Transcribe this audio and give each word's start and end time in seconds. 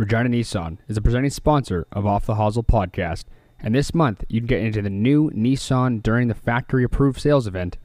Regina 0.00 0.30
Nissan 0.30 0.78
is 0.88 0.96
a 0.96 1.02
presenting 1.02 1.30
sponsor 1.30 1.86
of 1.92 2.06
Off 2.06 2.24
the 2.24 2.36
Hosel 2.36 2.64
podcast, 2.64 3.24
and 3.62 3.74
this 3.74 3.92
month 3.92 4.24
you 4.30 4.40
can 4.40 4.46
get 4.46 4.62
into 4.62 4.80
the 4.80 4.88
new 4.88 5.28
Nissan 5.32 6.02
during 6.02 6.26
the 6.26 6.34
factory 6.34 6.84
approved 6.84 7.20
sales 7.20 7.46
event. 7.46 7.76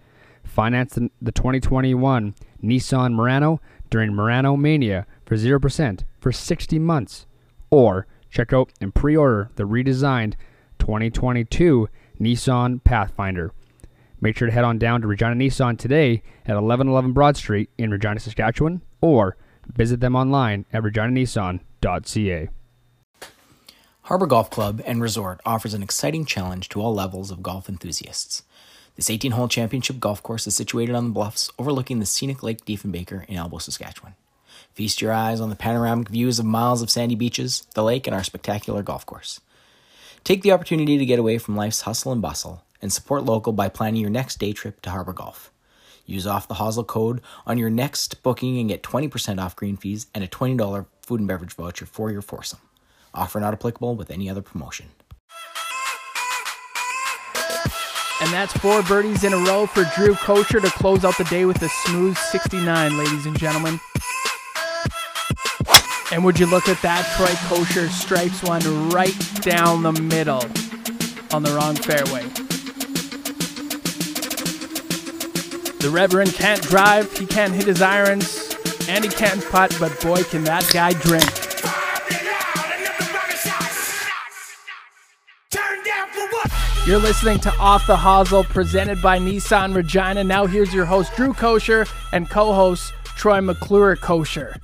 Finance 0.46 0.94
the, 0.94 1.12
the 1.22 1.34
2021 1.34 2.34
Nissan 2.64 3.14
Murano 3.16 3.60
during 3.90 4.14
Murano 4.14 4.56
Mania 4.56 5.06
for 5.26 5.36
0% 5.36 6.04
for 6.22 6.32
60 6.32 6.80
months. 6.80 7.26
Or 7.70 8.08
check 8.30 8.54
out 8.54 8.72
and 8.80 8.96
pre 8.96 9.18
order 9.18 9.52
the 9.58 9.66
redesigned 9.66 10.36
2022 10.80 11.90
Nissan 12.22 12.82
Pathfinder. 12.86 13.52
Make 14.22 14.38
sure 14.38 14.46
to 14.46 14.54
head 14.54 14.64
on 14.64 14.78
down 14.78 15.02
to 15.02 15.08
Regina 15.08 15.36
Nissan 15.36 15.78
today 15.78 16.24
at 16.46 16.56
1111 16.56 17.12
Broad 17.12 17.36
Street 17.36 17.70
in 17.78 17.92
Regina, 17.92 18.22
Saskatchewan, 18.22 18.82
or 19.02 19.36
visit 19.74 20.00
them 20.00 20.16
online 20.16 20.66
at 20.72 20.84
reginanissan.ca. 20.84 22.50
Harbor 24.02 24.28
Golf 24.28 24.52
Club 24.52 24.82
and 24.86 25.02
Resort 25.02 25.42
offers 25.46 25.74
an 25.74 25.82
exciting 25.82 26.26
challenge 26.26 26.70
to 26.70 26.80
all 26.80 26.94
levels 26.94 27.32
of 27.32 27.42
golf 27.42 27.68
enthusiasts. 27.68 28.44
This 28.96 29.10
18 29.10 29.32
hole 29.32 29.48
championship 29.48 30.00
golf 30.00 30.22
course 30.22 30.46
is 30.48 30.56
situated 30.56 30.96
on 30.96 31.06
the 31.06 31.12
bluffs 31.12 31.52
overlooking 31.58 32.00
the 32.00 32.06
scenic 32.06 32.44
Lake 32.44 32.64
Diefenbaker 32.66 33.26
in 33.26 33.36
Elbow, 33.36 33.58
Saskatchewan. 33.58 34.14
Feast 34.74 35.02
your 35.02 35.12
eyes 35.12 35.42
on 35.42 35.50
the 35.50 35.56
panoramic 35.56 36.10
views 36.10 36.38
of 36.38 36.46
miles 36.46 36.82
of 36.82 36.90
sandy 36.90 37.16
beaches, 37.16 37.66
the 37.74 37.84
lake, 37.84 38.08
and 38.08 38.16
our 38.16 38.24
spectacular 38.24 38.84
golf 38.84 39.06
course. 39.06 39.42
Take 40.24 40.44
the 40.44 40.52
opportunity 40.52 40.98
to 40.98 41.06
get 41.06 41.20
away 41.20 41.38
from 41.38 41.56
life's 41.56 41.82
hustle 41.82 42.12
and 42.12 42.22
bustle 42.22 42.64
and 42.82 42.94
support 42.94 43.24
local 43.24 43.54
by 43.54 43.70
planning 43.70 44.02
your 44.02 44.10
next 44.10 44.38
day 44.38 44.54
trip 44.54 44.82
to 44.82 44.92
Harbor 44.92 45.14
Golf. 45.14 45.52
Use 46.06 46.28
off 46.28 46.48
the 46.48 46.56
Hosel 46.56 46.86
code 46.86 47.22
on 47.46 47.58
your 47.58 47.70
next 47.70 48.22
booking 48.24 48.60
and 48.60 48.70
get 48.70 48.84
20% 48.84 49.42
off 49.42 49.56
green 49.56 49.78
fees 49.78 50.08
and 50.14 50.24
a 50.24 50.28
$20 50.28 50.86
food 51.02 51.20
and 51.20 51.28
beverage 51.28 51.54
voucher 51.54 51.86
for 51.86 52.12
your 52.12 52.22
foursome. 52.22 52.60
Offer 53.14 53.40
not 53.40 53.54
applicable 53.54 53.96
with 53.96 54.12
any 54.12 54.30
other 54.30 54.42
promotion. 54.42 54.88
And 58.22 58.32
that's 58.32 58.54
four 58.54 58.82
birdies 58.84 59.24
in 59.24 59.34
a 59.34 59.38
row 59.38 59.66
for 59.66 59.84
Drew 59.96 60.16
Kosher 60.16 60.60
to 60.60 60.70
close 60.70 61.04
out 61.04 61.18
the 61.18 61.26
day 61.26 61.46
with 61.46 61.62
a 61.62 61.70
smooth 61.70 62.18
69, 62.18 62.98
ladies 62.98 63.26
and 63.26 63.38
gentlemen. 63.38 63.80
And 66.12 66.24
would 66.24 66.40
you 66.40 66.46
look 66.46 66.70
at 66.70 66.82
that? 66.82 67.06
Troy 67.18 67.34
Kosher 67.50 67.90
stripes 67.90 68.42
one 68.42 68.90
right 68.90 69.14
down 69.42 69.84
the 69.84 69.92
middle 69.92 70.44
on 71.34 71.44
the 71.44 71.52
wrong 71.52 71.76
fairway. 71.76 72.45
The 75.86 75.92
Reverend 75.92 76.34
can't 76.34 76.64
drive, 76.64 77.16
he 77.16 77.28
can't 77.28 77.54
hit 77.54 77.68
his 77.68 77.80
irons, 77.80 78.58
and 78.90 79.04
he 79.04 79.10
can't 79.12 79.40
putt, 79.52 79.78
but 79.80 79.92
boy, 80.02 80.24
can 80.24 80.44
that 80.46 80.68
guy 80.74 80.94
drink. 80.94 81.24
You're 86.88 86.98
listening 86.98 87.38
to 87.42 87.54
Off 87.60 87.86
the 87.86 87.98
Hosel, 87.98 88.46
presented 88.46 89.00
by 89.00 89.20
Nissan 89.20 89.76
Regina. 89.76 90.24
Now 90.24 90.48
here's 90.48 90.74
your 90.74 90.86
host, 90.86 91.16
Drew 91.16 91.34
Kosher, 91.34 91.86
and 92.12 92.28
co-host, 92.32 92.92
Troy 93.04 93.40
McClure 93.42 93.96
Kosher. 93.96 94.60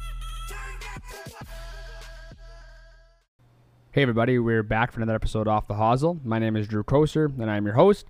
Hey 3.92 4.02
everybody, 4.02 4.40
we're 4.40 4.64
back 4.64 4.92
for 4.92 5.02
another 5.02 5.14
episode 5.14 5.42
of 5.42 5.50
off 5.50 5.68
the 5.68 5.76
Hosel. 5.76 6.26
My 6.26 6.40
name 6.40 6.56
is 6.56 6.68
Drew 6.68 6.82
Kosher, 6.82 7.26
and 7.26 7.52
I'm 7.52 7.66
your 7.66 7.76
host. 7.76 8.08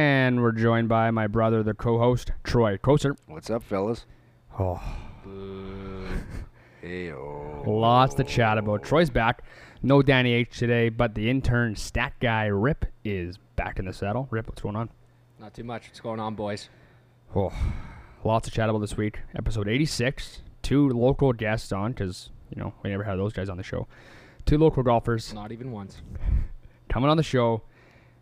And 0.00 0.40
we're 0.40 0.52
joined 0.52 0.88
by 0.88 1.10
my 1.10 1.26
brother, 1.26 1.64
the 1.64 1.74
co-host, 1.74 2.30
Troy 2.44 2.76
Koser. 2.76 3.16
What's 3.26 3.50
up, 3.50 3.64
fellas? 3.64 4.06
Oh, 4.56 4.80
Hey, 6.80 7.10
oh. 7.10 7.64
lots 7.66 8.14
to 8.14 8.22
chat 8.22 8.56
about. 8.56 8.84
Troy's 8.84 9.10
back. 9.10 9.42
No 9.82 10.00
Danny 10.00 10.32
H 10.32 10.56
today, 10.56 10.90
but 10.90 11.16
the 11.16 11.28
intern 11.28 11.74
stat 11.74 12.12
guy 12.20 12.46
Rip 12.46 12.84
is 13.04 13.36
back 13.56 13.80
in 13.80 13.84
the 13.86 13.92
saddle. 13.92 14.28
Rip, 14.30 14.46
what's 14.46 14.62
going 14.62 14.76
on? 14.76 14.90
Not 15.40 15.54
too 15.54 15.64
much. 15.64 15.88
What's 15.88 15.98
going 15.98 16.20
on, 16.20 16.36
boys? 16.36 16.68
Oh, 17.34 17.52
lots 18.22 18.46
to 18.48 18.54
chat 18.54 18.68
about 18.70 18.78
this 18.82 18.96
week. 18.96 19.18
Episode 19.34 19.66
86. 19.66 20.42
Two 20.62 20.88
local 20.90 21.32
guests 21.32 21.72
on 21.72 21.90
because 21.94 22.30
you 22.54 22.62
know 22.62 22.74
we 22.84 22.90
never 22.90 23.02
had 23.02 23.18
those 23.18 23.32
guys 23.32 23.48
on 23.48 23.56
the 23.56 23.64
show. 23.64 23.88
Two 24.46 24.56
local 24.56 24.84
golfers 24.84 25.34
Not 25.34 25.50
even 25.50 25.72
once. 25.72 26.00
coming 26.88 27.10
on 27.10 27.16
the 27.16 27.24
show. 27.24 27.62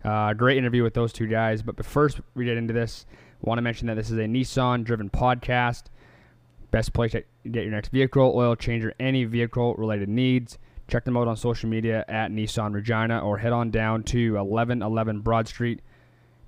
Uh, 0.04 0.32
great 0.32 0.56
interview 0.58 0.82
with 0.82 0.94
those 0.94 1.12
two 1.12 1.26
guys. 1.26 1.62
But, 1.62 1.84
first, 1.84 2.20
we 2.34 2.44
get 2.44 2.56
into 2.56 2.72
this. 2.72 3.06
Want 3.40 3.58
to 3.58 3.62
mention 3.62 3.86
that 3.88 3.94
this 3.94 4.10
is 4.10 4.18
a 4.18 4.22
Nissan 4.22 4.84
driven 4.84 5.10
podcast. 5.10 5.84
Best 6.70 6.92
place 6.92 7.12
to 7.12 7.22
get 7.50 7.62
your 7.62 7.72
next 7.72 7.88
vehicle, 7.90 8.32
oil 8.34 8.54
change, 8.54 8.84
or 8.84 8.94
any 9.00 9.24
vehicle 9.24 9.74
related 9.74 10.08
needs. 10.08 10.58
Check 10.88 11.04
them 11.04 11.16
out 11.16 11.28
on 11.28 11.36
social 11.36 11.68
media 11.68 12.04
at 12.08 12.30
Nissan 12.30 12.74
Regina 12.74 13.20
or 13.20 13.38
head 13.38 13.52
on 13.52 13.70
down 13.70 14.02
to 14.04 14.34
1111 14.34 15.20
Broad 15.20 15.46
Street 15.46 15.80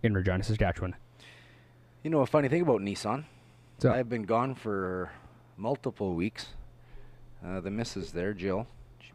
in 0.03 0.15
Regina, 0.15 0.43
Saskatchewan. 0.43 0.97
You 2.03 2.11
know 2.11 2.21
a 2.21 2.27
funny 2.27 2.49
thing 2.49 2.63
about 2.63 2.81
Nissan? 2.81 3.25
So, 3.79 3.93
I've 3.93 4.09
been 4.09 4.25
gone 4.25 4.55
for 4.55 5.11
multiple 5.57 6.15
weeks. 6.15 6.49
Uh, 7.45 7.61
the 7.61 7.71
missus 7.71 8.13
there, 8.13 8.35
Jill, 8.35 8.67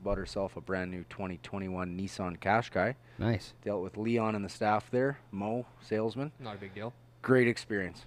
bought 0.06 0.18
herself 0.20 0.56
a 0.56 0.62
brand 0.62 0.92
new 0.92 1.04
2021 1.10 1.98
Nissan 1.98 2.40
Qashqai. 2.40 2.94
nice. 3.18 3.54
Dealt 3.64 3.82
with 3.82 3.98
Leon 3.98 4.36
and 4.36 4.46
the 4.46 4.50
staff 4.50 4.90
there, 4.92 5.18
Mo, 5.32 5.66
salesman. 5.82 6.32
Not 6.40 6.56
a 6.56 6.60
big 6.60 6.76
deal. 6.76 6.94
Great 7.24 7.48
experience. 7.48 8.06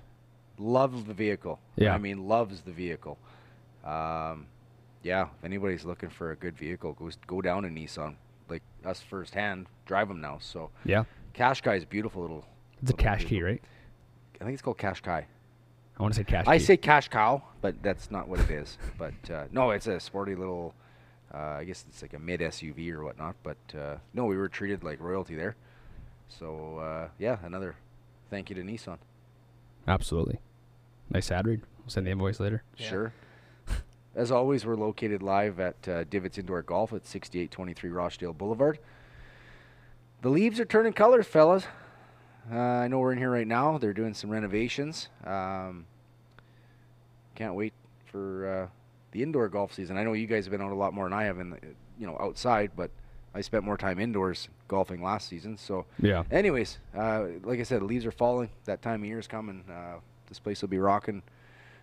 Loves 0.59 1.05
the 1.05 1.13
vehicle. 1.13 1.59
Yeah. 1.77 1.93
I 1.93 1.99
mean, 1.99 2.29
loves 2.29 2.63
the 2.63 2.71
vehicle. 2.71 3.19
Um, 3.85 4.47
yeah, 5.03 5.25
if 5.25 5.45
anybody's 5.45 5.85
looking 5.85 6.09
for 6.09 6.31
a 6.31 6.37
good 6.37 6.57
vehicle, 6.57 6.93
go, 6.93 7.11
go 7.27 7.41
down 7.43 7.65
to 7.65 7.69
Nissan. 7.69 8.15
Like 8.49 8.63
us 8.85 9.01
firsthand, 9.03 9.67
drive 9.85 10.07
them 10.09 10.21
now. 10.21 10.39
So 10.41 10.71
Yeah. 10.85 11.05
Qashqai 11.35 11.77
is 11.79 11.83
a 11.83 11.87
beautiful 11.87 12.23
little. 12.23 12.45
It's 12.81 12.93
a 12.93 12.95
little 12.95 13.05
cash 13.05 13.25
key, 13.25 13.43
right? 13.43 13.61
I 14.41 14.45
think 14.45 14.53
it's 14.55 14.63
called 14.63 14.79
Qashqai. 14.79 15.25
I 15.99 16.03
want 16.03 16.15
to 16.15 16.19
say 16.21 16.25
cash 16.25 16.47
I 16.47 16.59
key. 16.59 16.65
say 16.65 16.77
cash 16.77 17.09
cow, 17.09 17.43
but 17.61 17.83
that's 17.83 18.09
not 18.13 18.29
what 18.29 18.39
it 18.39 18.51
is. 18.51 18.79
but 18.99 19.15
uh, 19.33 19.45
no, 19.51 19.71
it's 19.71 19.89
a 19.89 19.99
sporty 19.99 20.37
little. 20.37 20.75
Uh, 21.33 21.57
I 21.59 21.65
guess 21.65 21.85
it's 21.89 22.03
like 22.03 22.15
a 22.15 22.19
mid 22.19 22.41
SUV 22.41 22.93
or 22.93 23.05
whatnot. 23.05 23.37
But 23.43 23.57
uh, 23.77 23.97
no, 24.15 24.25
we 24.25 24.37
were 24.37 24.49
treated 24.49 24.83
like 24.83 25.01
royalty 25.01 25.35
there. 25.35 25.57
So 26.29 26.79
uh, 26.79 27.09
yeah, 27.19 27.39
another 27.43 27.77
thank 28.31 28.51
you 28.51 28.57
to 28.57 28.63
Nissan. 28.63 28.99
Absolutely. 29.87 30.39
Nice 31.11 31.31
ad 31.31 31.47
read. 31.47 31.63
We'll 31.79 31.89
send 31.89 32.07
the 32.07 32.11
invoice 32.11 32.41
later. 32.41 32.63
Yeah. 32.77 32.89
Sure. 32.89 33.13
As 34.15 34.31
always, 34.31 34.67
we're 34.67 34.77
located 34.77 35.23
live 35.23 35.59
at 35.61 35.89
uh, 35.89 36.05
Divots 36.05 36.39
Indoor 36.39 36.63
Golf 36.63 36.93
at 36.93 37.07
6823 37.07 37.91
Rochdale 37.91 38.33
Boulevard. 38.35 38.79
The 40.21 40.29
leaves 40.29 40.59
are 40.61 40.65
turning 40.65 40.93
colors, 40.93 41.27
fellas. 41.27 41.65
Uh, 42.53 42.57
I 42.57 42.89
know 42.89 42.99
we're 42.99 43.13
in 43.13 43.19
here 43.19 43.31
right 43.31 43.47
now. 43.47 43.79
They're 43.79 43.93
doing 43.93 44.15
some 44.15 44.31
renovations. 44.31 45.09
Um, 45.25 45.87
can't 47.35 47.55
wait 47.55 47.73
for 48.07 48.49
uh, 48.65 48.67
the 49.19 49.23
indoor 49.25 49.49
golf 49.49 49.75
season. 49.75 49.97
I 49.99 50.05
know 50.05 50.13
you 50.13 50.27
guys 50.29 50.45
have 50.45 50.53
been 50.53 50.63
out 50.63 50.71
a 50.71 50.77
lot 50.77 50.95
more 50.95 51.05
than 51.07 51.13
I 51.13 51.25
have, 51.25 51.41
in 51.41 51.51
the, 51.51 51.59
you 51.99 52.07
know, 52.07 52.17
outside. 52.21 52.71
But 52.77 52.91
I 53.35 53.41
spent 53.41 53.65
more 53.65 53.77
time 53.77 53.99
indoors 53.99 54.49
golfing 54.69 55.03
last 55.03 55.29
season. 55.29 55.57
So, 55.57 55.87
Yeah. 55.99 56.23
anyways, 56.31 56.79
uh, 56.97 57.27
like 57.43 57.59
I 57.59 57.65
said, 57.65 57.83
leaves 57.83 58.07
are 58.07 58.13
falling. 58.13 58.51
That 58.67 58.81
time 58.81 59.03
of 59.03 59.09
year 59.09 59.19
is 59.19 59.27
coming. 59.27 59.65
Uh, 59.69 59.97
this 60.29 60.39
place 60.39 60.63
will 60.63 60.69
be 60.69 60.79
rocking 60.79 61.23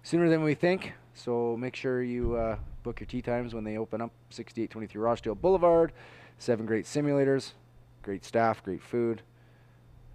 sooner 0.03 0.29
than 0.29 0.43
we 0.43 0.53
think. 0.55 0.93
So 1.13 1.57
make 1.57 1.75
sure 1.75 2.01
you 2.01 2.35
uh, 2.35 2.57
book 2.83 2.99
your 3.01 3.07
tea 3.07 3.21
times 3.21 3.53
when 3.53 3.63
they 3.65 3.77
open 3.77 4.01
up. 4.01 4.11
6823 4.29 5.01
Rochdale 5.01 5.35
Boulevard. 5.35 5.91
Seven 6.37 6.65
great 6.65 6.85
simulators, 6.85 7.51
great 8.01 8.23
staff, 8.25 8.61
great 8.63 8.81
food. 8.81 9.21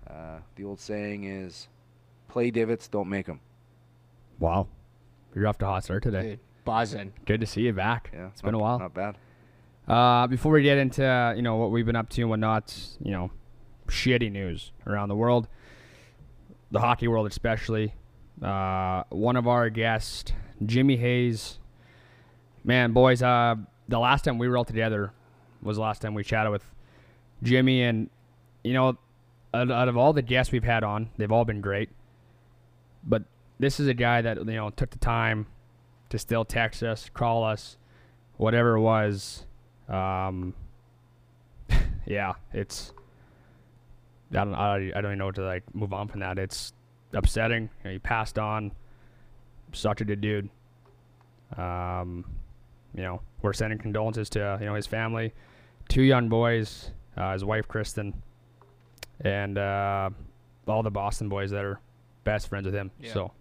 Uh, 0.07 0.39
the 0.57 0.65
old 0.65 0.81
saying 0.81 1.25
is, 1.25 1.69
play 2.29 2.51
divots, 2.51 2.89
don't 2.89 3.09
make 3.09 3.27
them. 3.27 3.41
Wow. 4.39 4.69
You're 5.35 5.47
off 5.47 5.59
to 5.59 5.67
a 5.67 5.69
hot 5.69 5.85
start 5.85 6.03
today. 6.03 6.23
Dude, 6.23 6.41
buzzing. 6.71 7.13
Good 7.27 7.41
to 7.41 7.47
see 7.47 7.63
you 7.63 7.73
back. 7.73 8.11
Yeah, 8.13 8.29
it's 8.29 8.43
been 8.43 8.55
a 8.55 8.59
while. 8.59 8.79
Not 8.79 8.95
bad. 8.95 9.17
Uh, 9.89 10.29
before 10.29 10.53
we 10.53 10.63
get 10.63 10.79
into 10.79 11.05
uh, 11.05 11.33
you 11.33 11.43
know 11.43 11.57
what 11.57 11.73
we've 11.73 11.85
been 11.85 11.97
up 11.97 12.09
to 12.11 12.21
and 12.21 12.31
whatnot, 12.31 12.73
you 13.05 13.11
know, 13.11 13.33
shitty 13.89 14.31
news 14.31 14.71
around 14.87 15.09
the 15.09 15.17
world, 15.17 15.49
the 16.71 16.79
hockey 16.79 17.09
world 17.09 17.27
especially. 17.27 17.93
Uh, 18.41 19.03
one 19.09 19.35
of 19.35 19.49
our 19.49 19.69
guests, 19.69 20.33
Jimmy 20.65 20.97
Hayes. 20.97 21.59
Man, 22.63 22.93
boys, 22.93 23.21
uh, 23.21 23.57
the 23.89 23.99
last 23.99 24.25
time 24.25 24.39
we 24.39 24.49
were 24.49 24.57
all 24.57 24.65
together 24.65 25.13
was 25.63 25.77
the 25.77 25.83
last 25.83 26.01
time 26.03 26.15
we 26.15 26.23
chatted 26.23 26.53
with 26.53 26.65
Jimmy, 27.43 27.83
and 27.83 28.11
you 28.63 28.75
know, 28.75 28.97
out, 29.53 29.73
out 29.73 29.89
of 29.89 29.97
all 29.97 30.13
the 30.13 30.23
guests 30.23 30.53
we've 30.53 30.63
had 30.63 30.85
on, 30.85 31.11
they've 31.17 31.33
all 31.33 31.45
been 31.45 31.61
great. 31.61 31.89
But 33.03 33.25
this 33.59 33.81
is 33.81 33.89
a 33.89 33.95
guy 33.95 34.23
that 34.23 34.39
you 34.39 34.45
know 34.45 34.71
took 34.71 34.91
the 34.91 34.99
time 34.99 35.47
to 36.11 36.19
still 36.19 36.45
text 36.45 36.83
us, 36.83 37.09
call 37.13 37.45
us, 37.45 37.77
whatever 38.37 38.77
it 38.77 38.81
was. 38.81 39.47
Um, 39.89 40.55
yeah, 42.07 42.35
it's. 42.53 42.93
I 44.33 44.45
don't. 44.45 44.55
I, 44.55 44.75
I 44.77 45.01
don't 45.01 45.07
even 45.07 45.19
know 45.19 45.27
what 45.27 45.35
to 45.37 45.45
like 45.45 45.75
move 45.75 45.93
on 45.93 46.09
from 46.09 46.21
that. 46.21 46.39
It's 46.39 46.73
upsetting. 47.13 47.63
You 47.63 47.85
know, 47.85 47.91
he 47.93 47.99
passed 47.99 48.39
on. 48.39 48.73
Such 49.73 50.01
a 50.01 50.05
good 50.05 50.21
dude. 50.21 50.49
Um, 51.57 52.25
you 52.95 53.03
know, 53.03 53.21
we're 53.43 53.53
sending 53.53 53.79
condolences 53.79 54.29
to 54.31 54.59
you 54.61 54.67
know 54.67 54.75
his 54.75 54.87
family, 54.87 55.33
two 55.89 56.03
young 56.03 56.29
boys, 56.29 56.91
uh, 57.17 57.33
his 57.33 57.45
wife 57.45 57.69
Kristen, 57.69 58.15
and 59.21 59.59
uh, 59.59 60.11
all 60.67 60.83
the 60.83 60.91
Boston 60.91 61.29
boys 61.29 61.51
that 61.51 61.65
are 61.65 61.81
best 62.25 62.49
friends 62.49 62.67
with 62.67 62.75
him. 62.75 62.91
Yeah. 63.01 63.13
So, 63.13 63.33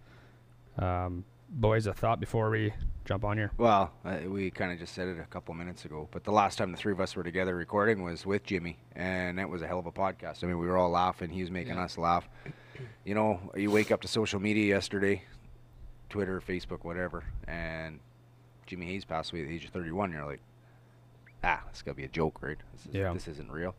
um, 0.77 1.25
boys, 1.49 1.87
a 1.87 1.93
thought 1.93 2.19
before 2.19 2.49
we 2.49 2.73
jump 3.05 3.23
on 3.25 3.37
here. 3.37 3.51
Well, 3.57 3.91
uh, 4.05 4.17
we 4.27 4.51
kind 4.51 4.71
of 4.71 4.79
just 4.79 4.93
said 4.93 5.07
it 5.07 5.19
a 5.19 5.25
couple 5.25 5.53
minutes 5.55 5.85
ago, 5.85 6.07
but 6.11 6.23
the 6.23 6.31
last 6.31 6.57
time 6.57 6.71
the 6.71 6.77
three 6.77 6.93
of 6.93 6.99
us 7.01 7.15
were 7.15 7.23
together 7.23 7.55
recording 7.55 8.03
was 8.03 8.25
with 8.25 8.43
Jimmy, 8.43 8.77
and 8.95 9.37
that 9.39 9.49
was 9.49 9.61
a 9.61 9.67
hell 9.67 9.79
of 9.79 9.85
a 9.85 9.91
podcast. 9.91 10.43
I 10.43 10.47
mean, 10.47 10.59
we 10.59 10.67
were 10.67 10.77
all 10.77 10.89
laughing. 10.91 11.29
He 11.29 11.41
was 11.41 11.51
making 11.51 11.75
Yeah. 11.75 11.83
us 11.83 11.97
laugh. 11.97 12.27
You 13.03 13.15
know, 13.15 13.39
you 13.55 13.71
wake 13.71 13.91
up 13.91 14.01
to 14.01 14.07
social 14.07 14.39
media 14.39 14.67
yesterday, 14.75 15.23
Twitter, 16.09 16.39
Facebook, 16.41 16.83
whatever, 16.83 17.23
and 17.47 17.99
Jimmy 18.67 18.85
Hayes 18.87 19.05
passed 19.05 19.31
away 19.31 19.41
at 19.41 19.47
the 19.47 19.55
age 19.55 19.65
of 19.65 19.71
31. 19.71 20.11
You're 20.11 20.25
like, 20.25 20.41
ah, 21.43 21.63
this 21.71 21.81
got 21.81 21.91
to 21.91 21.95
be 21.97 22.03
a 22.05 22.07
joke, 22.09 22.41
right? 22.41 22.57
This, 22.73 22.85
is, 22.85 22.93
Yeah. 22.93 23.11
this 23.13 23.27
isn't 23.27 23.51
real. 23.51 23.75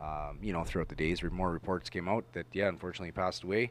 Um, 0.00 0.38
you 0.40 0.52
know, 0.52 0.64
throughout 0.64 0.88
the 0.88 0.94
days, 0.94 1.22
more 1.22 1.50
reports 1.50 1.90
came 1.90 2.08
out 2.08 2.24
that, 2.32 2.46
yeah, 2.52 2.68
unfortunately, 2.68 3.08
he 3.08 3.12
passed 3.12 3.42
away. 3.42 3.70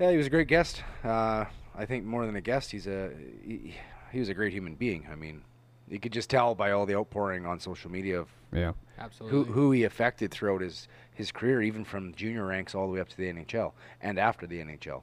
Yeah, 0.00 0.10
he 0.10 0.16
was 0.16 0.26
a 0.26 0.30
great 0.30 0.48
guest. 0.48 0.82
Uh, 1.04 1.44
I 1.74 1.86
think 1.86 2.04
more 2.04 2.26
than 2.26 2.36
a 2.36 2.40
guest, 2.40 2.70
he's 2.70 2.86
a 2.86 3.10
he, 3.44 3.74
he 4.12 4.18
was 4.18 4.28
a 4.28 4.34
great 4.34 4.52
human 4.52 4.74
being. 4.74 5.06
I 5.10 5.14
mean, 5.14 5.42
you 5.88 5.98
could 5.98 6.12
just 6.12 6.30
tell 6.30 6.54
by 6.54 6.72
all 6.72 6.86
the 6.86 6.94
outpouring 6.94 7.46
on 7.46 7.60
social 7.60 7.90
media 7.90 8.20
of 8.20 8.28
Yeah. 8.52 8.72
Absolutely. 8.98 9.38
who 9.38 9.44
who 9.52 9.70
he 9.72 9.84
affected 9.84 10.30
throughout 10.30 10.60
his 10.60 10.88
his 11.14 11.32
career, 11.32 11.62
even 11.62 11.84
from 11.84 12.14
junior 12.14 12.46
ranks 12.46 12.74
all 12.74 12.86
the 12.86 12.92
way 12.94 13.00
up 13.00 13.08
to 13.08 13.16
the 13.16 13.32
NHL 13.32 13.72
and 14.00 14.18
after 14.18 14.46
the 14.46 14.60
NHL. 14.60 15.02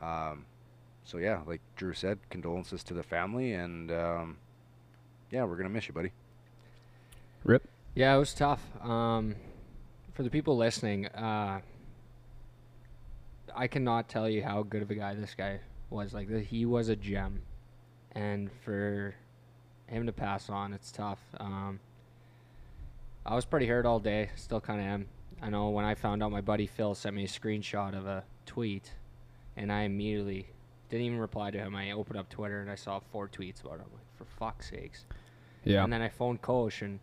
Um, 0.00 0.46
so 1.04 1.18
yeah, 1.18 1.40
like 1.46 1.60
Drew 1.76 1.92
said, 1.94 2.18
condolences 2.30 2.82
to 2.84 2.94
the 2.94 3.02
family, 3.02 3.52
and 3.54 3.90
um, 3.90 4.36
yeah, 5.30 5.44
we're 5.44 5.56
gonna 5.56 5.68
miss 5.68 5.88
you, 5.88 5.94
buddy. 5.94 6.12
Rip. 7.44 7.66
Yeah, 7.94 8.14
it 8.14 8.18
was 8.18 8.32
tough. 8.32 8.62
Um, 8.82 9.34
for 10.12 10.22
the 10.22 10.30
people 10.30 10.56
listening, 10.56 11.06
uh, 11.08 11.60
I 13.54 13.66
cannot 13.66 14.08
tell 14.08 14.28
you 14.28 14.42
how 14.42 14.62
good 14.62 14.82
of 14.82 14.90
a 14.90 14.94
guy 14.94 15.14
this 15.14 15.34
guy 15.34 15.60
was. 15.92 16.14
Like, 16.14 16.28
th- 16.28 16.48
he 16.48 16.66
was 16.66 16.88
a 16.88 16.96
gem, 16.96 17.42
and 18.12 18.50
for 18.64 19.14
him 19.86 20.06
to 20.06 20.12
pass 20.12 20.48
on, 20.48 20.72
it's 20.72 20.90
tough. 20.90 21.20
Um, 21.38 21.80
I 23.24 23.34
was 23.34 23.44
pretty 23.44 23.66
hurt 23.66 23.86
all 23.86 24.00
day. 24.00 24.30
Still 24.36 24.60
kind 24.60 24.80
of 24.80 24.86
am. 24.86 25.06
I 25.40 25.50
know 25.50 25.70
when 25.70 25.84
I 25.84 25.94
found 25.94 26.22
out, 26.22 26.30
my 26.30 26.40
buddy 26.40 26.66
Phil 26.66 26.94
sent 26.94 27.16
me 27.16 27.24
a 27.24 27.28
screenshot 27.28 27.96
of 27.96 28.06
a 28.06 28.24
tweet, 28.46 28.92
and 29.56 29.72
I 29.72 29.82
immediately 29.82 30.46
didn't 30.88 31.06
even 31.06 31.18
reply 31.18 31.50
to 31.50 31.58
him. 31.58 31.74
I 31.74 31.92
opened 31.92 32.18
up 32.18 32.28
Twitter 32.28 32.60
and 32.60 32.70
I 32.70 32.74
saw 32.74 33.00
four 33.00 33.26
tweets 33.26 33.62
about 33.62 33.74
it. 33.74 33.86
I'm 33.86 33.92
like, 33.92 34.16
for 34.16 34.24
fuck's 34.24 34.70
sakes. 34.70 35.06
Yeah. 35.64 35.84
And 35.84 35.92
then 35.92 36.02
I 36.02 36.08
phoned 36.08 36.42
Kosh 36.42 36.82
and 36.82 37.00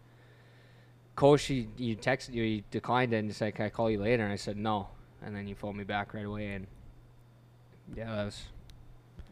Kosh, 1.16 1.48
he, 1.48 1.68
you 1.76 1.98
texted 1.98 2.34
you, 2.34 2.44
he 2.44 2.64
declined 2.72 3.14
it 3.14 3.18
and 3.18 3.36
said, 3.36 3.56
"Can 3.56 3.66
I 3.66 3.70
call 3.70 3.90
you 3.90 4.00
later?" 4.00 4.24
And 4.24 4.32
I 4.32 4.38
said 4.38 4.56
no. 4.56 4.88
And 5.22 5.36
then 5.36 5.48
you 5.50 5.56
phoned 5.56 5.78
me 5.78 5.84
back 5.84 6.14
right 6.14 6.26
away, 6.26 6.54
and 6.54 6.66
yeah, 7.94 8.16
that 8.16 8.26
was 8.26 8.44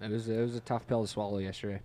it 0.02 0.12
was 0.12 0.28
it 0.28 0.40
was 0.40 0.56
a 0.56 0.60
tough 0.62 0.88
pill 0.88 1.02
to 1.02 1.08
swallow 1.08 1.38
yesterday. 1.40 1.82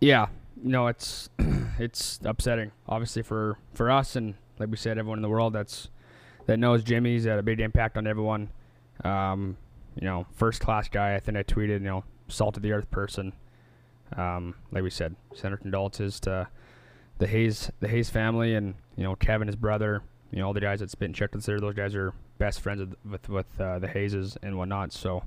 Yeah, 0.00 0.28
no, 0.62 0.86
it's 0.86 1.28
it's 1.78 2.20
upsetting, 2.24 2.72
obviously 2.88 3.22
for 3.22 3.58
for 3.74 3.90
us 3.90 4.16
and 4.16 4.34
like 4.60 4.70
we 4.70 4.76
said, 4.76 4.98
everyone 4.98 5.18
in 5.18 5.22
the 5.22 5.28
world 5.28 5.54
that's 5.54 5.88
that 6.46 6.58
knows 6.58 6.84
Jimmy's 6.84 7.24
had 7.24 7.38
a 7.38 7.42
big 7.42 7.60
impact 7.60 7.96
on 7.96 8.06
everyone. 8.06 8.50
Um, 9.02 9.56
you 9.96 10.06
know, 10.06 10.26
first 10.34 10.60
class 10.60 10.88
guy. 10.88 11.14
I 11.14 11.20
think 11.20 11.36
I 11.36 11.42
tweeted, 11.42 11.80
you 11.80 11.80
know, 11.80 12.04
salt 12.28 12.56
of 12.56 12.62
the 12.62 12.72
earth 12.72 12.90
person. 12.90 13.32
Um, 14.16 14.54
like 14.70 14.82
we 14.82 14.90
said, 14.90 15.16
send 15.34 15.54
our 15.54 15.58
condolences 15.58 16.20
to 16.20 16.48
the 17.18 17.26
Hayes 17.26 17.70
the 17.80 17.88
Hayes 17.88 18.10
family 18.10 18.54
and 18.54 18.74
you 18.96 19.02
know 19.02 19.16
Kevin, 19.16 19.48
his 19.48 19.56
brother. 19.56 20.02
You 20.30 20.38
know, 20.38 20.46
all 20.46 20.52
the 20.52 20.60
guys 20.60 20.78
that 20.78 20.90
Spittin' 20.90 21.14
Chiclets 21.14 21.46
there. 21.46 21.58
Those 21.58 21.74
guys 21.74 21.94
are 21.94 22.12
best 22.38 22.60
friends 22.60 22.80
with 22.80 22.96
with, 23.04 23.28
with 23.28 23.60
uh, 23.60 23.78
the 23.78 23.88
Hayeses 23.88 24.36
and 24.42 24.58
whatnot. 24.58 24.92
So 24.92 25.24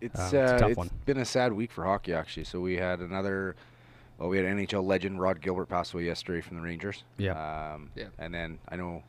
It's 0.00 0.18
Uh, 0.18 0.22
uh, 0.22 0.26
it's 0.26 0.32
a 0.34 0.52
it's 0.54 0.60
tough 0.62 0.76
one. 0.76 0.90
been 1.06 1.18
a 1.18 1.24
sad 1.24 1.52
week 1.52 1.72
for 1.72 1.84
hockey 1.84 2.12
actually. 2.12 2.44
So 2.44 2.60
we 2.60 2.76
had 2.76 3.00
another. 3.00 3.56
Well, 4.18 4.28
we 4.30 4.38
had 4.38 4.46
NHL 4.46 4.84
legend 4.84 5.20
Rod 5.20 5.40
Gilbert 5.42 5.66
pass 5.66 5.92
away 5.92 6.04
yesterday 6.04 6.40
from 6.40 6.56
the 6.56 6.62
Rangers. 6.62 7.04
Yeah. 7.18 7.74
Um, 7.74 7.90
Yeah. 7.94 8.06
And 8.18 8.32
then 8.32 8.58
I 8.68 8.76
know 8.76 9.02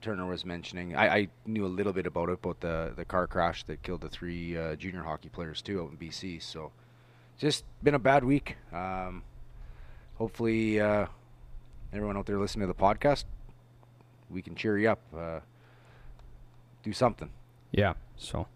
Turner 0.00 0.26
was 0.26 0.44
mentioning. 0.44 0.94
I, 0.94 1.16
I 1.16 1.28
knew 1.44 1.66
a 1.66 1.68
little 1.68 1.92
bit 1.92 2.06
about 2.06 2.28
it, 2.28 2.34
about 2.34 2.60
the 2.60 2.92
the 2.96 3.04
car 3.04 3.26
crash 3.26 3.64
that 3.64 3.82
killed 3.82 4.00
the 4.02 4.08
three 4.08 4.56
uh, 4.56 4.76
junior 4.76 5.02
hockey 5.02 5.28
players 5.28 5.60
too 5.60 5.82
out 5.82 5.90
in 5.90 5.96
BC. 5.96 6.40
So 6.42 6.70
just 7.38 7.64
been 7.82 7.94
a 7.94 7.98
bad 7.98 8.24
week. 8.24 8.56
Um, 8.72 9.22
hopefully, 10.16 10.80
uh, 10.80 11.06
everyone 11.92 12.16
out 12.16 12.26
there 12.26 12.38
listening 12.38 12.66
to 12.68 12.72
the 12.72 12.78
podcast, 12.80 13.24
we 14.30 14.40
can 14.42 14.54
cheer 14.54 14.78
you 14.78 14.90
up. 14.90 15.00
Uh, 15.16 15.40
do 16.82 16.92
something. 16.92 17.30
Yeah. 17.72 17.94
So, 18.16 18.46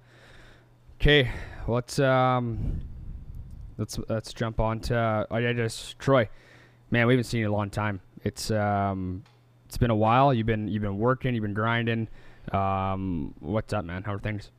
okay, 1.00 1.30
let's 1.68 1.98
um, 1.98 2.80
let's 3.78 3.98
let's 4.08 4.32
jump 4.32 4.60
on 4.60 4.80
to 4.80 4.96
uh, 4.96 5.26
I 5.30 5.52
just 5.52 5.98
Troy. 5.98 6.28
Man, 6.90 7.06
we 7.06 7.14
haven't 7.14 7.24
seen 7.24 7.40
you 7.40 7.46
in 7.46 7.52
a 7.52 7.54
long 7.56 7.70
time. 7.70 8.00
It's 8.24 8.50
um, 8.50 9.22
it's 9.66 9.76
been 9.78 9.90
a 9.90 9.96
while. 9.96 10.32
You've 10.32 10.46
been 10.46 10.68
you've 10.68 10.82
been 10.82 10.98
working. 10.98 11.34
You've 11.34 11.42
been 11.42 11.54
grinding. 11.54 12.08
Um, 12.52 13.34
what's 13.40 13.72
up, 13.72 13.84
man? 13.84 14.02
How 14.02 14.14
are 14.14 14.18
things? 14.18 14.50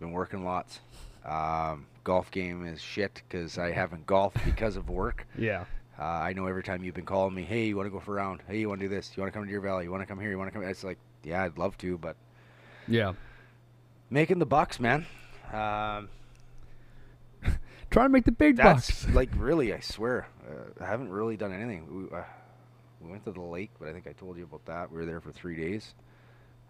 Been 0.00 0.12
working 0.12 0.44
lots. 0.44 0.80
Um, 1.24 1.86
golf 2.04 2.30
game 2.30 2.66
is 2.66 2.80
shit 2.80 3.22
because 3.28 3.58
I 3.58 3.70
haven't 3.72 4.06
golfed 4.06 4.44
because 4.44 4.76
of 4.76 4.88
work. 4.90 5.26
Yeah. 5.38 5.64
Uh, 5.98 6.04
I 6.04 6.32
know 6.32 6.46
every 6.46 6.62
time 6.64 6.82
you've 6.82 6.94
been 6.94 7.04
calling 7.04 7.34
me, 7.34 7.44
hey, 7.44 7.66
you 7.66 7.76
want 7.76 7.86
to 7.86 7.90
go 7.90 8.00
for 8.00 8.12
a 8.12 8.16
round? 8.16 8.40
Hey, 8.48 8.58
you 8.58 8.68
want 8.68 8.80
to 8.80 8.88
do 8.88 8.94
this? 8.94 9.12
You 9.14 9.22
want 9.22 9.32
to 9.32 9.38
come 9.38 9.44
to 9.46 9.50
Deer 9.50 9.60
Valley? 9.60 9.84
You 9.84 9.90
want 9.90 10.02
to 10.02 10.06
come 10.06 10.18
here? 10.18 10.30
You 10.30 10.38
want 10.38 10.52
to 10.52 10.58
come? 10.58 10.66
It's 10.68 10.82
like, 10.82 10.98
yeah, 11.22 11.44
I'd 11.44 11.58
love 11.58 11.78
to, 11.78 11.96
but 11.98 12.16
Yeah. 12.88 13.12
making 14.10 14.38
the 14.40 14.46
bucks, 14.46 14.80
man. 14.80 15.06
Um, 15.52 16.08
Trying 17.90 18.06
to 18.06 18.12
make 18.12 18.24
the 18.24 18.32
big 18.32 18.56
that's 18.56 19.04
bucks. 19.04 19.08
like 19.14 19.30
really, 19.36 19.72
I 19.74 19.80
swear, 19.80 20.26
uh, 20.48 20.82
I 20.82 20.86
haven't 20.86 21.10
really 21.10 21.36
done 21.36 21.52
anything. 21.52 22.08
We, 22.10 22.16
uh, 22.16 22.22
we 23.00 23.10
went 23.10 23.24
to 23.24 23.32
the 23.32 23.40
lake, 23.40 23.70
but 23.78 23.88
I 23.88 23.92
think 23.92 24.06
I 24.06 24.12
told 24.12 24.36
you 24.38 24.44
about 24.44 24.64
that. 24.66 24.90
We 24.90 24.98
were 24.98 25.06
there 25.06 25.20
for 25.20 25.32
three 25.32 25.56
days. 25.56 25.94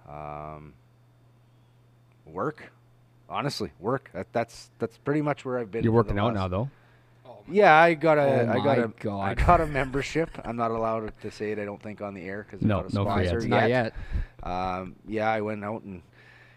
Um, 0.09 0.73
work, 2.27 2.73
honestly, 3.29 3.71
work. 3.79 4.11
That, 4.15 4.33
that's 4.33 4.71
that's 4.79 4.97
pretty 4.99 5.23
much 5.23 5.45
where 5.45 5.59
I've 5.59 5.71
been. 5.71 5.85
You're 5.85 5.93
working 5.93 6.19
out 6.19 6.35
now, 6.35 6.49
though. 6.49 6.71
Yeah, 7.51 7.75
I 7.75 7.95
got 7.95 8.19
a, 8.19 8.47
Oh 8.47 8.51
I 8.51 8.55
got 8.55 8.65
my 8.65 8.75
a, 8.77 8.85
I 8.87 8.91
God. 9.01 9.37
got 9.37 9.61
a 9.61 9.67
membership. 9.81 10.31
I'm 10.45 10.57
not 10.57 10.71
allowed 10.71 11.13
to 11.23 11.31
say 11.31 11.51
it. 11.51 11.59
I 11.59 11.65
don't 11.65 11.83
think 11.83 12.01
on 12.01 12.15
the 12.15 12.23
air 12.23 12.47
because 12.49 12.65
No, 12.65 12.83
not 12.83 12.91
a 12.91 12.95
no 12.95 13.05
free 13.05 13.27
sponsor 13.27 13.37
ads. 13.37 13.47
Not 13.47 13.69
yet. 13.69 13.95
Um, 14.43 14.97
yeah, 15.09 15.29
I 15.31 15.41
went 15.41 15.65
out 15.65 15.83
and 15.83 16.03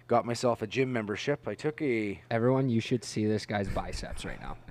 got 0.07 0.25
myself 0.25 0.62
a 0.62 0.67
gym 0.67 0.91
membership. 0.93 1.47
I 1.47 1.55
took 1.55 1.81
a. 1.81 2.19
Everyone, 2.31 2.69
you 2.69 2.79
should 2.81 3.03
see 3.03 3.25
this 3.25 3.45
guy's 3.45 3.67
biceps 3.69 4.25
right 4.25 4.39
now. 4.41 4.57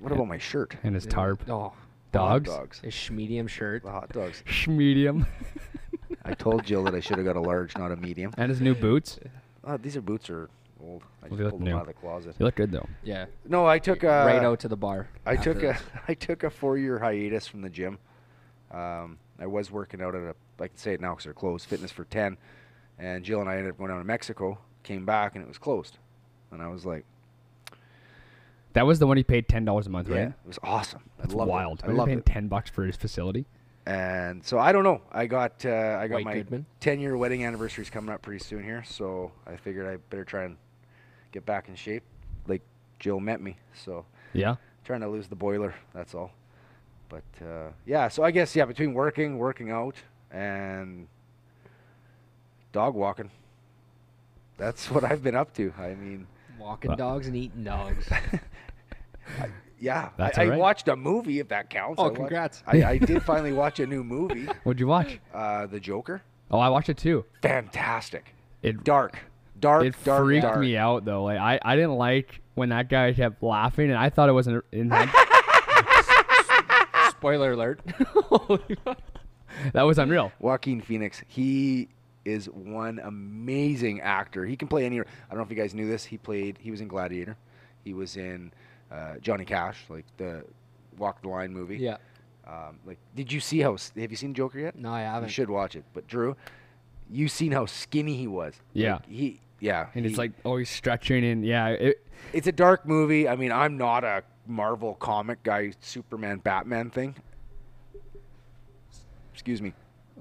What 0.00 0.10
about 0.12 0.26
my 0.26 0.36
shirt? 0.38 0.76
And 0.82 0.94
his 0.96 1.06
tarp. 1.06 1.48
Oh, 1.48 1.72
Dogs. 2.12 2.50
Hot 2.50 2.58
dogs. 2.58 2.80
his 2.80 3.10
medium 3.10 3.46
shirt. 3.46 3.84
The 3.84 3.90
hot 3.92 4.12
dogs. 4.12 4.42
Medium. 4.66 5.26
I 6.24 6.34
told 6.34 6.64
Jill 6.64 6.82
that 6.84 6.94
I 6.94 6.98
should 7.00 7.18
have 7.18 7.24
got 7.24 7.36
a 7.36 7.40
large, 7.40 7.76
not 7.78 7.92
a 7.92 7.96
medium. 7.96 8.32
and 8.36 8.50
his 8.50 8.60
new 8.60 8.74
boots. 8.74 9.20
Uh, 9.64 9.76
these 9.80 9.96
are 9.96 10.00
boots 10.00 10.28
are 10.28 10.50
old. 10.82 11.04
I 11.22 11.28
Well, 11.28 11.30
just 11.30 11.38
they 11.38 11.44
look 11.44 11.50
pulled 11.52 11.60
them 11.62 11.68
new. 11.68 11.76
out 11.76 11.82
of 11.82 11.86
the 11.86 11.92
closet. 11.94 12.34
You 12.40 12.46
look 12.46 12.56
good 12.56 12.72
though. 12.72 12.88
Yeah. 13.04 13.26
No, 13.48 13.64
I 13.64 13.78
took 13.78 14.02
a. 14.02 14.08
right 14.26 14.42
out 14.42 14.58
to 14.60 14.68
the 14.68 14.76
bar. 14.76 15.08
I 15.24 15.36
took 15.36 15.58
a. 15.58 15.60
this. 15.60 15.80
I 16.08 16.14
took 16.14 16.42
a 16.42 16.50
four-year 16.50 16.98
hiatus 16.98 17.46
from 17.46 17.62
the 17.62 17.70
gym. 17.70 17.98
Um, 18.72 19.18
I 19.38 19.46
was 19.46 19.70
working 19.70 20.02
out 20.02 20.16
at 20.16 20.22
a. 20.22 20.34
I 20.58 20.66
can 20.66 20.76
say 20.76 20.94
it 20.94 21.00
now 21.00 21.10
because 21.12 21.24
they're 21.24 21.32
closed. 21.32 21.66
Fitness 21.68 21.92
for 21.92 22.04
ten, 22.06 22.36
and 23.00 23.24
Jill 23.24 23.40
and 23.40 23.48
I 23.48 23.56
ended 23.56 23.72
up 23.72 23.78
going 23.78 23.88
down 23.90 23.98
to 23.98 24.04
Mexico. 24.04 24.58
Came 24.84 25.04
back 25.04 25.34
and 25.34 25.42
it 25.44 25.48
was 25.48 25.58
closed, 25.58 25.98
and 26.52 26.62
I 26.62 26.68
was 26.68 26.86
like, 26.86 27.04
That 28.74 28.86
was 28.86 28.98
the 28.98 29.06
one 29.06 29.16
he 29.16 29.24
paid 29.24 29.48
ten 29.48 29.64
dollars 29.64 29.86
a 29.86 29.90
month, 29.90 30.08
"Yeah, 30.08 30.16
right? 30.16 30.28
it 30.28 30.34
was 30.46 30.58
awesome. 30.62 31.02
That's 31.18 31.34
I 31.34 31.36
loved 31.36 31.50
wild. 31.50 31.78
It. 31.80 31.86
I 31.86 31.88
Are 31.88 31.94
you 31.96 32.04
paying 32.06 32.18
it." 32.20 32.26
ten 32.26 32.48
bucks 32.48 32.70
for 32.70 32.84
his 32.84 32.96
facility? 32.96 33.46
And 33.86 34.44
so 34.44 34.58
I 34.58 34.72
don't 34.72 34.84
know. 34.84 35.00
I 35.10 35.26
got 35.26 35.64
uh, 35.66 35.98
I 36.00 36.06
got 36.06 36.24
White 36.24 36.50
my 36.50 36.62
ten 36.80 37.00
year 37.00 37.16
wedding 37.16 37.44
anniversary 37.44 37.82
is 37.82 37.90
coming 37.90 38.14
up 38.14 38.22
pretty 38.22 38.42
soon 38.44 38.62
here, 38.62 38.84
so 38.86 39.32
I 39.46 39.56
figured 39.56 39.86
I 39.86 39.96
better 40.10 40.24
try 40.24 40.44
and 40.44 40.56
get 41.32 41.44
back 41.44 41.68
in 41.68 41.74
shape. 41.74 42.04
Like 42.46 42.62
Jill 42.98 43.20
met 43.20 43.40
me, 43.40 43.56
so 43.74 44.04
Yeah. 44.32 44.56
trying 44.84 45.00
to 45.00 45.08
lose 45.08 45.28
the 45.28 45.36
boiler. 45.36 45.74
That's 45.92 46.14
all. 46.14 46.30
But 47.08 47.24
uh, 47.44 47.70
yeah, 47.86 48.08
so 48.08 48.22
I 48.22 48.30
guess 48.30 48.54
yeah, 48.54 48.66
between 48.66 48.94
working, 48.94 49.36
working 49.38 49.70
out, 49.70 49.96
and 50.30 51.08
dog 52.72 52.94
walking, 52.94 53.30
that's 54.58 54.90
what 54.90 55.04
I've 55.04 55.22
been 55.22 55.34
up 55.36 55.54
to. 55.54 55.72
I 55.78 55.94
mean, 55.94 56.26
Walking 56.58 56.90
Well- 56.90 56.96
dogs 56.98 57.26
and 57.26 57.36
eating 57.36 57.64
dogs. 57.64 58.08
yeah, 59.80 60.10
That's 60.18 60.36
I, 60.36 60.42
I 60.42 60.44
all 60.44 60.50
right. 60.50 60.58
watched 60.60 60.88
a 60.88 60.96
movie 60.96 61.38
if 61.40 61.48
that 61.48 61.70
counts. 61.70 61.96
Oh, 61.98 62.02
I 62.04 62.06
watched- 62.08 62.16
congrats. 62.16 62.62
I, 62.66 62.84
I 62.84 62.98
did 62.98 63.22
finally 63.22 63.52
watch 63.52 63.80
a 63.80 63.86
new 63.86 64.04
movie, 64.04 64.44
What'd 64.64 64.78
you 64.80 64.86
watch? 64.86 65.18
uh, 65.32 65.66
The 65.66 65.80
Joker. 65.80 66.22
Oh, 66.50 66.58
I 66.58 66.68
watched 66.68 66.88
it 66.90 66.98
too. 66.98 67.24
Fantastic, 67.42 68.34
It 68.62 68.82
dark, 68.84 69.18
dark, 69.58 69.84
it 69.86 69.94
dark, 70.04 70.24
freaked 70.24 70.42
dark. 70.42 70.60
me 70.60 70.76
out 70.76 71.04
though. 71.04 71.24
Like 71.24 71.38
I, 71.38 71.58
I 71.62 71.76
didn't 71.76 71.94
like 71.94 72.40
when 72.56 72.68
that 72.70 72.88
guy 72.90 73.12
kept 73.14 73.42
laughing, 73.42 73.88
and 73.88 73.98
I 73.98 74.10
thought 74.10 74.28
it 74.28 74.32
wasn't 74.32 74.62
in 74.72 74.88
that. 74.88 75.08
Spoiler 77.10 77.52
alert. 77.52 77.80
That 79.72 79.82
was 79.82 79.98
unreal. 79.98 80.32
Joaquin 80.40 80.80
Phoenix, 80.80 81.22
he 81.28 81.88
is 82.24 82.46
one 82.46 83.00
amazing 83.02 84.00
actor. 84.00 84.44
He 84.44 84.56
can 84.56 84.68
play 84.68 84.84
any. 84.84 85.00
I 85.00 85.04
don't 85.30 85.38
know 85.38 85.42
if 85.42 85.50
you 85.50 85.56
guys 85.56 85.74
knew 85.74 85.88
this. 85.88 86.04
He 86.04 86.18
played. 86.18 86.58
He 86.60 86.70
was 86.70 86.80
in 86.80 86.88
Gladiator. 86.88 87.36
He 87.84 87.94
was 87.94 88.16
in 88.16 88.52
uh, 88.90 89.14
Johnny 89.20 89.44
Cash, 89.44 89.84
like 89.88 90.04
the 90.16 90.44
Walk 90.98 91.22
the 91.22 91.28
Line 91.28 91.52
movie. 91.52 91.78
yeah. 91.78 91.96
Um, 92.46 92.80
like, 92.84 92.98
did 93.14 93.32
you 93.32 93.38
see 93.38 93.60
how? 93.60 93.76
Have 93.96 94.10
you 94.10 94.16
seen 94.16 94.34
Joker 94.34 94.58
yet? 94.58 94.74
No, 94.74 94.90
I 94.90 95.02
haven't. 95.02 95.28
You 95.28 95.32
should 95.32 95.50
watch 95.50 95.76
it. 95.76 95.84
But 95.94 96.08
Drew, 96.08 96.36
you 97.08 97.28
seen 97.28 97.52
how 97.52 97.66
skinny 97.66 98.16
he 98.16 98.26
was? 98.26 98.54
Yeah. 98.72 98.94
Like, 98.94 99.06
he. 99.06 99.40
Yeah. 99.60 99.86
And 99.94 100.04
it's 100.04 100.18
like 100.18 100.32
always 100.44 100.68
stretching 100.70 101.22
and 101.24 101.44
yeah, 101.44 101.68
it, 101.68 102.04
it's 102.32 102.46
a 102.46 102.52
dark 102.52 102.86
movie. 102.86 103.28
I 103.28 103.36
mean, 103.36 103.52
I'm 103.52 103.76
not 103.76 104.04
a 104.04 104.24
Marvel 104.46 104.94
comic 104.94 105.42
guy, 105.42 105.72
Superman, 105.80 106.38
Batman 106.38 106.90
thing. 106.90 107.14
Excuse 109.32 109.62
me. 109.62 109.72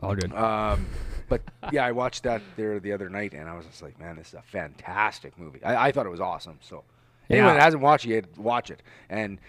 All 0.02 0.16
good. 0.16 0.34
Um, 0.34 0.86
but 1.28 1.42
yeah, 1.72 1.86
I 1.86 1.92
watched 1.92 2.24
that 2.24 2.42
there 2.56 2.80
the 2.80 2.92
other 2.92 3.10
night, 3.10 3.34
and 3.34 3.48
I 3.50 3.56
was 3.56 3.66
just 3.66 3.82
like, 3.82 4.00
man, 4.00 4.16
this 4.16 4.30
is 4.30 4.34
a 4.36 4.42
fantastic 4.42 5.38
movie. 5.38 5.64
I, 5.64 5.88
I 5.88 5.92
thought 5.92 6.06
it 6.06 6.10
was 6.10 6.22
awesome. 6.22 6.58
So, 6.62 6.84
anyone 7.30 7.50
Yeah. 7.50 7.54
that 7.56 7.64
hasn't 7.64 7.84
watched 7.84 8.06
it 8.06 8.10
yet, 8.10 8.38
watch 8.38 8.72
it. 8.72 8.82
And 9.10 9.40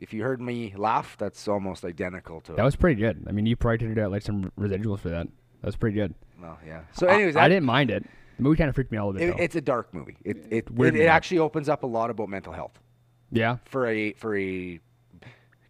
if 0.00 0.12
you 0.12 0.22
heard 0.22 0.40
me 0.40 0.74
laugh, 0.76 1.16
that's 1.18 1.48
almost 1.48 1.84
identical 1.84 2.40
to. 2.42 2.52
That 2.52 2.64
was 2.64 2.76
pretty 2.76 3.00
good. 3.00 3.24
I 3.28 3.32
mean, 3.32 3.46
you 3.46 3.56
probably 3.56 3.78
did 3.78 3.98
out 3.98 4.10
like 4.10 4.22
some 4.22 4.52
residuals 4.58 5.00
for 5.00 5.08
that. 5.08 5.26
That 5.60 5.66
was 5.66 5.76
pretty 5.76 5.94
good. 5.94 6.14
well, 6.40 6.58
yeah. 6.66 6.82
So, 6.92 7.06
anyways, 7.06 7.36
I, 7.36 7.44
I 7.44 7.48
didn't 7.48 7.64
mind 7.64 7.90
it. 7.90 8.04
The 8.36 8.42
movie 8.42 8.56
kind 8.56 8.68
of 8.68 8.74
freaked 8.74 8.90
me 8.92 8.98
out 8.98 9.04
a 9.04 9.06
little 9.06 9.20
bit. 9.20 9.28
it, 9.28 9.36
though. 9.36 9.42
it's 9.44 9.56
a 9.56 9.60
dark 9.60 9.94
movie. 9.94 10.16
It 10.24 10.36
it, 10.50 10.66
it, 10.76 10.94
it 10.96 11.06
actually 11.06 11.38
opens 11.38 11.68
up 11.68 11.84
a 11.84 11.86
lot 11.86 12.10
about 12.10 12.28
mental 12.28 12.52
health 12.52 12.78
yeah, 13.30 13.58
for 13.64 13.86
a 13.86 14.12
for 14.14 14.36
a 14.36 14.80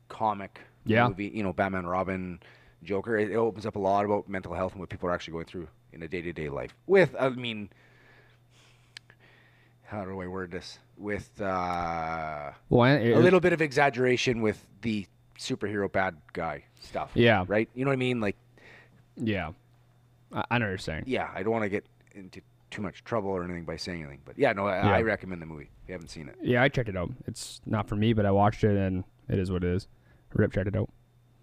comic 0.08 0.60
Yeah. 0.84 1.08
movie. 1.08 1.28
You 1.28 1.42
know, 1.42 1.52
Batman, 1.52 1.86
Robin, 1.86 2.40
Joker. 2.84 3.16
It, 3.16 3.30
it 3.30 3.36
opens 3.36 3.66
up 3.66 3.76
a 3.76 3.78
lot 3.78 4.04
about 4.04 4.28
mental 4.28 4.54
health 4.54 4.72
and 4.72 4.80
what 4.80 4.88
people 4.88 5.08
are 5.08 5.12
actually 5.12 5.32
going 5.32 5.46
through 5.46 5.68
in 5.92 6.02
a 6.02 6.08
day 6.08 6.22
to 6.22 6.32
day 6.32 6.48
life. 6.48 6.74
With, 6.86 7.14
I 7.18 7.28
mean, 7.30 7.70
how 9.84 10.04
do 10.04 10.20
I 10.20 10.26
word 10.26 10.50
this? 10.50 10.78
With 10.96 11.40
uh, 11.40 12.50
well, 12.68 12.84
it, 12.96 13.10
a 13.12 13.18
little 13.18 13.40
bit 13.40 13.52
of 13.52 13.60
exaggeration 13.60 14.40
with 14.42 14.64
the 14.82 15.06
superhero 15.38 15.90
bad 15.90 16.16
guy 16.32 16.64
stuff. 16.80 17.10
Yeah. 17.14 17.44
Right. 17.48 17.68
You 17.74 17.84
know 17.84 17.88
what 17.90 17.94
I 17.94 17.96
mean? 17.96 18.20
Like, 18.20 18.36
Yeah, 19.16 19.50
I, 20.32 20.44
I 20.52 20.58
know 20.58 20.66
what 20.66 20.70
you're 20.70 20.78
saying. 20.78 21.04
yeah. 21.06 21.30
I 21.34 21.42
don't 21.42 21.52
want 21.52 21.64
to 21.64 21.68
get 21.68 21.84
into 22.12 22.40
too 22.70 22.82
much 22.82 23.04
trouble 23.04 23.30
or 23.30 23.44
anything 23.44 23.64
by 23.64 23.76
saying 23.76 24.02
anything, 24.02 24.20
but 24.24 24.38
yeah, 24.38 24.52
no, 24.52 24.66
I, 24.66 24.76
Yeah. 24.84 24.94
I 24.94 25.02
recommend 25.02 25.42
the 25.42 25.46
movie. 25.46 25.70
If 25.82 25.88
you 25.88 25.92
haven't 25.92 26.08
seen 26.08 26.28
it. 26.28 26.36
Yeah, 26.42 26.62
I 26.62 26.68
checked 26.68 26.88
it 26.88 26.96
out. 26.96 27.10
It's 27.26 27.60
not 27.66 27.88
for 27.88 27.96
me, 27.96 28.12
but 28.12 28.24
I 28.26 28.30
watched 28.30 28.64
it 28.64 28.76
and 28.76 29.04
it 29.28 29.38
is 29.38 29.50
what 29.50 29.62
it 29.64 29.70
is. 29.74 29.86
Rip 30.32 30.52
checked 30.52 30.68
it 30.68 30.76
out. 30.76 30.90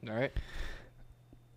All 0.10 0.16
right. 0.16 0.32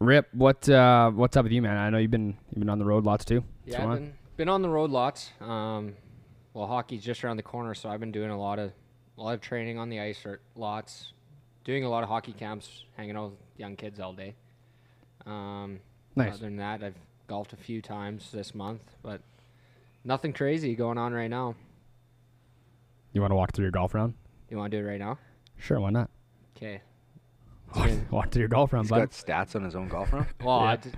Rip, 0.04 0.28
what 0.32 0.68
uh, 0.68 1.10
what's 1.10 1.36
up 1.36 1.44
with 1.44 1.52
you, 1.52 1.62
man? 1.62 1.76
I 1.76 1.90
know 1.90 1.98
you've 1.98 2.10
been 2.10 2.36
you've 2.50 2.58
been 2.60 2.68
on 2.70 2.78
the 2.78 2.84
road 2.84 3.04
lots 3.04 3.24
too. 3.24 3.44
Yeah, 3.64 3.86
I've 3.86 3.98
been, 3.98 4.14
been 4.36 4.48
on 4.48 4.62
the 4.62 4.68
road 4.68 4.90
lots. 4.90 5.30
Um, 5.40 5.94
well, 6.52 6.66
hockey's 6.66 7.02
just 7.02 7.24
around 7.24 7.36
the 7.36 7.42
corner, 7.42 7.74
so 7.74 7.88
I've 7.88 8.00
been 8.00 8.12
doing 8.12 8.30
a 8.30 8.38
lot 8.38 8.58
of 8.58 8.72
a 9.18 9.22
lot 9.22 9.34
of 9.34 9.40
training 9.40 9.78
on 9.78 9.88
the 9.88 10.00
ice 10.00 10.24
or 10.24 10.40
lots, 10.54 11.12
doing 11.64 11.84
a 11.84 11.88
lot 11.88 12.02
of 12.02 12.08
hockey 12.08 12.32
camps, 12.32 12.84
hanging 12.96 13.16
out 13.16 13.30
with 13.30 13.40
young 13.56 13.76
kids 13.76 14.00
all 14.00 14.12
day. 14.12 14.34
Um, 15.26 15.80
Nice. 16.16 16.34
Other 16.34 16.44
than 16.44 16.56
that, 16.56 16.82
I've 16.82 16.94
golfed 17.26 17.52
a 17.52 17.56
few 17.56 17.82
times 17.82 18.30
this 18.30 18.54
month, 18.54 18.82
but 19.02 19.20
nothing 20.04 20.32
crazy 20.32 20.74
going 20.74 20.98
on 20.98 21.12
right 21.12 21.28
now. 21.28 21.56
You 23.12 23.20
want 23.20 23.32
to 23.32 23.36
walk 23.36 23.52
through 23.52 23.64
your 23.64 23.72
golf 23.72 23.94
round? 23.94 24.14
You 24.48 24.56
want 24.56 24.70
to 24.70 24.76
do 24.76 24.84
it 24.84 24.88
right 24.88 24.98
now? 24.98 25.18
Sure, 25.58 25.80
why 25.80 25.90
not? 25.90 26.10
Okay. 26.56 26.80
walk 28.10 28.30
through 28.30 28.40
your 28.40 28.48
golf 28.48 28.72
round, 28.72 28.84
He's 28.86 28.90
bud. 28.90 28.98
got 28.98 29.10
stats 29.10 29.56
on 29.56 29.64
his 29.64 29.74
own 29.76 29.88
golf 29.88 30.12
round. 30.12 30.26
Well, 30.42 30.60
Yeah. 30.60 30.66
I 30.66 30.76
did- 30.76 30.96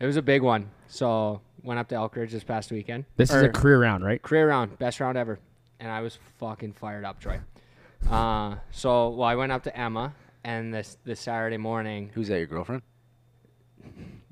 it 0.00 0.06
was 0.06 0.16
a 0.16 0.22
big 0.22 0.42
one. 0.42 0.70
So 0.88 1.40
went 1.62 1.78
up 1.80 1.88
to 1.88 1.94
Elkridge 1.94 2.30
this 2.30 2.44
past 2.44 2.70
weekend. 2.70 3.04
This 3.16 3.30
is 3.30 3.42
a 3.42 3.46
Or- 3.46 3.52
career 3.52 3.80
round, 3.80 4.04
right? 4.04 4.20
career 4.22 4.48
round, 4.48 4.78
best 4.78 5.00
round 5.00 5.16
ever, 5.18 5.38
and 5.80 5.90
I 5.90 6.00
was 6.00 6.18
fucking 6.38 6.72
fired 6.74 7.04
up, 7.04 7.20
Troy. 7.20 7.40
Uh, 8.08 8.56
so 8.70 9.08
well, 9.10 9.28
I 9.28 9.34
went 9.34 9.50
up 9.52 9.62
to 9.64 9.76
Emma, 9.76 10.14
and 10.44 10.72
this 10.72 10.96
this 11.04 11.20
Saturday 11.20 11.56
morning, 11.56 12.10
Who's 12.14 12.28
that? 12.28 12.38
Your 12.38 12.46
girlfriend? 12.46 12.82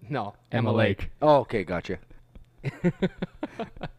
no, 0.09 0.35
Emma, 0.53 0.73
Lake. 0.73 1.11
Oh, 1.21 1.39
okay, 1.41 1.65
gotcha. 1.65 1.99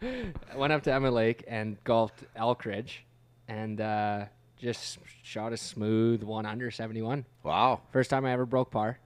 I 0.01 0.55
went 0.55 0.73
up 0.73 0.83
to 0.83 0.93
Emma 0.93 1.09
Lake 1.11 1.43
and 1.47 1.81
golfed 1.83 2.23
Elkridge, 2.35 2.99
and 3.47 3.81
uh, 3.81 4.25
just 4.57 4.99
shot 5.23 5.53
a 5.53 5.57
smooth 5.57 6.23
one 6.23 6.45
under 6.45 6.71
seventy 6.71 7.01
one. 7.01 7.25
Wow. 7.43 7.81
First 7.91 8.09
time 8.09 8.25
I 8.25 8.31
ever 8.31 8.45
broke 8.45 8.71
par, 8.71 8.99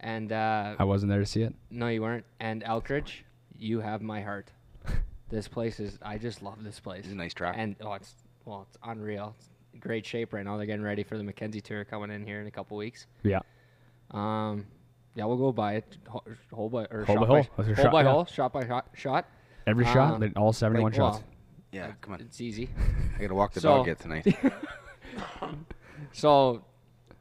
and 0.00 0.32
uh, 0.32 0.76
I 0.78 0.84
wasn't 0.84 1.10
there 1.10 1.20
to 1.20 1.26
see 1.26 1.42
it. 1.42 1.54
no, 1.70 1.88
you 1.88 2.02
weren't. 2.02 2.24
And 2.40 2.62
Elkridge, 2.64 3.22
you 3.58 3.80
have 3.80 4.02
my 4.02 4.20
heart. 4.22 4.50
This 5.30 5.48
place 5.48 5.80
is. 5.80 5.98
I 6.02 6.18
just 6.18 6.42
love 6.42 6.62
this 6.62 6.78
place. 6.78 7.04
It's 7.04 7.12
a 7.14 7.16
nice 7.16 7.32
track. 7.32 7.54
And 7.56 7.74
oh, 7.80 7.94
it's 7.94 8.12
well, 8.44 8.66
it's 8.68 8.76
unreal. 8.84 9.34
It's 9.38 9.48
great 9.80 10.04
shape 10.04 10.34
right 10.34 10.44
now. 10.44 10.58
They're 10.58 10.66
getting 10.66 10.84
ready 10.84 11.04
for 11.04 11.16
the 11.16 11.24
Mackenzie 11.24 11.62
Tour 11.62 11.86
coming 11.86 12.10
in 12.10 12.26
here 12.26 12.42
in 12.42 12.46
a 12.46 12.50
couple 12.50 12.76
weeks. 12.76 13.06
Yeah. 13.22 13.38
Um, 14.10 14.66
yeah, 15.14 15.24
we'll 15.24 15.38
go 15.38 15.50
by 15.50 15.76
it 15.76 15.96
ho- 16.06 16.22
hole 16.52 16.68
by 16.68 16.84
or 16.90 17.04
Hole 17.06 17.16
shot 17.16 17.20
by 17.22 17.26
hole. 17.26 17.46
That's 17.56 17.66
your 17.66 17.76
hole 17.76 17.84
shot, 17.84 17.92
by 17.92 18.02
yeah. 18.02 18.10
hole, 18.10 18.24
shot 18.26 18.52
by 18.52 18.66
shot. 18.66 18.88
shot. 18.94 19.26
Every 19.66 19.86
shot, 19.86 20.22
Uh, 20.22 20.28
all 20.36 20.52
71 20.52 20.92
Like, 20.92 20.96
shots. 20.98 21.18
well, 21.18 21.24
Yeah, 21.72 21.92
come 22.02 22.12
on. 22.12 22.20
it's 22.20 22.40
easy. 22.42 22.68
I 23.16 23.22
gotta 23.22 23.34
walk 23.34 23.52
the 23.54 23.60
So- 23.60 23.76
dog 23.78 23.86
yet 23.86 24.00
tonight. 24.00 24.26
So, 26.12 26.62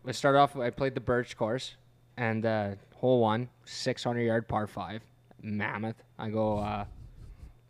I 0.05 0.11
start 0.11 0.35
off. 0.35 0.55
I 0.57 0.69
played 0.69 0.95
the 0.95 1.01
Birch 1.01 1.37
course, 1.37 1.75
and 2.17 2.45
uh, 2.45 2.71
hole 2.95 3.21
one, 3.21 3.49
600 3.65 4.21
yard 4.21 4.47
par 4.47 4.67
five, 4.67 5.01
mammoth. 5.41 6.01
I 6.17 6.29
go 6.29 6.59
uh, 6.59 6.85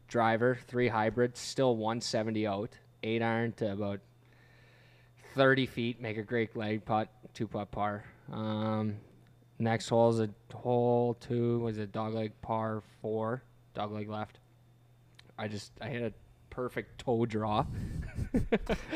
driver, 0.08 0.58
three 0.68 0.88
hybrid, 0.88 1.38
still 1.38 1.75
170 1.75 2.48
out, 2.48 2.70
eight 3.04 3.22
iron 3.22 3.54
to 3.54 3.72
about 3.72 4.00
30 5.36 5.66
feet, 5.66 6.01
make 6.01 6.18
a 6.18 6.24
great 6.24 6.56
leg 6.56 6.84
putt, 6.86 7.10
two 7.34 7.48
putt 7.48 7.72
par. 7.72 8.04
Um, 8.32 8.98
next 9.60 9.90
hole 9.90 10.10
is 10.10 10.20
a 10.20 10.30
hole 10.54 11.16
two, 11.20 11.60
was 11.60 11.78
a 11.78 11.88
dog 11.88 12.13
leg 12.13 12.34
par 12.42 12.84
four, 13.01 13.42
dog 13.74 13.92
leg 13.92 14.10
left. 14.10 14.40
I 15.38 15.48
just 15.48 15.72
I 15.82 15.88
hit 15.88 16.04
a 16.04 16.13
perfect 16.51 17.00
toe 17.00 17.25
draw. 17.25 17.65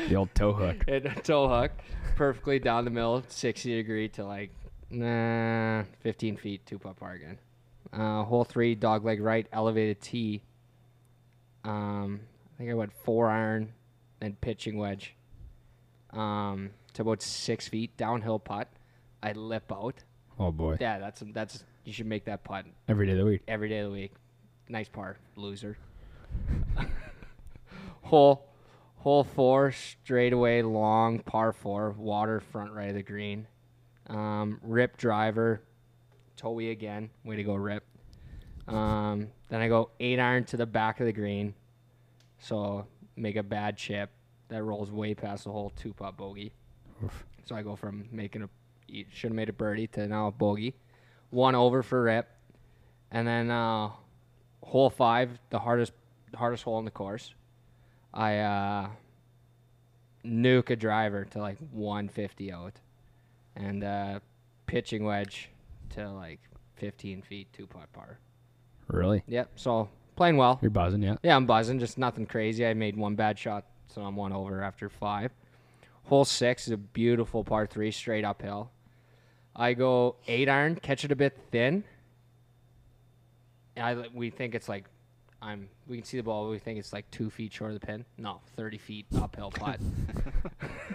The 0.08 0.14
old 0.14 0.32
toe 0.34 0.52
hook. 0.52 0.84
hit 0.86 1.04
a 1.06 1.14
toe 1.20 1.48
hook 1.48 1.72
perfectly 2.14 2.58
down 2.60 2.84
the 2.84 2.90
middle, 2.90 3.24
60 3.26 3.74
degree 3.76 4.08
to 4.10 4.24
like 4.24 4.50
nah, 4.90 5.82
15 6.00 6.36
feet, 6.36 6.64
two 6.64 6.78
putt 6.78 6.96
par 6.96 7.12
again. 7.14 7.38
Uh, 7.92 8.22
hole 8.24 8.44
three, 8.44 8.74
dog 8.74 9.04
leg 9.04 9.20
right, 9.20 9.46
elevated 9.52 10.00
tee. 10.00 10.42
Um, 11.64 12.20
I 12.54 12.58
think 12.58 12.70
I 12.70 12.74
went 12.74 12.92
four 12.92 13.28
iron 13.28 13.72
and 14.20 14.40
pitching 14.40 14.78
wedge. 14.78 15.14
Um, 16.12 16.70
to 16.94 17.02
about 17.02 17.22
six 17.22 17.68
feet, 17.68 17.96
downhill 17.96 18.38
putt. 18.38 18.68
I 19.22 19.32
lip 19.32 19.70
out. 19.72 20.04
Oh 20.38 20.52
boy. 20.52 20.76
Yeah, 20.80 20.98
that's 20.98 21.22
that's 21.32 21.64
you 21.84 21.92
should 21.92 22.06
make 22.06 22.24
that 22.26 22.44
putt 22.44 22.66
Every 22.88 23.06
day 23.06 23.12
of 23.12 23.18
the 23.18 23.24
week. 23.24 23.42
every 23.48 23.68
day 23.68 23.78
of 23.78 23.86
the 23.86 23.92
week. 23.92 24.12
Nice 24.68 24.88
par, 24.88 25.18
loser. 25.36 25.76
Hole, 28.06 28.48
hole 28.96 29.24
four, 29.24 29.72
straightaway 29.72 30.62
long 30.62 31.18
par 31.20 31.52
four, 31.52 31.90
water 31.92 32.40
front 32.40 32.72
right 32.72 32.88
of 32.88 32.94
the 32.94 33.02
green. 33.02 33.46
Um, 34.08 34.60
rip 34.62 34.96
driver, 34.96 35.62
Towie 36.36 36.70
again. 36.70 37.10
Way 37.24 37.36
to 37.36 37.42
go, 37.42 37.54
Rip. 37.54 37.84
Um, 38.68 39.28
then 39.48 39.60
I 39.60 39.68
go 39.68 39.90
eight 40.00 40.18
iron 40.18 40.44
to 40.44 40.56
the 40.56 40.66
back 40.66 41.00
of 41.00 41.06
the 41.06 41.12
green, 41.12 41.54
so 42.38 42.86
make 43.16 43.36
a 43.36 43.42
bad 43.42 43.76
chip 43.76 44.10
that 44.48 44.62
rolls 44.62 44.90
way 44.90 45.14
past 45.14 45.44
the 45.44 45.50
hole, 45.50 45.72
two 45.76 45.92
putt 45.92 46.16
bogey. 46.16 46.52
So 47.44 47.54
I 47.54 47.62
go 47.62 47.76
from 47.76 48.08
making 48.10 48.42
a 48.42 48.48
should 49.10 49.30
have 49.30 49.36
made 49.36 49.48
a 49.48 49.52
birdie 49.52 49.88
to 49.88 50.06
now 50.06 50.28
a 50.28 50.30
bogey, 50.30 50.74
one 51.30 51.54
over 51.54 51.82
for 51.82 52.04
Rip, 52.04 52.28
and 53.10 53.26
then 53.26 53.50
uh, 53.50 53.90
hole 54.62 54.90
five, 54.90 55.38
the 55.50 55.58
hardest 55.58 55.92
hardest 56.34 56.64
hole 56.64 56.78
in 56.78 56.84
the 56.84 56.90
course. 56.90 57.34
I 58.16 58.38
uh, 58.38 58.88
nuke 60.24 60.70
a 60.70 60.76
driver 60.76 61.26
to 61.26 61.38
like 61.38 61.58
150 61.70 62.50
out, 62.50 62.72
and 63.54 63.84
uh, 63.84 64.20
pitching 64.66 65.04
wedge 65.04 65.50
to 65.90 66.10
like 66.10 66.40
15 66.76 67.20
feet, 67.22 67.52
two 67.52 67.66
putt 67.66 67.92
par. 67.92 68.18
Really? 68.88 69.22
Yep. 69.28 69.50
So 69.56 69.90
playing 70.16 70.38
well. 70.38 70.58
You're 70.62 70.70
buzzing, 70.70 71.02
yeah. 71.02 71.16
Yeah, 71.22 71.36
I'm 71.36 71.44
buzzing. 71.44 71.78
Just 71.78 71.98
nothing 71.98 72.24
crazy. 72.26 72.66
I 72.66 72.72
made 72.72 72.96
one 72.96 73.16
bad 73.16 73.38
shot, 73.38 73.66
so 73.88 74.00
I'm 74.00 74.16
one 74.16 74.32
over 74.32 74.62
after 74.62 74.88
five. 74.88 75.30
Hole 76.04 76.24
six 76.24 76.66
is 76.66 76.72
a 76.72 76.78
beautiful 76.78 77.44
par 77.44 77.66
three, 77.66 77.90
straight 77.90 78.24
uphill. 78.24 78.70
I 79.54 79.74
go 79.74 80.16
eight 80.26 80.48
iron, 80.48 80.76
catch 80.76 81.04
it 81.04 81.12
a 81.12 81.16
bit 81.16 81.38
thin. 81.50 81.84
I 83.76 84.06
we 84.14 84.30
think 84.30 84.54
it's 84.54 84.70
like 84.70 84.84
I'm. 85.46 85.68
We 85.86 85.96
can 85.98 86.04
see 86.04 86.16
the 86.16 86.22
ball. 86.22 86.48
We 86.50 86.58
think 86.58 86.78
it's 86.78 86.92
like 86.92 87.10
two 87.10 87.30
feet 87.30 87.52
short 87.52 87.72
of 87.72 87.80
the 87.80 87.86
pin. 87.86 88.04
No, 88.18 88.40
thirty 88.56 88.78
feet 88.78 89.06
uphill 89.20 89.50
putt. 89.50 89.80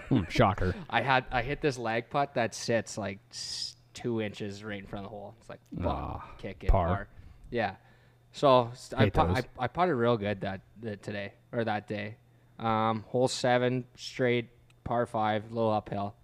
Hmm, 0.08 0.22
shocker. 0.28 0.74
I 0.90 1.00
had 1.00 1.24
I 1.30 1.42
hit 1.42 1.60
this 1.60 1.78
lag 1.78 2.10
putt 2.10 2.34
that 2.34 2.54
sits 2.54 2.98
like 2.98 3.18
s- 3.30 3.76
two 3.94 4.20
inches 4.20 4.62
right 4.64 4.78
in 4.78 4.86
front 4.86 5.06
of 5.06 5.10
the 5.10 5.16
hole. 5.16 5.34
It's 5.40 5.48
like, 5.48 5.60
fuck, 5.76 5.86
Ah, 5.86 6.30
kick 6.38 6.64
it, 6.64 6.70
par. 6.70 6.86
par. 6.88 7.08
Yeah. 7.50 7.76
So 8.32 8.70
st- 8.74 9.00
I, 9.00 9.04
Hate 9.04 9.14
pu- 9.14 9.26
those. 9.28 9.36
I 9.58 9.64
I 9.64 9.68
putted 9.68 9.94
real 9.94 10.16
good 10.16 10.40
that, 10.42 10.60
that 10.82 11.02
today 11.02 11.32
or 11.52 11.64
that 11.64 11.88
day. 11.88 12.16
Um, 12.58 13.04
hole 13.08 13.28
seven 13.28 13.84
straight 13.96 14.48
par 14.84 15.06
five, 15.06 15.50
little 15.52 15.70
uphill, 15.70 16.14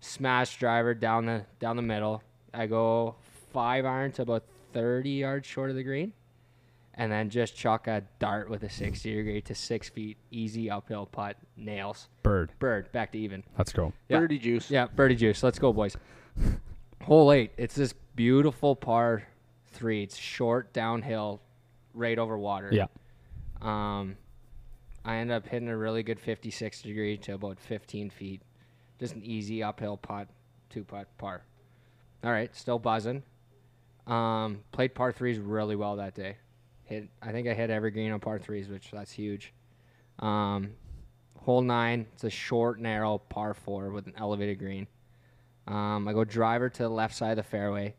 smash 0.00 0.56
driver 0.58 0.94
down 0.94 1.26
the 1.26 1.46
down 1.60 1.76
the 1.76 1.82
middle. 1.82 2.22
I 2.52 2.66
go 2.66 3.14
five 3.52 3.84
iron 3.86 4.12
to 4.12 4.22
about 4.22 4.44
thirty 4.72 5.10
yards 5.10 5.46
short 5.46 5.70
of 5.70 5.76
the 5.76 5.82
green, 5.84 6.12
and 6.98 7.10
then 7.10 7.30
just 7.30 7.56
chuck 7.56 7.86
a 7.86 8.02
dart 8.18 8.50
with 8.50 8.62
a 8.64 8.68
sixty 8.68 9.14
degree 9.14 9.40
to 9.42 9.54
six 9.54 9.88
feet, 9.88 10.18
easy 10.30 10.68
uphill 10.70 11.06
putt, 11.06 11.36
nails, 11.56 12.08
Bird. 12.22 12.50
bird 12.58 12.92
back 12.92 13.12
to 13.12 13.18
even. 13.18 13.42
Let's 13.56 13.72
go. 13.72 13.92
Yeah. 14.08 14.18
Birdie 14.18 14.38
juice. 14.38 14.70
Yeah, 14.70 14.88
birdie 14.88 15.16
juice. 15.16 15.42
Let's 15.42 15.58
go, 15.58 15.72
boys. 15.72 15.96
Hole 17.04 17.32
eight. 17.32 17.52
It's 17.56 17.74
this 17.74 17.94
beautiful 18.16 18.76
par 18.76 19.22
three. 19.68 20.02
It's 20.02 20.16
short 20.16 20.72
downhill, 20.72 21.40
right 21.94 22.18
over 22.18 22.36
water. 22.36 22.68
Yeah. 22.72 22.86
Um, 23.62 24.16
I 25.04 25.16
end 25.16 25.30
up 25.30 25.46
hitting 25.46 25.68
a 25.68 25.76
really 25.76 26.02
good 26.02 26.20
56 26.20 26.82
degree 26.82 27.16
to 27.18 27.32
about 27.34 27.58
15 27.60 28.10
feet. 28.10 28.42
Just 29.00 29.14
an 29.14 29.22
easy 29.24 29.62
uphill 29.62 29.96
putt, 29.96 30.28
two 30.68 30.84
putt 30.84 31.06
par. 31.16 31.42
All 32.24 32.30
right, 32.32 32.54
still 32.54 32.78
buzzing. 32.78 33.22
Um, 34.06 34.60
played 34.72 34.94
par 34.94 35.12
threes 35.12 35.38
really 35.38 35.76
well 35.76 35.96
that 35.96 36.14
day. 36.14 36.36
Hit, 36.88 37.08
I 37.20 37.32
think 37.32 37.46
I 37.46 37.54
hit 37.54 37.68
every 37.68 37.90
green 37.90 38.10
on 38.12 38.20
par 38.20 38.38
threes, 38.38 38.68
which 38.68 38.90
that's 38.90 39.12
huge. 39.12 39.52
Um, 40.20 40.70
hole 41.36 41.60
nine, 41.60 42.06
it's 42.14 42.24
a 42.24 42.30
short, 42.30 42.80
narrow 42.80 43.18
par 43.18 43.52
four 43.52 43.90
with 43.90 44.06
an 44.06 44.14
elevated 44.16 44.58
green. 44.58 44.86
Um, 45.66 46.08
I 46.08 46.14
go 46.14 46.24
driver 46.24 46.70
to 46.70 46.82
the 46.82 46.88
left 46.88 47.14
side 47.14 47.32
of 47.32 47.36
the 47.36 47.42
fairway 47.42 47.94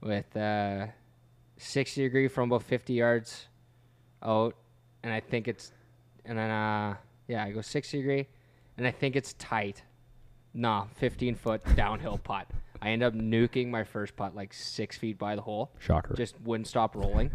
with 0.00 0.36
uh, 0.36 0.88
60 1.58 2.02
degree 2.02 2.26
from 2.26 2.50
about 2.50 2.64
50 2.64 2.92
yards 2.92 3.46
out, 4.22 4.56
and 5.04 5.12
I 5.12 5.20
think 5.20 5.46
it's, 5.46 5.70
and 6.24 6.36
then 6.36 6.50
uh, 6.50 6.96
yeah, 7.28 7.44
I 7.44 7.52
go 7.52 7.60
60 7.60 7.98
degree, 7.98 8.26
and 8.76 8.86
I 8.86 8.90
think 8.90 9.14
it's 9.14 9.34
tight. 9.34 9.82
Nah, 10.54 10.86
15 10.96 11.36
foot 11.36 11.62
downhill 11.76 12.18
putt. 12.18 12.48
I 12.82 12.90
end 12.90 13.04
up 13.04 13.14
nuking 13.14 13.68
my 13.68 13.84
first 13.84 14.16
putt 14.16 14.34
like 14.34 14.52
six 14.52 14.96
feet 14.98 15.18
by 15.18 15.36
the 15.36 15.42
hole. 15.42 15.70
Shocker. 15.78 16.14
Just 16.14 16.40
wouldn't 16.40 16.66
stop 16.66 16.96
rolling. 16.96 17.30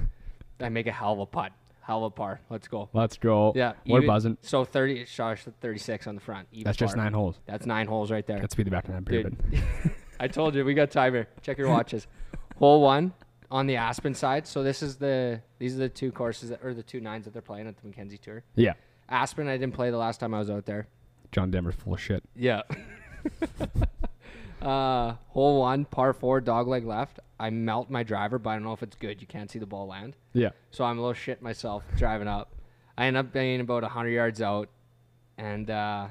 I 0.64 0.70
make 0.70 0.88
a 0.88 0.92
hell 0.92 1.14
of 1.14 1.20
a 1.20 1.26
putt, 1.26 1.52
hell 1.82 2.00
of 2.00 2.04
a 2.06 2.16
par. 2.16 2.40
Let's 2.50 2.68
go. 2.68 2.90
Let's 2.94 3.18
go. 3.18 3.54
Yeah, 3.56 3.74
We're 3.86 3.98
even- 4.00 4.08
buzzing. 4.08 4.38
So 4.42 4.64
30, 4.66 5.06
shot 5.06 5.40
36 5.40 6.08
on 6.08 6.16
the 6.16 6.22
front. 6.22 6.48
even 6.52 6.64
That's 6.66 6.78
just 6.78 6.96
par. 6.96 7.04
nine 7.04 7.14
holes. 7.14 7.40
That's 7.46 7.66
nine 7.66 7.88
holes 7.88 8.12
right 8.12 8.26
there. 8.26 8.40
Let's 8.40 8.56
be 8.56 8.64
the 8.64 8.72
back 8.72 8.88
nine 8.90 9.04
Dude, 9.04 9.38
period. 9.52 9.64
I 10.20 10.28
told 10.28 10.56
you 10.56 10.64
we 10.64 10.74
got 10.74 10.92
time 10.92 11.14
here. 11.14 11.28
Check 11.42 11.58
your 11.58 11.70
watches. 11.70 12.08
Hole 12.58 12.82
one 12.82 13.14
on 13.52 13.66
the 13.68 13.76
Aspen 13.78 14.14
side. 14.14 14.48
So 14.48 14.64
this 14.64 14.82
is 14.84 14.96
the 14.98 15.42
these 15.58 15.76
are 15.76 15.80
the 15.80 15.90
two 15.90 16.12
courses 16.12 16.50
that, 16.52 16.60
or 16.64 16.74
the 16.74 16.84
two 16.84 17.02
nines 17.02 17.26
that 17.26 17.34
they're 17.34 17.42
playing 17.42 17.68
at 17.68 17.76
the 17.78 17.88
Mackenzie 17.88 18.18
Tour. 18.20 18.44
Yeah. 18.56 18.74
Aspen, 19.10 19.48
I 19.48 19.58
didn't 19.58 19.74
play 19.74 19.90
the 19.90 19.98
last 19.98 20.20
time 20.20 20.34
I 20.34 20.40
was 20.40 20.50
out 20.50 20.66
there. 20.66 20.88
John 21.32 21.52
Denver's 21.52 21.76
full 21.76 21.94
of 21.96 22.00
shit. 22.00 22.24
Yeah. 22.36 22.62
uh, 24.64 25.16
hole 25.30 25.60
one, 25.62 25.86
par 25.86 26.14
four, 26.14 26.42
dog 26.42 26.68
leg 26.68 26.86
left. 26.86 27.20
I 27.40 27.50
melt 27.50 27.90
my 27.90 28.04
driver, 28.04 28.40
but 28.40 28.52
I 28.52 28.54
don't 28.56 28.64
know 28.64 28.74
if 28.74 28.84
it's 28.84 28.96
good. 28.96 29.20
You 29.22 29.28
can't 29.28 29.52
see 29.52 29.60
the 29.60 29.66
ball 29.66 29.88
land. 29.88 30.16
Yeah. 30.34 30.50
So 30.72 30.84
I'm 30.84 30.98
a 30.98 31.02
little 31.02 31.14
shit 31.14 31.42
myself 31.42 31.84
driving 31.98 32.28
up. 32.28 32.56
I 32.98 33.06
end 33.06 33.18
up 33.18 33.34
being 33.34 33.60
about 33.60 33.82
100 33.84 34.10
yards 34.10 34.42
out 34.42 34.70
and 35.38 35.70
uh, 35.70 36.08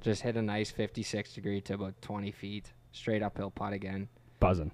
just 0.00 0.22
hit 0.22 0.36
a 0.36 0.42
nice 0.42 0.70
56 0.70 1.32
degree 1.32 1.60
to 1.62 1.74
about 1.74 2.00
20 2.02 2.30
feet. 2.32 2.72
Straight 2.92 3.22
uphill 3.22 3.50
putt 3.50 3.72
again. 3.72 4.08
Buzzing. 4.40 4.72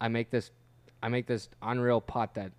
I 0.00 0.08
make 0.08 0.30
this 0.30 0.50
I 1.02 1.08
make 1.08 1.26
this 1.26 1.48
unreal 1.62 2.00
putt 2.00 2.34
that 2.34 2.52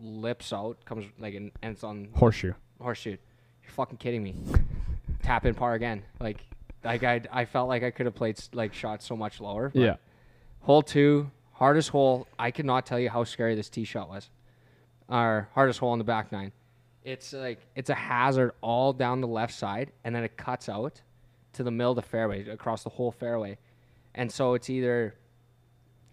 lips 0.00 0.52
out, 0.52 0.84
comes 0.84 1.06
like 1.18 1.34
in, 1.34 1.50
and 1.62 1.72
it's 1.72 1.84
on 1.84 2.08
Horseshoe. 2.14 2.52
horseshoe. 2.80 3.16
You're 3.62 3.72
fucking 3.72 3.98
kidding 3.98 4.22
me. 4.22 4.34
Tap 5.22 5.46
in 5.46 5.54
par 5.54 5.74
again. 5.74 6.02
Like 6.20 6.38
like 6.86 7.02
I 7.04 7.20
I 7.30 7.44
felt 7.44 7.68
like 7.68 7.82
I 7.82 7.90
could 7.90 8.06
have 8.06 8.14
played 8.14 8.38
like 8.52 8.72
shot 8.74 9.02
so 9.02 9.16
much 9.16 9.40
lower. 9.40 9.70
Yeah. 9.74 9.96
Hole 10.62 10.82
two, 10.82 11.30
hardest 11.52 11.90
hole. 11.90 12.26
I 12.38 12.50
cannot 12.50 12.86
tell 12.86 12.98
you 12.98 13.10
how 13.10 13.24
scary 13.24 13.54
this 13.54 13.68
tee 13.68 13.84
shot 13.84 14.08
was. 14.08 14.30
Our 15.08 15.48
hardest 15.54 15.78
hole 15.80 15.90
on 15.90 15.98
the 15.98 16.04
back 16.04 16.32
nine. 16.32 16.52
It's 17.04 17.32
like 17.32 17.60
it's 17.76 17.90
a 17.90 17.94
hazard 17.94 18.52
all 18.62 18.92
down 18.92 19.20
the 19.20 19.28
left 19.28 19.54
side, 19.54 19.92
and 20.04 20.14
then 20.14 20.24
it 20.24 20.36
cuts 20.36 20.68
out 20.68 21.00
to 21.52 21.62
the 21.62 21.70
middle 21.70 21.92
of 21.92 21.96
the 21.96 22.02
fairway 22.02 22.48
across 22.48 22.82
the 22.82 22.90
whole 22.90 23.12
fairway, 23.12 23.58
and 24.14 24.30
so 24.32 24.54
it's 24.54 24.68
either 24.68 25.14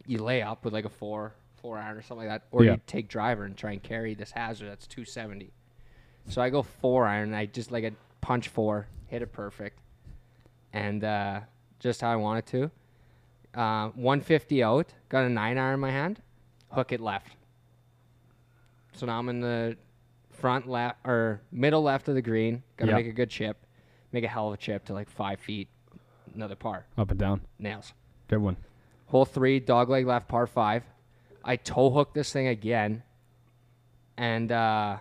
you 0.06 0.20
lay 0.20 0.42
up 0.42 0.64
with 0.66 0.74
like 0.74 0.86
a 0.86 0.90
four 0.90 1.34
four 1.62 1.78
iron 1.78 1.98
or 1.98 2.02
something 2.02 2.28
like 2.28 2.42
that, 2.42 2.48
or 2.52 2.64
Yeah. 2.64 2.74
you 2.74 2.82
take 2.86 3.08
driver 3.08 3.46
and 3.46 3.56
try 3.58 3.72
and 3.72 3.82
carry 3.82 4.14
this 4.14 4.32
hazard 4.32 4.70
that's 4.70 4.86
270. 4.86 5.52
So 6.28 6.42
I 6.42 6.50
go 6.50 6.62
four 6.62 7.06
iron, 7.08 7.30
and 7.30 7.36
I 7.36 7.46
just 7.48 7.72
like 7.72 7.86
a 7.86 7.94
punch 8.22 8.50
four, 8.50 8.88
hit 9.08 9.22
it 9.22 9.32
perfect, 9.32 9.80
and 10.74 11.04
uh, 11.04 11.42
just 11.80 12.02
how 12.02 12.12
I 12.12 12.16
wanted 12.16 12.46
to. 12.48 12.72
Uh, 13.60 13.90
150 13.90 14.64
out, 14.64 14.94
got 15.10 15.24
a 15.26 15.30
nine 15.30 15.58
iron 15.58 15.76
in 15.76 15.80
my 15.80 15.92
hand, 15.92 16.20
hook 16.72 16.92
it 16.92 17.00
left. 17.00 17.36
So 18.94 19.06
now 19.06 19.20
I'm 19.20 19.30
in 19.30 19.42
the 19.42 19.78
front 20.32 20.68
left 20.68 20.98
or 21.06 21.42
middle 21.52 21.84
left 21.84 22.08
of 22.10 22.16
the 22.16 22.22
green. 22.22 22.64
Got 22.78 22.86
to 22.86 22.92
Yeah. 22.92 22.98
make 22.98 23.08
a 23.08 23.12
good 23.12 23.30
chip, 23.30 23.66
make 24.12 24.24
a 24.24 24.28
hell 24.28 24.48
of 24.48 24.54
a 24.56 24.58
chip 24.58 24.86
to 24.86 24.94
like 24.94 25.10
five 25.10 25.40
feet, 25.40 25.68
another 26.34 26.56
par, 26.56 26.86
Up 26.98 27.12
and 27.12 27.20
down. 27.20 27.42
nails. 27.60 27.94
Good 28.28 28.40
one. 28.40 28.58
Hole 29.08 29.26
three, 29.26 29.60
dog 29.60 29.90
leg 29.90 30.08
left, 30.08 30.28
par 30.28 30.48
five. 30.48 30.84
I 31.44 31.56
toe 31.58 31.92
hook 31.92 32.14
this 32.14 32.32
thing 32.34 32.48
again, 32.48 33.04
and 34.18 34.52
uh, 34.52 34.98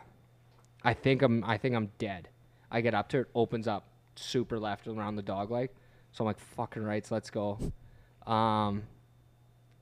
I 0.82 0.92
think 0.94 1.22
I'm 1.22 1.42
I 1.44 1.56
think 1.56 1.74
I'm 1.74 1.90
dead. 1.98 2.28
I 2.70 2.80
get 2.82 2.94
up 2.94 3.08
to 3.10 3.20
it, 3.20 3.28
opens 3.34 3.66
up 3.68 3.86
super 4.16 4.58
left 4.58 4.86
around 4.86 5.16
the 5.16 5.22
dog 5.22 5.50
leg, 5.50 5.70
so 6.12 6.24
I'm 6.24 6.26
like 6.26 6.38
fucking 6.38 6.82
rights, 6.82 7.10
let's 7.10 7.30
go. 7.30 7.58
Um, 8.26 8.84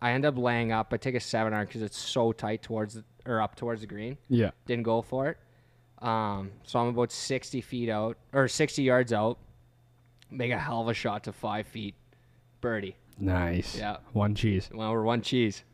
I 0.02 0.12
end 0.12 0.24
up 0.24 0.38
laying 0.38 0.72
up. 0.72 0.92
I 0.92 0.96
take 0.96 1.14
a 1.14 1.20
seven 1.20 1.52
iron 1.52 1.66
because 1.66 1.82
it's 1.82 1.98
so 1.98 2.32
tight 2.32 2.62
towards 2.62 2.94
the, 2.94 3.04
or 3.26 3.42
up 3.42 3.56
towards 3.56 3.82
the 3.82 3.86
green. 3.86 4.16
Yeah. 4.28 4.50
Didn't 4.66 4.84
go 4.84 5.02
for 5.02 5.28
it. 5.28 5.38
Um, 6.04 6.52
so 6.64 6.78
I'm 6.78 6.88
about 6.88 7.12
60 7.12 7.60
feet 7.60 7.90
out 7.90 8.16
or 8.32 8.48
60 8.48 8.82
yards 8.82 9.12
out. 9.12 9.38
Make 10.30 10.52
a 10.52 10.58
hell 10.58 10.80
of 10.80 10.88
a 10.88 10.94
shot 10.94 11.24
to 11.24 11.32
five 11.32 11.66
feet, 11.66 11.94
birdie. 12.60 12.96
Nice. 13.18 13.76
Yeah. 13.76 13.98
One 14.12 14.34
cheese. 14.34 14.70
Well, 14.72 14.90
we're 14.92 15.02
one 15.02 15.20
cheese. 15.20 15.64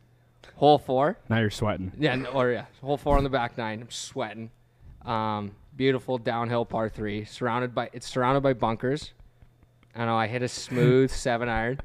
Hole 0.55 0.77
four. 0.79 1.17
Now 1.29 1.39
you're 1.39 1.49
sweating. 1.49 1.91
Yeah, 1.97 2.25
or 2.33 2.51
yeah, 2.51 2.65
hole 2.81 2.97
four 2.97 3.17
on 3.17 3.23
the 3.23 3.29
back 3.29 3.57
nine. 3.57 3.81
I'm 3.81 3.91
sweating. 3.91 4.49
Um, 5.05 5.51
beautiful 5.75 6.17
downhill 6.17 6.65
par 6.65 6.89
three. 6.89 7.25
Surrounded 7.25 7.73
by 7.73 7.89
it's 7.93 8.07
surrounded 8.07 8.41
by 8.41 8.53
bunkers. 8.53 9.13
I 9.95 10.05
know 10.05 10.15
I 10.15 10.27
hit 10.27 10.41
a 10.43 10.47
smooth 10.47 11.09
seven 11.11 11.49
iron. 11.49 11.79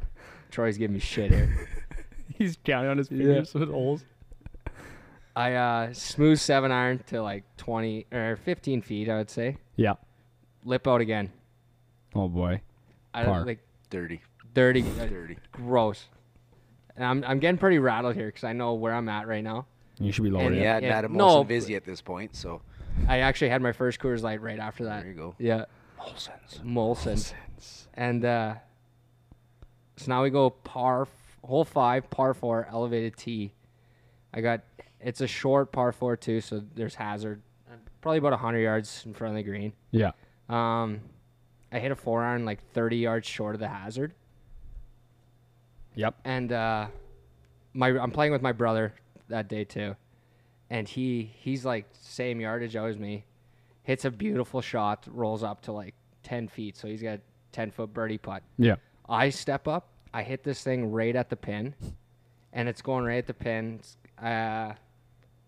Troy's 0.50 0.76
giving 0.76 0.94
me 0.94 1.00
shit 1.00 1.30
here. 1.30 1.68
He's 2.38 2.58
counting 2.64 2.90
on 2.90 2.98
his 2.98 3.08
fingers 3.08 3.54
with 3.54 3.70
holes. 3.70 4.04
I 5.34 5.54
uh, 5.54 5.92
smooth 5.94 6.38
seven 6.38 6.70
iron 6.70 7.02
to 7.06 7.22
like 7.22 7.44
20 7.56 8.06
or 8.12 8.36
15 8.44 8.82
feet, 8.82 9.08
I 9.08 9.16
would 9.16 9.30
say. 9.30 9.56
Yeah. 9.76 9.94
Lip 10.64 10.86
out 10.86 11.00
again. 11.00 11.32
Oh 12.14 12.28
boy. 12.28 12.60
I 13.14 13.24
Par. 13.24 13.36
don't 13.38 13.46
like 13.46 13.60
Dirty. 13.88 14.20
dirty, 14.54 14.82
uh, 15.00 15.06
Dirty. 15.06 15.38
gross. 15.52 16.06
And 16.96 17.04
I'm 17.04 17.24
I'm 17.24 17.38
getting 17.38 17.58
pretty 17.58 17.78
rattled 17.78 18.14
here 18.14 18.26
because 18.26 18.44
I 18.44 18.52
know 18.52 18.74
where 18.74 18.92
I'm 18.94 19.08
at 19.08 19.26
right 19.26 19.42
now. 19.44 19.66
You 19.98 20.12
should 20.12 20.24
be 20.24 20.30
lower. 20.30 20.42
And 20.46 20.56
yet. 20.56 20.62
Yeah, 20.62 20.76
and 20.76 20.86
yeah, 20.86 20.94
had 20.96 21.04
a 21.04 21.08
no, 21.08 21.44
busy 21.44 21.76
at 21.76 21.84
this 21.84 22.00
point, 22.00 22.34
so 22.34 22.60
I 23.08 23.18
actually 23.20 23.48
had 23.50 23.62
my 23.62 23.72
first 23.72 23.98
Coors 24.00 24.22
Light 24.22 24.40
right 24.40 24.58
after 24.58 24.84
that. 24.84 25.02
there 25.02 25.10
you 25.10 25.16
go. 25.16 25.34
Yeah. 25.38 25.64
Molson's. 25.98 26.60
Molson. 26.64 27.32
And 27.94 28.24
uh, 28.24 28.54
so 29.96 30.10
now 30.10 30.22
we 30.22 30.30
go 30.30 30.50
par 30.50 31.02
f- 31.02 31.08
hole 31.44 31.64
five, 31.64 32.08
par 32.10 32.34
four, 32.34 32.66
elevated 32.70 33.16
tee. 33.16 33.52
I 34.34 34.40
got 34.40 34.62
it's 35.00 35.20
a 35.20 35.26
short 35.26 35.72
par 35.72 35.92
four 35.92 36.16
too, 36.16 36.40
so 36.40 36.62
there's 36.74 36.94
hazard. 36.94 37.42
uh, 37.70 37.74
Probably 38.00 38.18
about 38.18 38.32
hundred 38.38 38.60
yards 38.60 39.02
in 39.06 39.14
front 39.14 39.32
of 39.32 39.36
the 39.36 39.42
green. 39.48 39.72
Yeah. 39.90 40.12
Um, 40.48 41.00
I 41.70 41.78
hit 41.78 41.92
a 41.92 41.96
four 41.96 42.22
iron 42.22 42.44
like 42.44 42.60
thirty 42.72 42.96
yards 42.98 43.26
short 43.28 43.54
of 43.54 43.60
the 43.60 43.68
hazard, 43.68 44.12
Yep. 45.94 46.14
and 46.24 46.52
uh, 46.52 46.86
my 47.74 47.88
I'm 47.98 48.10
playing 48.10 48.32
with 48.32 48.42
my 48.42 48.52
brother 48.52 48.94
that 49.28 49.48
day 49.48 49.64
too, 49.64 49.94
and 50.72 50.88
he 50.88 51.30
he's 51.38 51.66
like 51.66 51.84
same 52.00 52.40
yardage 52.40 52.74
as 52.74 52.98
me, 52.98 53.24
hits 53.82 54.06
a 54.06 54.10
beautiful 54.10 54.62
shot, 54.62 55.06
rolls 55.06 55.42
up 55.42 55.60
to 55.62 55.72
like 55.72 55.94
ten 56.22 56.48
feet, 56.48 56.78
so 56.78 56.88
he's 56.88 57.02
got 57.02 57.20
ten 57.52 57.70
foot 57.70 57.92
birdie 57.92 58.16
putt. 58.16 58.42
Yeah. 58.56 58.76
I 59.06 59.28
step 59.28 59.68
up, 59.68 59.88
I 60.14 60.22
hit 60.22 60.42
this 60.42 60.62
thing 60.64 60.90
right 60.90 61.14
at 61.14 61.28
the 61.28 61.36
pin, 61.36 61.74
and 62.54 62.68
it's 62.70 62.80
going 62.80 63.04
right 63.04 63.18
at 63.18 63.26
the 63.26 63.34
pin. 63.34 63.80
Uh, 64.20 64.72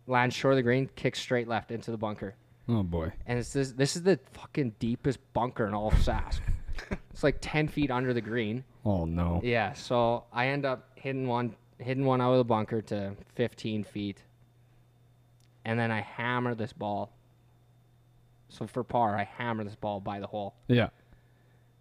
lands 0.07 0.35
short 0.35 0.53
of 0.53 0.57
the 0.57 0.63
green, 0.63 0.91
kicks 0.95 1.21
straight 1.21 1.49
left 1.49 1.71
into 1.71 1.91
the 1.91 1.97
bunker, 1.97 2.35
Oh 2.69 2.83
boy. 2.83 3.11
and 3.27 3.39
it's 3.39 3.55
this. 3.55 3.73
This 3.73 3.97
is 3.97 4.03
the 4.03 4.21
fucking 4.35 4.75
deepest 4.79 5.19
bunker 5.33 5.67
in 5.67 5.73
all 5.73 5.89
of 5.89 5.95
Sask. 5.95 6.41
it's 7.11 7.23
like 7.23 7.39
10 7.41 7.69
feet 7.69 7.91
under 7.91 8.13
the 8.13 8.21
green. 8.21 8.63
Oh 8.85 9.07
no. 9.07 9.41
Yeah, 9.43 9.73
so 9.73 10.25
I 10.35 10.49
end 10.49 10.67
up 10.67 10.91
hitting 10.97 11.27
one, 11.27 11.55
hitting 11.79 12.05
one 12.05 12.21
out 12.21 12.33
of 12.33 12.39
the 12.39 12.45
bunker 12.45 12.83
to 12.83 13.15
15 13.37 13.85
feet, 13.85 14.23
and 15.65 15.79
then 15.79 15.91
I 15.91 16.01
hammer 16.01 16.55
this 16.55 16.73
ball. 16.73 17.13
So 18.49 18.67
for 18.67 18.85
par, 18.85 19.17
I 19.17 19.25
hammer 19.25 19.65
this 19.65 19.75
ball 19.75 20.01
by 20.01 20.21
the 20.21 20.27
hole. 20.27 20.55
Yeah. 20.69 20.89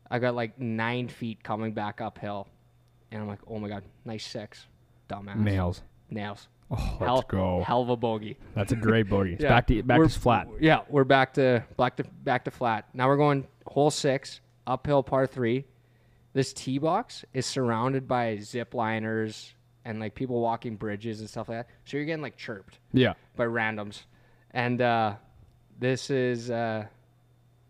I 0.09 0.19
got 0.19 0.35
like 0.35 0.59
nine 0.59 1.07
feet 1.07 1.43
coming 1.43 1.73
back 1.73 2.01
uphill, 2.01 2.47
and 3.11 3.21
I'm 3.21 3.27
like, 3.27 3.39
oh 3.47 3.59
my 3.59 3.67
god, 3.69 3.83
nice 4.05 4.25
six, 4.25 4.65
dumbass. 5.09 5.37
Nails. 5.37 5.81
Nails. 6.09 6.47
Oh, 6.71 6.97
let's 6.99 7.27
go. 7.27 7.61
Hell 7.65 7.81
of 7.83 7.89
a 7.89 7.97
bogey. 7.97 8.37
That's 8.55 8.71
a 8.71 8.75
great 8.75 9.09
bogey. 9.09 9.37
Yeah. 9.39 9.49
Back 9.49 9.67
to 9.67 9.83
back 9.83 9.97
We're- 9.99 10.09
to 10.09 10.19
flat. 10.19 10.47
Yeah, 10.59 10.81
we're 10.89 11.03
back 11.03 11.33
to 11.35 11.63
back 11.77 11.97
to 11.97 12.03
back 12.03 12.45
to 12.45 12.51
flat. 12.51 12.87
Now 12.93 13.07
we're 13.07 13.17
going 13.17 13.45
hole 13.67 13.91
six, 13.91 14.39
uphill 14.65 15.03
par 15.03 15.27
three. 15.27 15.65
This 16.33 16.51
tee 16.53 16.79
box 16.79 17.25
is 17.33 17.45
surrounded 17.45 18.07
by 18.07 18.37
zip 18.39 18.73
liners 18.73 19.53
and 19.85 19.99
like 19.99 20.15
people 20.15 20.39
walking 20.41 20.75
bridges 20.75 21.19
and 21.19 21.29
stuff 21.29 21.49
like 21.49 21.59
that. 21.59 21.67
So 21.85 21.97
you're 21.97 22.05
getting 22.05 22.21
like 22.21 22.37
chirped 22.37 22.79
Yeah. 22.93 23.13
by 23.35 23.45
randoms. 23.45 24.03
And 24.51 24.81
uh, 24.81 25.15
this 25.79 26.09
is 26.09 26.49
uh, 26.51 26.85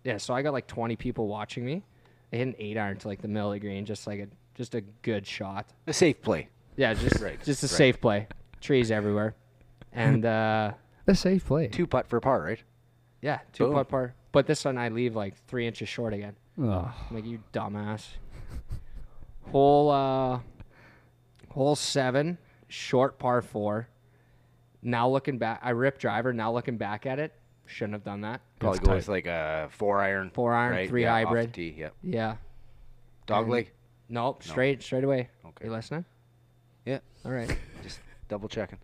yeah. 0.04 0.18
So 0.18 0.34
I 0.34 0.42
got 0.42 0.54
like 0.54 0.68
20 0.68 0.96
people 0.96 1.28
watching 1.28 1.66
me. 1.66 1.84
I 2.32 2.36
hit 2.38 2.48
an 2.48 2.56
eight 2.60 2.78
iron 2.78 2.98
to 2.98 3.08
like 3.08 3.22
the 3.22 3.28
middle 3.28 3.50
of 3.52 3.54
the 3.54 3.60
green, 3.60 3.86
just 3.86 4.06
like 4.08 4.20
a 4.20 4.28
just 4.56 4.76
a 4.76 4.82
good 5.02 5.26
shot. 5.26 5.68
A 5.88 5.94
safe 5.94 6.22
play. 6.22 6.50
Yeah, 6.76 6.94
just 6.94 7.20
Right, 7.22 7.42
just 7.44 7.64
a 7.64 7.68
right. 7.68 7.72
safe 7.72 8.02
play. 8.02 8.28
Trees 8.62 8.90
everywhere, 8.92 9.36
and 9.94 10.26
uh, 10.26 10.72
A 11.08 11.16
safe 11.16 11.46
play. 11.46 11.68
Two 11.68 11.86
putt 11.88 12.08
for 12.08 12.20
par, 12.20 12.42
right? 12.42 12.64
yeah, 13.22 13.40
two 13.54 13.66
Boom. 13.66 13.74
putt 13.76 13.90
par. 13.90 14.16
But 14.32 14.48
this 14.48 14.66
one 14.66 14.78
I 14.78 14.90
leave 14.90 15.16
like 15.16 15.36
three 15.48 15.68
inches 15.68 15.88
short 15.90 16.14
again. 16.14 16.36
Oh, 16.60 16.92
I'm 17.10 17.16
like 17.16 17.26
you 17.26 17.40
dumbass. 17.54 18.06
Hole 19.52 19.90
uh, 19.92 20.40
hole 21.54 21.76
seven, 21.76 22.38
short 22.68 23.20
par 23.20 23.42
four. 23.42 23.88
Now 24.82 25.08
looking 25.08 25.38
back, 25.38 25.60
I 25.64 25.70
rip 25.70 25.98
driver. 26.00 26.34
Now 26.34 26.52
looking 26.52 26.78
back 26.78 27.06
at 27.06 27.20
it, 27.20 27.32
shouldn't 27.66 27.94
have 27.94 28.04
done 28.04 28.22
that. 28.22 28.42
Probably 28.60 28.78
That's 28.80 28.86
go 28.88 28.92
tight. 28.92 28.96
with 28.98 29.08
like 29.08 29.26
a 29.28 29.70
four 29.72 30.02
iron. 30.02 30.30
Four 30.34 30.54
iron, 30.54 30.74
right? 30.74 30.90
three 30.90 31.04
yeah, 31.04 31.14
off 31.14 31.22
the 31.22 31.28
hybrid. 31.28 31.54
tee, 31.54 31.76
yeah. 31.78 31.90
Yeah. 32.04 32.36
Dog 33.26 33.44
And- 33.44 33.52
leg. 33.52 33.72
Nope. 34.10 34.44
Straight, 34.44 34.84
straight 34.84 35.04
away. 35.06 35.30
Okay. 35.46 35.66
You 35.66 35.72
listening? 35.72 36.06
Yeah. 36.86 37.00
All 37.26 37.32
right. 37.32 37.56
Just 37.84 38.00
double 38.28 38.50
checking. 38.50 38.78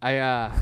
I 0.00 0.18
uh, 0.18 0.52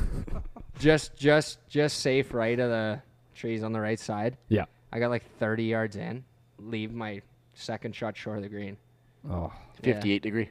just 0.79 1.15
just 1.17 1.59
just 1.69 1.99
safe 1.99 2.33
right 2.33 2.57
of 2.59 2.69
the 2.69 3.01
trees 3.35 3.63
on 3.63 3.71
the 3.73 3.79
right 3.79 3.99
side. 3.99 4.37
yeah. 4.47 4.65
I 4.91 4.99
got 4.99 5.09
like 5.09 5.23
30 5.39 5.63
yards 5.65 5.95
in. 5.95 6.23
Leave 6.59 6.93
my 6.93 7.21
second 7.53 7.95
shot 7.95 8.15
short 8.15 8.37
of 8.37 8.43
the 8.43 8.49
green. 8.49 8.77
Oh, 9.29 9.51
58 9.81 10.21
degree. 10.21 10.49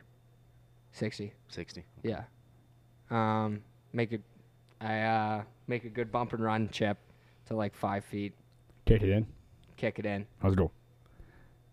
60. 0.93 1.33
60. 1.49 1.85
Yeah. 2.03 2.23
Um, 3.11 3.63
make 3.93 4.13
a, 4.13 4.19
I 4.81 5.01
uh, 5.03 5.43
make 5.67 5.85
a 5.85 5.89
good 5.89 6.11
bump 6.13 6.33
and 6.33 6.43
run 6.43 6.69
chip 6.71 6.99
to 7.47 7.55
like 7.57 7.75
five 7.75 8.05
feet. 8.05 8.33
kick 8.87 9.03
it 9.03 9.09
in. 9.11 9.27
Kick 9.77 9.99
it 9.99 10.07
in. 10.07 10.27
How's 10.41 10.53
it 10.55 10.57
go. 10.57 10.71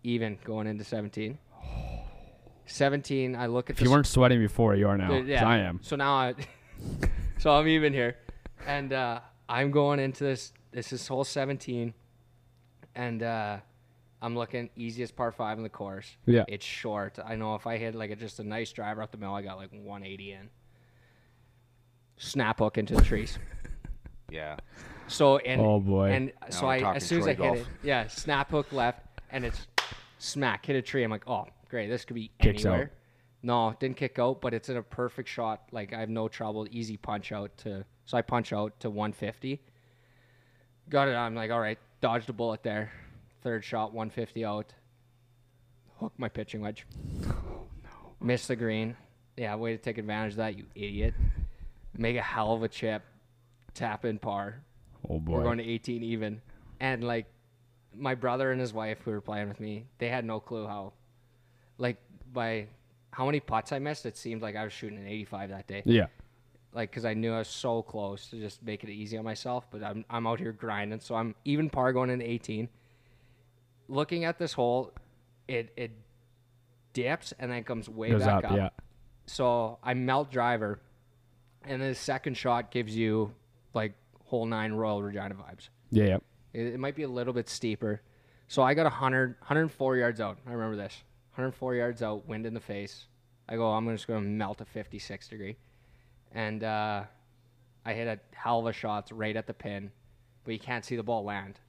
Even 0.04 0.38
going 0.44 0.68
into 0.68 0.84
17. 0.84 1.38
17. 2.66 3.36
I 3.36 3.48
look 3.48 3.70
at 3.70 3.72
If 3.74 3.78
the 3.78 3.84
you 3.86 3.90
s- 3.90 3.94
weren't 3.94 4.08
sweating 4.08 4.40
before, 4.40 4.76
you 4.76 4.88
are 4.88 4.98
now. 4.98 5.12
Uh, 5.14 5.20
'cause 5.22 5.30
I 5.44 5.58
am. 5.58 5.80
So 5.82 5.96
now 5.96 6.14
I, 6.14 6.36
so 7.40 7.52
I'm 7.52 7.68
even 7.68 7.94
here, 7.94 8.18
and 8.68 8.94
uh, 8.94 9.20
I'm 9.48 9.72
going 9.72 10.00
into 10.00 10.24
this. 10.24 10.54
This 10.72 10.94
is 10.94 11.08
hole 11.08 11.24
17, 11.24 11.94
and 12.96 13.24
uh, 13.24 13.58
I'm 14.22 14.36
looking 14.36 14.70
easiest 14.76 15.16
par 15.16 15.32
five 15.32 15.58
in 15.58 15.64
the 15.64 15.70
course. 15.70 16.18
Yeah. 16.26 16.44
It's 16.48 16.66
short. 16.66 17.18
I 17.24 17.36
know 17.36 17.56
if 17.56 17.66
I 17.66 17.78
hit 17.78 17.96
like 17.96 18.12
a, 18.12 18.16
just 18.16 18.40
a 18.40 18.44
nice 18.44 18.72
driver 18.72 19.02
up 19.02 19.12
the 19.12 19.18
middle, 19.18 19.34
I 19.34 19.42
got 19.42 19.58
like 19.58 19.72
180 19.72 20.32
in. 20.34 20.50
Snap 22.18 22.60
hook 22.60 22.78
into 22.78 22.96
the 22.96 23.02
trees. 23.02 23.38
Yeah. 24.32 24.58
So 25.08 25.40
and 25.40 25.60
Oh, 25.60 25.80
boy. 25.80 26.12
and 26.12 26.32
so 26.52 26.68
I 26.68 26.94
as 26.96 27.04
soon 27.04 27.22
as 27.22 27.28
I 27.28 27.34
Troy 27.34 27.54
hit 27.54 27.62
it, 27.62 27.68
yeah, 27.82 28.06
snap 28.06 28.52
hook 28.52 28.72
left, 28.72 29.02
and 29.32 29.44
it's 29.44 29.66
smack 30.20 30.68
hit 30.68 30.76
a 30.76 30.84
tree. 30.84 31.04
I'm 31.04 31.10
like, 31.10 31.28
oh 31.28 31.48
great, 31.68 31.88
this 31.88 32.06
could 32.06 32.14
be 32.14 32.30
Kicks 32.40 32.64
out. 32.64 32.74
anywhere. 32.74 32.92
No, 33.42 33.74
didn't 33.80 33.98
kick 33.98 34.20
out, 34.20 34.40
but 34.40 34.54
it's 34.54 34.70
in 34.70 34.78
a 34.78 34.84
perfect 34.84 35.30
shot. 35.30 35.64
Like 35.72 35.94
I 35.94 36.00
have 36.00 36.10
no 36.10 36.28
trouble, 36.28 36.68
easy 36.70 36.96
punch 36.96 37.32
out 37.32 37.58
to. 37.64 37.84
So 38.06 38.20
I 38.20 38.22
punch 38.22 38.54
out 38.54 38.80
to 38.82 38.92
150. 38.92 39.60
Got 40.90 41.08
it. 41.08 41.16
I'm 41.16 41.34
like, 41.34 41.50
all 41.50 41.60
right, 41.60 41.80
dodged 42.00 42.30
a 42.30 42.34
bullet 42.34 42.62
there. 42.62 42.92
Third 43.42 43.64
shot, 43.64 43.94
150 43.94 44.44
out. 44.46 44.74
Hook 46.00 46.14
my 46.18 46.30
pitching 46.30 46.62
wedge. 46.62 46.86
Oh, 47.26 47.68
no, 47.84 48.26
miss 48.26 48.48
the 48.48 48.56
green. 48.56 48.96
Yeah, 49.38 49.56
way 49.56 49.72
to 49.72 49.78
take 49.82 49.98
advantage 49.98 50.34
of 50.34 50.38
that, 50.38 50.58
you 50.58 50.66
idiot. 50.76 51.14
Make 51.98 52.16
a 52.18 52.22
hell 52.22 52.54
of 52.54 52.64
a 52.64 52.68
chip. 52.68 53.04
Tap 53.74 54.06
in 54.06 54.20
par. 54.20 54.62
Oh 55.10 55.20
boy. 55.20 55.38
We're 55.38 55.44
going 55.44 55.58
to 55.60 55.64
18 55.64 56.04
even. 56.04 56.42
And 56.80 57.04
like 57.04 57.26
my 57.96 58.16
brother 58.16 58.52
and 58.52 58.60
his 58.60 58.74
wife 58.74 59.00
who 59.04 59.12
were 59.12 59.22
playing 59.22 59.48
with 59.48 59.60
me, 59.60 59.86
they 59.98 60.10
had 60.10 60.26
no 60.26 60.40
clue 60.40 60.68
how 60.68 60.94
like 61.78 61.98
by 62.34 62.68
how 63.12 63.26
many 63.26 63.40
putts 63.40 63.72
I 63.72 63.80
missed, 63.80 64.06
it 64.06 64.18
seemed 64.18 64.42
like 64.42 64.56
I 64.56 64.64
was 64.64 64.74
shooting 64.74 64.98
an 64.98 65.08
85 65.08 65.50
that 65.50 65.68
day. 65.68 65.82
yeah. 65.86 66.08
Like 66.74 66.92
cuz 66.92 67.04
I 67.06 67.14
knew 67.14 67.34
I 67.34 67.40
was 67.40 67.48
so 67.48 67.82
close 67.82 68.30
to 68.30 68.40
just 68.40 68.62
make 68.64 68.84
it 68.84 68.90
easy 68.90 69.18
on 69.18 69.24
myself, 69.24 69.66
but 69.72 69.82
I'm 69.84 70.06
I'm 70.10 70.28
out 70.28 70.40
here 70.40 70.52
grinding. 70.52 71.00
So 71.00 71.16
I'm 71.16 71.36
even 71.46 71.70
par 71.70 71.94
going 71.94 72.10
into 72.10 72.30
18. 72.30 72.70
Looking 73.90 74.24
at 74.24 74.38
this 74.38 74.54
hole, 74.54 74.94
it 75.48 75.74
it 75.76 75.92
dips 76.94 77.34
and 77.40 77.52
then 77.52 77.64
comes 77.64 77.90
way 77.90 78.12
Goes 78.12 78.24
back 78.24 78.46
up, 78.46 78.52
up. 78.52 78.58
yeah. 78.58 78.70
So 79.26 79.78
I 79.84 79.94
melt 79.94 80.32
driver, 80.32 80.80
and 81.66 81.82
the 81.82 81.94
second 81.96 82.38
shot 82.38 82.72
gives 82.72 82.96
you 82.96 83.34
like 83.74 83.94
hole 84.24 84.46
nine 84.46 84.74
Royal 84.74 85.04
Regina 85.04 85.36
vibes. 85.36 85.70
Yeah, 85.92 86.06
yeah. 86.06 86.18
It, 86.54 86.68
it 86.74 86.80
might 86.80 86.96
be 86.96 87.04
a 87.04 87.08
little 87.10 87.34
bit 87.34 87.50
steeper. 87.50 88.02
So 88.48 88.64
I 88.64 88.74
got 88.74 88.84
100, 88.84 89.36
104 89.40 89.98
yards 89.98 90.20
out. 90.20 90.40
I 90.48 90.52
remember 90.54 90.76
this. 90.76 91.04
104 91.36 91.76
yards 91.76 92.02
out, 92.02 92.28
wind 92.28 92.48
in 92.48 92.54
the 92.56 92.60
face. 92.60 93.06
I 93.48 93.56
go, 93.56 93.72
I'm 93.72 93.88
just 93.90 94.08
going 94.08 94.24
to 94.24 94.28
melt 94.30 94.62
a 94.62 94.66
56 94.66 95.28
degree. 95.28 95.56
And 96.32 96.64
uh, 96.64 97.04
I 97.86 97.94
hit 97.94 98.08
a 98.08 98.20
hell 98.36 98.60
of 98.60 98.66
a 98.66 98.74
shot 98.74 99.10
right 99.12 99.36
at 99.36 99.46
the 99.46 99.54
pin, 99.54 99.92
but 100.44 100.54
you 100.54 100.60
can't 100.60 100.84
see 100.84 100.96
the 100.96 101.04
ball 101.04 101.24
land. 101.24 101.60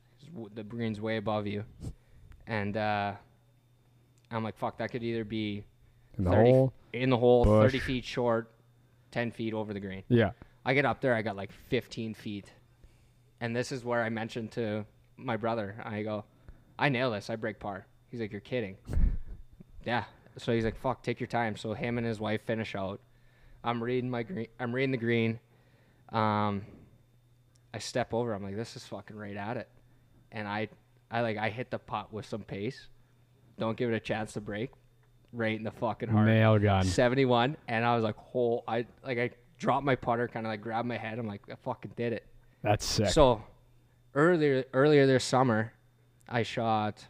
The 0.55 0.63
green's 0.65 1.01
way 1.01 1.19
above 1.19 1.47
you. 1.47 1.65
And 2.51 2.77
uh, 2.77 3.13
I'm 4.33 4.43
like, 4.43 4.59
fuck, 4.59 4.79
that 4.79 4.91
could 4.91 5.05
either 5.05 5.25
be 5.25 5.63
In 6.19 6.25
the 6.25 6.31
30 6.33 6.51
hole. 6.51 6.73
in 6.93 7.09
the 7.11 7.17
hole, 7.17 7.45
bush. 7.45 7.71
30 7.73 7.79
feet 7.79 8.05
short, 8.05 8.51
10 9.13 9.31
feet 9.31 9.55
over 9.55 9.73
the 9.73 9.79
green. 9.79 10.03
Yeah. 10.09 10.33
I 10.67 10.75
get 10.75 10.85
up 10.85 11.01
there, 11.01 11.15
I 11.15 11.23
got 11.23 11.37
like 11.37 11.53
15 11.69 12.13
feet. 12.15 12.51
And 13.41 13.55
this 13.55 13.71
is 13.71 13.85
where 13.85 14.03
I 14.03 14.09
mentioned 14.09 14.51
to 14.53 14.85
my 15.17 15.37
brother, 15.37 15.77
I 15.85 16.03
go, 16.03 16.25
I 16.77 16.89
nail 16.89 17.13
this, 17.13 17.31
I 17.31 17.37
break 17.37 17.61
par. 17.61 17.87
He's 18.11 18.21
like, 18.21 18.33
You're 18.33 18.41
kidding. 18.41 18.77
yeah. 19.85 20.05
So 20.37 20.53
he's 20.53 20.65
like, 20.65 20.77
Fuck, 20.77 21.05
take 21.05 21.21
your 21.21 21.29
time. 21.29 21.57
So 21.57 21.73
him 21.73 21.99
and 21.99 22.07
his 22.07 22.19
wife 22.19 22.43
finish 22.43 22.75
out. 22.75 23.01
I'm 23.63 23.81
reading 23.81 24.11
my 24.11 24.25
green 24.25 24.49
I'm 24.59 24.75
reading 24.75 24.91
the 24.91 24.97
green. 24.97 25.39
Um 26.11 26.63
I 27.73 27.79
step 27.79 28.13
over, 28.13 28.33
I'm 28.35 28.43
like, 28.43 28.57
This 28.57 28.75
is 28.75 28.85
fucking 28.87 29.17
right 29.17 29.37
at 29.37 29.57
it. 29.57 29.69
And 30.33 30.49
I 30.49 30.69
I 31.11 31.21
like 31.23 31.37
I 31.37 31.49
hit 31.51 31.71
the 31.71 31.79
putt 31.79 32.13
with 32.13 32.27
some 32.27 32.43
pace. 32.43 32.87
Don't 33.59 33.77
give 33.77 33.91
it 33.91 33.95
a 33.95 34.01
chance 34.01 34.33
to 34.35 34.41
break. 34.41 34.71
Right 35.33 35.57
in 35.57 35.63
the 35.65 35.71
fucking 35.71 36.09
heart. 36.09 36.27
Nail 36.27 36.59
gun. 36.59 36.85
71 36.85 37.57
and 37.69 37.85
I 37.85 37.95
was 37.95 38.03
like 38.03 38.17
whole 38.17 38.65
I 38.67 38.87
like 39.05 39.19
I 39.19 39.31
dropped 39.59 39.85
my 39.85 39.95
putter 39.95 40.27
kind 40.27 40.45
of 40.47 40.51
like 40.51 40.61
grabbed 40.61 40.89
my 40.89 40.97
head 40.97 41.19
I'm 41.19 41.27
like 41.29 41.43
I 41.51 41.55
fucking 41.55 41.93
did 41.97 42.13
it 42.13 42.27
That's 42.63 42.85
sick. 42.85 43.09
so 43.11 43.43
earlier 44.15 44.65
earlier 44.73 45.07
this 45.07 45.23
summer 45.23 45.73
I 46.29 46.43
shot 46.43 47.05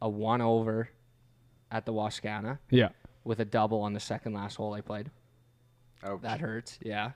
a 0.00 0.08
one 0.08 0.40
over 0.42 0.90
at 1.72 1.86
the 1.86 1.92
Wascana 1.92 2.58
yeah. 2.70 2.90
with 3.24 3.40
a 3.40 3.44
double 3.44 3.80
on 3.80 3.94
the 3.94 4.00
second 4.00 4.34
last 4.34 4.56
hole 4.56 4.74
I 4.74 4.80
played 4.80 5.10
Oh. 6.04 6.18
that 6.22 6.40
hurts 6.40 6.78
yeah 6.82 7.12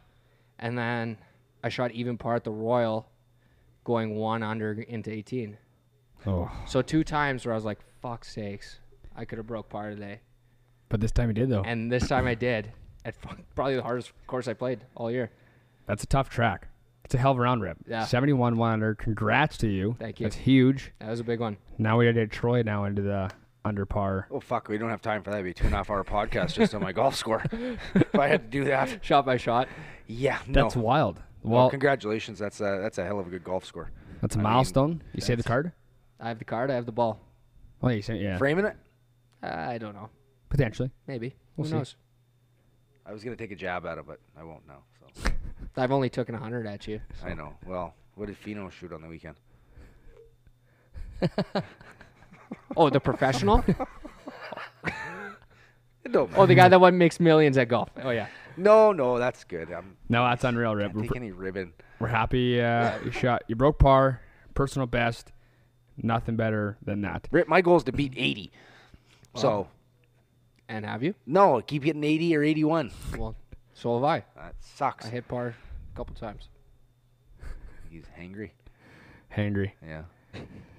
and 0.58 0.76
then 0.76 1.18
I 1.62 1.68
shot 1.68 1.92
even 1.92 2.16
par 2.18 2.34
at 2.36 2.44
the 2.44 2.50
Royal 2.50 3.06
going 3.84 4.16
one 4.16 4.42
under 4.42 4.72
into 4.72 5.12
18 5.12 5.56
Oh. 6.26 6.50
so 6.66 6.82
two 6.82 7.02
times 7.04 7.44
where 7.46 7.52
I 7.52 7.56
was 7.56 7.64
like 7.64 7.78
fuck 8.02 8.24
sakes 8.24 8.78
I 9.16 9.24
could 9.24 9.38
have 9.38 9.46
broke 9.46 9.68
par 9.68 9.90
today 9.90 10.20
But 10.88 11.00
this 11.00 11.12
time 11.12 11.28
he 11.28 11.34
did 11.34 11.48
though. 11.48 11.62
and 11.62 11.90
this 11.90 12.08
time 12.08 12.26
I 12.26 12.34
did 12.34 12.72
at 13.04 13.14
probably 13.54 13.76
the 13.76 13.82
hardest 13.82 14.12
course 14.26 14.46
I 14.48 14.52
played 14.54 14.80
all 14.94 15.10
year 15.10 15.30
That's 15.86 16.02
a 16.04 16.06
tough 16.06 16.28
track. 16.30 16.68
It's 17.04 17.14
a 17.14 17.18
hell 17.18 17.32
of 17.32 17.38
a 17.38 17.40
round 17.40 17.62
rip. 17.62 17.78
Yeah. 17.88 18.04
71 18.04 18.56
one 18.56 18.72
under. 18.72 18.94
Congrats 18.94 19.56
to 19.58 19.66
you. 19.68 19.96
Thank 19.98 20.20
you. 20.20 20.26
That's 20.26 20.36
huge. 20.36 20.92
that 21.00 21.08
was 21.10 21.18
a 21.20 21.24
big 21.24 21.40
one 21.40 21.56
Now 21.78 21.96
we 21.98 22.04
gotta 22.04 22.14
get 22.20 22.30
Troy 22.30 22.62
now 22.62 22.84
into 22.84 23.02
the 23.02 23.30
under 23.64 23.84
par. 23.84 24.26
Oh 24.30 24.40
fuck, 24.40 24.68
we 24.68 24.78
don't 24.78 24.90
have 24.90 25.02
time 25.02 25.22
for 25.22 25.30
that. 25.30 25.36
It'd 25.36 25.44
be 25.44 25.50
a 25.50 25.54
two 25.54 25.64
and 25.66 25.74
a 25.74 25.78
half 25.78 25.90
hour 25.90 26.04
podcast 26.04 26.54
just 26.54 26.74
on 26.74 26.82
my 26.82 26.92
golf 26.92 27.14
score. 27.16 27.42
if 27.94 28.14
I 28.14 28.28
had 28.28 28.44
to 28.44 28.58
do 28.58 28.64
that, 28.64 28.98
shot 29.04 29.26
by 29.26 29.36
shot 29.38 29.68
yeah, 30.06 30.38
no. 30.46 30.62
That's 30.62 30.76
wild. 30.76 31.20
well, 31.42 31.60
Well, 31.62 31.70
congratulations. 31.70 32.38
That's 32.38 32.60
a 32.60 32.78
that's 32.82 32.98
a 32.98 33.04
hell 33.04 33.18
of 33.20 33.26
a 33.26 33.30
good 33.30 33.44
golf 33.44 33.64
score. 33.64 33.90
that's 34.20 34.34
a 34.36 34.38
I 34.38 34.42
mean, 34.42 34.52
milestone. 34.52 35.02
you 35.14 35.20
say 35.20 35.34
the 35.34 35.42
card? 35.42 35.72
I 36.20 36.28
have 36.28 36.38
the 36.38 36.44
card 36.44 36.70
I 36.70 36.74
have 36.74 36.86
the 36.86 36.92
ball 36.92 37.20
Well, 37.80 37.92
you 37.94 38.02
said 38.02 38.20
yeah, 38.20 38.38
Framing 38.38 38.64
it? 38.66 38.76
I 39.42 39.78
don't 39.78 39.94
know. 39.94 40.10
potentially. 40.50 40.90
Maybe. 41.06 41.34
We'll 41.56 41.64
Who 41.64 41.70
see. 41.70 41.76
knows? 41.76 41.96
I 43.06 43.12
was 43.12 43.24
gonna 43.24 43.36
take 43.36 43.50
a 43.52 43.56
jab 43.56 43.86
at 43.86 43.98
it, 43.98 44.04
but 44.06 44.20
I 44.38 44.44
won't 44.44 44.66
now. 44.68 44.82
So 45.24 45.30
I've 45.76 45.90
only 45.92 46.10
taken 46.10 46.34
a 46.34 46.38
hundred 46.38 46.66
at 46.66 46.86
you. 46.86 47.00
I 47.24 47.34
know. 47.34 47.54
Well, 47.66 47.94
what 48.14 48.26
did 48.26 48.36
Finau 48.40 48.70
shoot 48.70 48.92
on 48.92 49.02
the 49.02 49.08
weekend? 49.08 49.36
Oh, 52.76 52.88
the 52.90 53.00
professional? 53.00 53.64
No, 56.08 56.28
oh, 56.34 56.46
the 56.46 56.54
guy 56.54 56.68
that 56.68 56.80
one 56.80 56.96
makes 56.98 57.20
millions 57.20 57.56
at 57.58 57.68
golf. 57.68 57.90
Oh 58.02 58.10
yeah. 58.10 58.26
no, 58.56 58.90
no, 58.90 59.18
that's 59.18 59.44
good. 59.44 59.70
I'm 59.70 59.96
No, 60.08 60.24
that's 60.24 60.42
unreal, 60.44 60.74
Rip. 60.74 60.86
can't 60.88 60.96
We're, 60.96 61.02
take 61.02 61.16
any 61.16 61.30
ribbon. 61.30 61.72
we're 62.00 62.08
happy 62.08 62.60
uh, 62.60 62.98
you 63.04 63.10
shot. 63.12 63.42
You 63.48 63.54
broke 63.54 63.78
par, 63.78 64.20
personal 64.54 64.86
best. 64.86 65.30
Nothing 66.02 66.36
better 66.36 66.76
than 66.84 67.02
that. 67.02 67.28
Rip, 67.30 67.48
my 67.48 67.60
goal 67.60 67.76
is 67.76 67.84
to 67.84 67.92
beat 67.92 68.14
80. 68.16 68.50
So 69.36 69.68
And 70.68 70.84
have 70.84 71.02
you? 71.02 71.14
no, 71.26 71.60
keep 71.60 71.84
hitting 71.84 72.04
80 72.04 72.36
or 72.36 72.42
81. 72.42 72.90
Well, 73.18 73.36
so 73.74 73.94
have 73.94 74.04
I. 74.04 74.24
That 74.36 74.54
sucks. 74.60 75.06
I 75.06 75.10
hit 75.10 75.28
par 75.28 75.54
a 75.92 75.96
couple 75.96 76.14
times. 76.14 76.48
He's 77.90 78.04
hangry. 78.18 78.50
Hangry. 79.36 79.72
Yeah. 79.86 80.02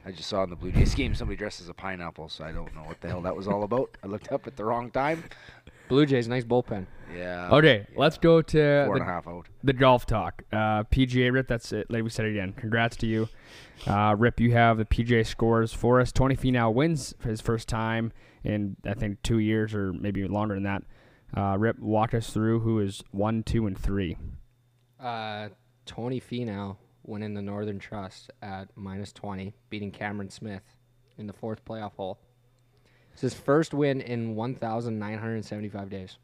I 0.05 0.11
just 0.11 0.29
saw 0.29 0.43
in 0.43 0.49
the 0.49 0.55
Blue 0.55 0.71
Jays 0.71 0.95
game 0.95 1.13
somebody 1.13 1.37
dressed 1.37 1.61
as 1.61 1.69
a 1.69 1.73
pineapple, 1.73 2.29
so 2.29 2.43
I 2.43 2.51
don't 2.51 2.73
know 2.73 2.81
what 2.83 3.01
the 3.01 3.07
hell 3.09 3.21
that 3.21 3.35
was 3.35 3.47
all 3.47 3.63
about. 3.63 3.97
I 4.03 4.07
looked 4.07 4.31
up 4.31 4.47
at 4.47 4.55
the 4.55 4.63
wrong 4.65 4.89
time. 4.91 5.23
Blue 5.91 6.05
Jays, 6.05 6.27
nice 6.27 6.45
bullpen. 6.45 6.87
Yeah. 7.13 7.49
Okay, 7.51 7.85
let's 7.97 8.17
go 8.17 8.41
to 8.41 8.85
Four 8.85 8.95
the, 8.95 9.01
and 9.01 9.09
a 9.09 9.13
half 9.13 9.27
out. 9.27 9.47
the 9.61 9.73
golf 9.73 10.05
talk. 10.05 10.43
Uh, 10.51 10.83
PGA 10.85 11.33
Rip, 11.33 11.47
that's 11.49 11.73
it. 11.73 11.91
Like 11.91 12.03
we 12.03 12.09
said 12.09 12.25
it 12.25 12.31
again, 12.31 12.53
congrats 12.53 12.95
to 12.97 13.07
you. 13.07 13.27
Uh, 13.85 14.15
Rip, 14.17 14.39
you 14.39 14.53
have 14.53 14.77
the 14.77 14.85
PGA 14.85 15.25
scores 15.25 15.73
for 15.73 15.99
us. 15.99 16.13
Tony 16.13 16.37
Finau 16.37 16.73
wins 16.73 17.13
for 17.19 17.27
his 17.27 17.41
first 17.41 17.67
time 17.67 18.13
in 18.43 18.77
I 18.85 18.93
think 18.93 19.21
two 19.21 19.39
years 19.39 19.75
or 19.75 19.91
maybe 19.91 20.25
longer 20.27 20.55
than 20.55 20.63
that. 20.63 20.83
Uh, 21.35 21.57
Rip, 21.57 21.77
walk 21.79 22.13
us 22.13 22.29
through 22.29 22.61
who 22.61 22.79
is 22.79 23.03
one, 23.11 23.43
two, 23.43 23.67
and 23.67 23.77
three. 23.77 24.15
Uh, 24.97 25.49
Tony 25.85 26.21
Finau 26.21 26.77
went 27.03 27.23
in 27.23 27.33
the 27.33 27.41
Northern 27.41 27.79
Trust 27.79 28.31
at 28.41 28.69
minus 28.75 29.11
20, 29.11 29.53
beating 29.69 29.91
Cameron 29.91 30.29
Smith 30.29 30.63
in 31.17 31.27
the 31.27 31.33
fourth 31.33 31.65
playoff 31.65 31.93
hole. 31.93 32.19
It's 33.13 33.21
his 33.21 33.33
first 33.33 33.73
win 33.73 34.01
in 34.01 34.35
1,975 34.35 35.89
days. 35.89 36.17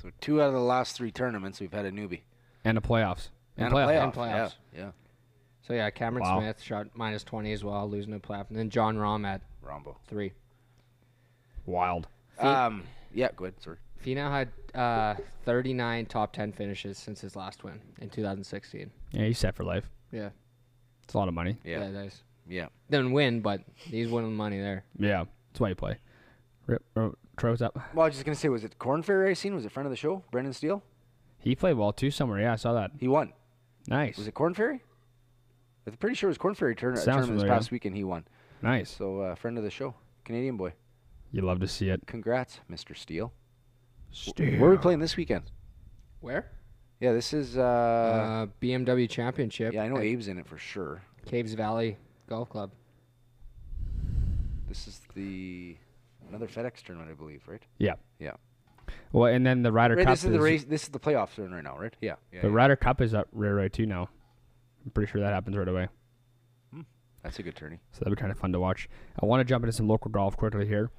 So 0.00 0.10
two 0.20 0.42
out 0.42 0.48
of 0.48 0.54
the 0.54 0.60
last 0.60 0.96
three 0.96 1.12
tournaments, 1.12 1.60
we've 1.60 1.72
had 1.72 1.84
a 1.86 1.92
newbie. 1.92 2.22
And 2.64 2.76
the 2.76 2.80
playoffs. 2.80 3.28
And, 3.56 3.72
playoff. 3.72 3.84
a 3.84 3.92
playoff. 3.92 4.02
And 4.04 4.12
playoffs. 4.12 4.54
Yeah. 4.74 4.80
yeah. 4.80 4.90
So 5.66 5.74
yeah, 5.74 5.90
Cameron 5.90 6.24
Wow. 6.24 6.40
Smith 6.40 6.60
shot 6.60 6.88
minus 6.94 7.22
20 7.22 7.52
as 7.52 7.62
well, 7.62 7.88
losing 7.88 8.12
a 8.14 8.18
playoff. 8.18 8.48
And 8.48 8.58
then 8.58 8.70
Jon 8.70 8.96
Rahm 8.96 9.24
at 9.26 9.42
Rahmbo. 9.64 9.96
three. 10.08 10.32
Wild. 11.66 12.08
Um. 12.38 12.82
Yeah. 13.14 13.28
Go 13.36 13.44
ahead. 13.44 13.54
Sorry. 13.62 13.76
Finau 14.04 14.28
had 14.30 14.48
uh, 14.74 15.14
39 15.44 16.06
top 16.06 16.32
10 16.32 16.50
finishes 16.52 16.98
since 16.98 17.20
his 17.20 17.36
last 17.36 17.62
win 17.62 17.80
in 18.00 18.10
2016. 18.10 18.90
Yeah, 19.12 19.26
he's 19.26 19.38
set 19.38 19.54
for 19.54 19.62
life. 19.62 19.88
Yeah. 20.10 20.30
It's 21.04 21.14
a 21.14 21.18
lot 21.18 21.28
of 21.28 21.34
money. 21.34 21.56
Yeah. 21.64 21.88
nice. 21.90 22.22
Yeah. 22.48 22.66
Didn't 22.90 23.12
win, 23.12 23.40
but 23.42 23.60
he's 23.76 24.08
winning 24.08 24.34
money 24.34 24.58
there. 24.58 24.82
Yeah, 24.98 25.24
that's 25.52 25.60
why 25.60 25.68
you 25.68 25.74
play. 25.74 25.98
Rip, 26.66 26.82
Troy, 26.94 27.50
what's 27.50 27.60
up? 27.62 27.76
Well, 27.94 28.04
I 28.04 28.08
was 28.08 28.14
just 28.14 28.24
gonna 28.24 28.34
say, 28.36 28.48
was 28.48 28.64
it 28.64 28.78
Korn 28.78 29.02
Ferry 29.02 29.24
Racing? 29.26 29.54
Was 29.54 29.64
it 29.64 29.72
friend 29.72 29.86
of 29.86 29.90
the 29.90 29.96
show, 29.96 30.22
Brendan 30.30 30.52
Steele? 30.54 30.82
He 31.38 31.54
played 31.54 31.76
well 31.76 31.92
too 31.92 32.10
somewhere. 32.10 32.40
Yeah, 32.40 32.52
I 32.52 32.56
saw 32.56 32.72
that. 32.74 32.92
He 32.98 33.08
won. 33.08 33.32
Nice. 33.88 34.16
Was 34.16 34.26
it 34.28 34.34
Korn 34.34 34.54
Ferry? 34.54 34.80
I'm 35.86 35.92
pretty 35.94 36.14
sure 36.14 36.28
it 36.28 36.30
was 36.30 36.38
Korn 36.38 36.54
Ferry 36.54 36.74
turn- 36.76 36.94
Sounds 36.96 37.04
tournament 37.06 37.32
this 37.34 37.40
familiar. 37.42 37.52
past 37.58 37.70
weekend. 37.72 37.96
He 37.96 38.04
won. 38.04 38.24
Nice. 38.62 38.90
So, 38.96 39.20
uh, 39.20 39.34
friend 39.34 39.58
of 39.58 39.64
the 39.64 39.70
show, 39.70 39.94
Canadian 40.24 40.56
boy. 40.56 40.72
You 41.32 41.42
love 41.42 41.58
to 41.60 41.66
see 41.68 41.88
it. 41.88 42.06
Congrats, 42.06 42.60
Mr. 42.70 42.96
Steele. 42.96 43.32
Steele. 44.12 44.60
Where 44.60 44.70
are 44.70 44.72
we 44.74 44.78
playing 44.78 45.00
this 45.00 45.16
weekend? 45.16 45.44
Where? 46.20 46.50
Yeah, 47.00 47.12
this 47.12 47.32
is. 47.32 47.58
Uh, 47.58 47.62
Uh, 47.62 48.46
BMW 48.60 49.08
Championship. 49.10 49.74
yeah, 49.74 49.82
I 49.82 49.88
know 49.88 49.96
Abe's 49.96 50.28
in 50.28 50.38
it 50.38 50.46
for 50.46 50.58
sure. 50.58 51.02
Caves 51.26 51.54
Valley 51.54 51.96
Golf 52.28 52.48
Club. 52.48 52.70
This 54.72 54.88
is 54.88 55.02
the 55.14 55.76
another 56.30 56.46
FedEx 56.46 56.82
tournament, 56.82 57.10
I 57.10 57.14
believe, 57.14 57.42
right? 57.46 57.60
Yeah. 57.76 57.96
Yeah. 58.18 58.32
Well, 59.12 59.30
and 59.30 59.44
then 59.44 59.62
the 59.62 59.70
Ryder 59.70 59.96
Right, 59.96 60.06
Cup 60.06 60.12
this 60.14 60.24
is 60.24 60.30
the 60.30 60.40
race. 60.40 60.64
This 60.64 60.84
is 60.84 60.88
the 60.88 60.98
playoff 60.98 61.34
tournament 61.34 61.62
right 61.66 61.74
now, 61.74 61.78
right? 61.78 61.94
Yeah. 62.00 62.14
yeah, 62.32 62.40
The 62.40 62.48
yeah. 62.48 62.54
Ryder 62.54 62.76
Cup 62.76 63.02
is 63.02 63.12
up 63.12 63.28
right 63.32 63.50
right 63.50 63.70
too 63.70 63.84
now. 63.84 64.08
I'm 64.82 64.90
pretty 64.92 65.12
sure 65.12 65.20
that 65.20 65.34
happens 65.34 65.58
right 65.58 65.68
away. 65.68 65.88
Hmm, 66.72 66.80
that's 67.22 67.38
a 67.38 67.42
good 67.42 67.54
tourney. 67.54 67.80
So 67.92 67.98
that'd 67.98 68.16
be 68.16 68.18
kind 68.18 68.32
of 68.32 68.38
fun 68.38 68.50
to 68.52 68.60
watch. 68.60 68.88
I 69.22 69.26
want 69.26 69.40
to 69.40 69.44
jump 69.44 69.62
into 69.62 69.74
some 69.76 69.88
local 69.88 70.10
golf 70.10 70.38
quickly 70.38 70.66
here. 70.66 70.90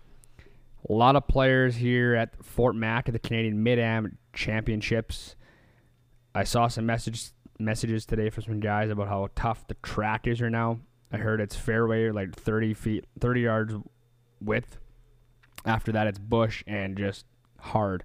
A 0.88 0.93
lot 0.93 1.15
of 1.15 1.27
players 1.27 1.77
here 1.77 2.13
at 2.13 2.45
Fort 2.45 2.75
Mac 2.75 3.09
at 3.09 3.13
the 3.13 3.19
Canadian 3.19 3.63
Mid 3.63 3.79
Am 3.79 4.19
Championships. 4.33 5.36
I 6.36 6.43
saw 6.43 6.67
some 6.67 6.86
message, 6.86 7.31
messages 7.57 8.05
today 8.05 8.29
from 8.29 8.43
some 8.43 8.59
guys 8.59 8.91
about 8.91 9.07
how 9.07 9.29
tough 9.36 9.65
the 9.65 9.73
track 9.81 10.27
is 10.27 10.41
right 10.41 10.51
now. 10.51 10.77
I 11.13 11.17
heard 11.17 11.39
it's 11.39 11.56
fairway 11.56 12.10
like 12.10 12.36
30 12.36 12.73
feet, 12.73 13.06
30 13.19 13.41
yards 13.41 13.73
width. 14.41 14.78
After 15.65 15.91
that, 15.93 16.08
it's 16.08 16.19
bush 16.19 16.63
and 16.67 16.97
just 16.97 17.26
hard. 17.60 18.04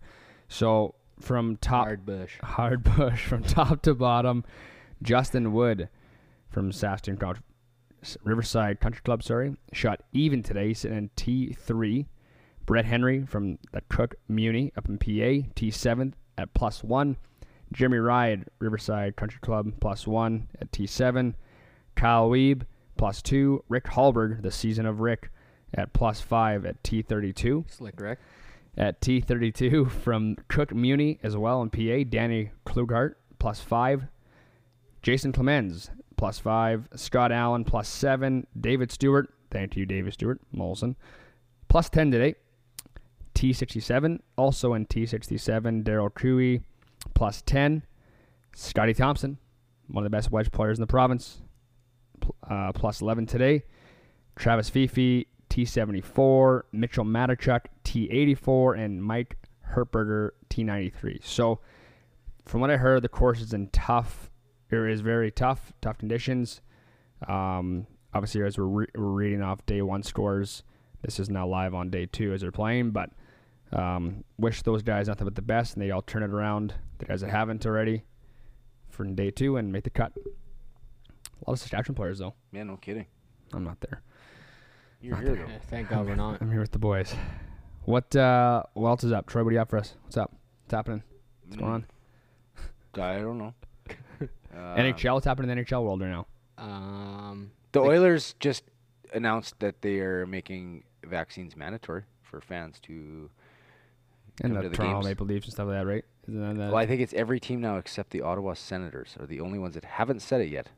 So 0.48 0.94
from 1.18 1.56
top 1.56 1.86
Hard 1.86 2.06
bush. 2.06 2.34
hard 2.42 2.84
push 2.84 3.24
from 3.24 3.42
top 3.42 3.82
to 3.82 3.94
bottom. 3.94 4.44
Justin 5.02 5.52
Wood 5.52 5.88
from 6.50 6.70
Saskatoon 6.70 7.16
Count- 7.18 7.38
Riverside 8.22 8.78
Country 8.80 9.00
Club, 9.04 9.22
sorry, 9.22 9.56
shot 9.72 10.02
even 10.12 10.42
today, 10.42 10.72
sitting 10.74 10.98
in 10.98 11.10
T3. 11.16 12.06
Brett 12.66 12.84
Henry 12.84 13.24
from 13.24 13.58
the 13.72 13.80
Cooke 13.88 14.16
Muni 14.28 14.70
up 14.76 14.88
in 14.88 14.98
PA, 14.98 15.48
T7 15.56 16.12
at 16.36 16.52
plus 16.52 16.84
one. 16.84 17.16
Jeremy 17.72 17.98
Ride, 17.98 18.44
Riverside 18.60 19.16
Country 19.16 19.40
Club, 19.40 19.72
plus 19.80 20.06
one 20.06 20.48
at 20.60 20.70
T7. 20.70 21.34
Kyle 21.96 22.28
Weeb, 22.30 22.62
plus 22.98 23.22
two. 23.22 23.64
Rick 23.68 23.84
Hallberg, 23.84 24.42
the 24.42 24.50
season 24.50 24.84
of 24.84 25.00
Rick, 25.00 25.30
at 25.74 25.92
plus 25.92 26.20
five 26.20 26.66
at 26.66 26.82
T32 26.82 27.70
Slick 27.70 28.00
Rick. 28.00 28.18
at 28.76 29.00
T32 29.00 29.90
from 29.90 30.36
Cooke 30.48 30.74
Muni 30.74 31.18
as 31.22 31.36
well 31.36 31.62
in 31.62 31.70
PA. 31.70 32.08
Danny 32.08 32.50
Klugart 32.66 33.14
plus 33.38 33.60
five. 33.60 34.04
Jason 35.02 35.32
Clemens 35.32 35.90
plus 36.16 36.38
five. 36.38 36.88
Scott 36.96 37.32
Allen 37.32 37.64
plus 37.64 37.88
seven. 37.88 38.46
David 38.60 38.90
Stewart, 38.90 39.32
thank 39.50 39.76
you, 39.76 39.86
David 39.86 40.12
Stewart, 40.12 40.40
Molson, 40.54 40.96
plus 41.68 41.88
10 41.88 42.10
today. 42.10 42.34
T67, 43.34 44.18
also 44.36 44.74
in 44.74 44.84
T67, 44.86 45.84
Daryl 45.84 46.12
Cooey 46.12 46.62
plus 47.14 47.42
10. 47.42 47.84
Scotty 48.56 48.94
Thompson, 48.94 49.38
one 49.86 50.04
of 50.04 50.10
the 50.10 50.16
best 50.16 50.32
wedge 50.32 50.50
players 50.50 50.78
in 50.78 50.80
the 50.80 50.88
province, 50.88 51.42
uh, 52.48 52.72
plus 52.72 53.00
11 53.00 53.26
today. 53.26 53.62
Travis 54.36 54.70
Fifi, 54.70 55.26
T74, 55.50 56.62
Mitchell 56.72 57.04
Matichuk, 57.04 57.62
T84, 57.84 58.78
and 58.78 59.02
Mike 59.02 59.36
Herberger, 59.74 60.30
T93. 60.50 61.24
So, 61.24 61.60
from 62.44 62.60
what 62.60 62.70
I 62.70 62.76
heard, 62.76 63.02
the 63.02 63.08
course 63.08 63.40
is 63.40 63.52
in 63.52 63.68
tough, 63.68 64.30
it 64.70 64.76
is 64.76 65.00
very 65.00 65.30
tough, 65.30 65.72
tough 65.80 65.98
conditions. 65.98 66.60
Um, 67.26 67.86
obviously, 68.14 68.42
as 68.42 68.56
we're, 68.56 68.64
re- 68.64 68.86
we're 68.94 69.04
reading 69.04 69.42
off 69.42 69.64
day 69.66 69.82
one 69.82 70.02
scores, 70.02 70.62
this 71.02 71.20
is 71.20 71.28
now 71.28 71.46
live 71.46 71.74
on 71.74 71.90
day 71.90 72.06
two 72.06 72.32
as 72.32 72.40
they're 72.40 72.52
playing, 72.52 72.90
but 72.92 73.10
um, 73.72 74.24
wish 74.38 74.62
those 74.62 74.82
guys 74.82 75.08
nothing 75.08 75.26
but 75.26 75.34
the 75.34 75.42
best, 75.42 75.74
and 75.74 75.82
they 75.82 75.90
all 75.90 76.02
turn 76.02 76.22
it 76.22 76.30
around. 76.30 76.74
The 76.98 77.04
guys 77.04 77.20
that 77.20 77.30
haven't 77.30 77.66
already 77.66 78.04
for 78.88 79.04
day 79.04 79.30
two 79.30 79.56
and 79.56 79.72
make 79.72 79.84
the 79.84 79.90
cut. 79.90 80.12
A 81.46 81.50
lot 81.50 81.54
of 81.54 81.60
Saskatchewan 81.60 81.94
players, 81.94 82.18
though. 82.18 82.34
Yeah, 82.52 82.64
no 82.64 82.76
kidding. 82.76 83.06
I'm 83.52 83.64
not 83.64 83.80
there. 83.80 84.02
You're 85.00 85.14
Not 85.14 85.22
here 85.24 85.34
there. 85.36 85.46
though. 85.46 85.52
Thank 85.70 85.88
God 85.90 86.06
we're 86.06 86.14
not. 86.26 86.40
I'm 86.42 86.50
here 86.50 86.60
with 86.60 86.72
the 86.72 86.78
boys. 86.78 87.14
What 87.84 88.14
uh 88.16 88.64
what 88.74 88.88
else 88.90 89.04
is 89.04 89.12
up? 89.12 89.26
Troy, 89.26 89.42
what 89.44 89.50
do 89.50 89.54
you 89.54 89.58
have 89.60 89.68
for 89.70 89.78
us? 89.78 89.94
What's 90.02 90.16
up? 90.16 90.32
What's 90.64 90.74
happening? 90.74 91.02
What's 91.46 91.56
going 91.56 91.72
on? 91.72 91.86
I 93.00 93.18
don't 93.20 93.38
know. 93.38 93.54
Uh, 94.50 94.74
NHL, 94.76 95.12
what's 95.14 95.26
happening 95.26 95.50
in 95.50 95.58
the 95.58 95.62
NHL 95.64 95.84
world 95.84 96.00
right 96.00 96.08
now? 96.10 96.26
Um, 96.56 97.52
The 97.72 97.80
Oilers 97.80 98.34
just 98.40 98.64
announced 99.12 99.60
that 99.60 99.82
they 99.82 100.00
are 100.00 100.26
making 100.26 100.84
vaccines 101.04 101.54
mandatory 101.54 102.02
for 102.22 102.40
fans 102.40 102.80
to. 102.80 103.30
And 104.42 104.54
Come 104.54 104.54
the, 104.54 104.62
to 104.62 104.68
the 104.70 104.76
Toronto 104.76 104.94
games. 104.96 105.06
Maple 105.06 105.26
Leafs 105.26 105.46
and 105.46 105.52
stuff 105.52 105.68
like 105.68 105.76
that, 105.76 105.86
right? 105.86 106.04
That 106.28 106.56
Well, 106.56 106.76
I 106.76 106.86
think 106.86 107.02
it's 107.02 107.12
every 107.14 107.38
team 107.38 107.60
now 107.60 107.76
except 107.76 108.10
the 108.10 108.22
Ottawa 108.22 108.54
Senators 108.54 109.16
are 109.20 109.26
the 109.26 109.40
only 109.40 109.58
ones 109.58 109.74
that 109.74 109.84
haven't 109.84 110.20
said 110.22 110.40
it 110.40 110.48
yet. 110.48 110.70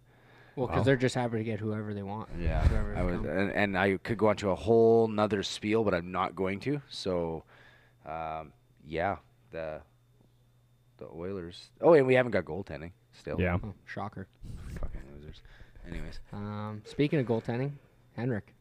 Well, 0.57 0.67
because 0.67 0.81
Wow. 0.81 0.85
they're 0.85 0.97
just 0.97 1.15
happy 1.15 1.39
to 1.39 1.45
get 1.45 1.61
whoever 1.61 1.95
they 1.95 2.03
want. 2.03 2.29
Yeah, 2.39 2.67
I 2.97 3.03
would, 3.03 3.25
and, 3.25 3.53
and 3.53 3.79
I 3.79 3.97
could 3.99 4.19
go 4.19 4.31
into 4.31 4.51
a 4.51 4.55
whole 4.55 5.09
nother 5.09 5.43
spiel, 5.43 5.85
but 5.85 5.95
I'm 5.95 6.11
not 6.13 6.35
going 6.37 6.61
to. 6.61 6.81
So, 6.89 7.45
um, 8.07 8.53
yeah, 8.87 9.17
the 9.51 9.81
the 10.99 11.07
Oilers. 11.15 11.71
Oh, 11.81 11.95
and 11.95 12.07
we 12.07 12.15
haven't 12.15 12.33
got 12.33 12.45
goaltending 12.45 12.93
still. 13.13 13.41
yeah. 13.41 13.59
Oh, 13.63 13.75
shocker. 13.87 14.27
fucking 14.81 15.01
losers. 15.17 15.41
Anyways, 15.89 16.21
Um, 16.33 16.83
speaking 16.85 17.19
of 17.21 17.27
goaltending, 17.27 17.73
Henrik. 18.17 18.53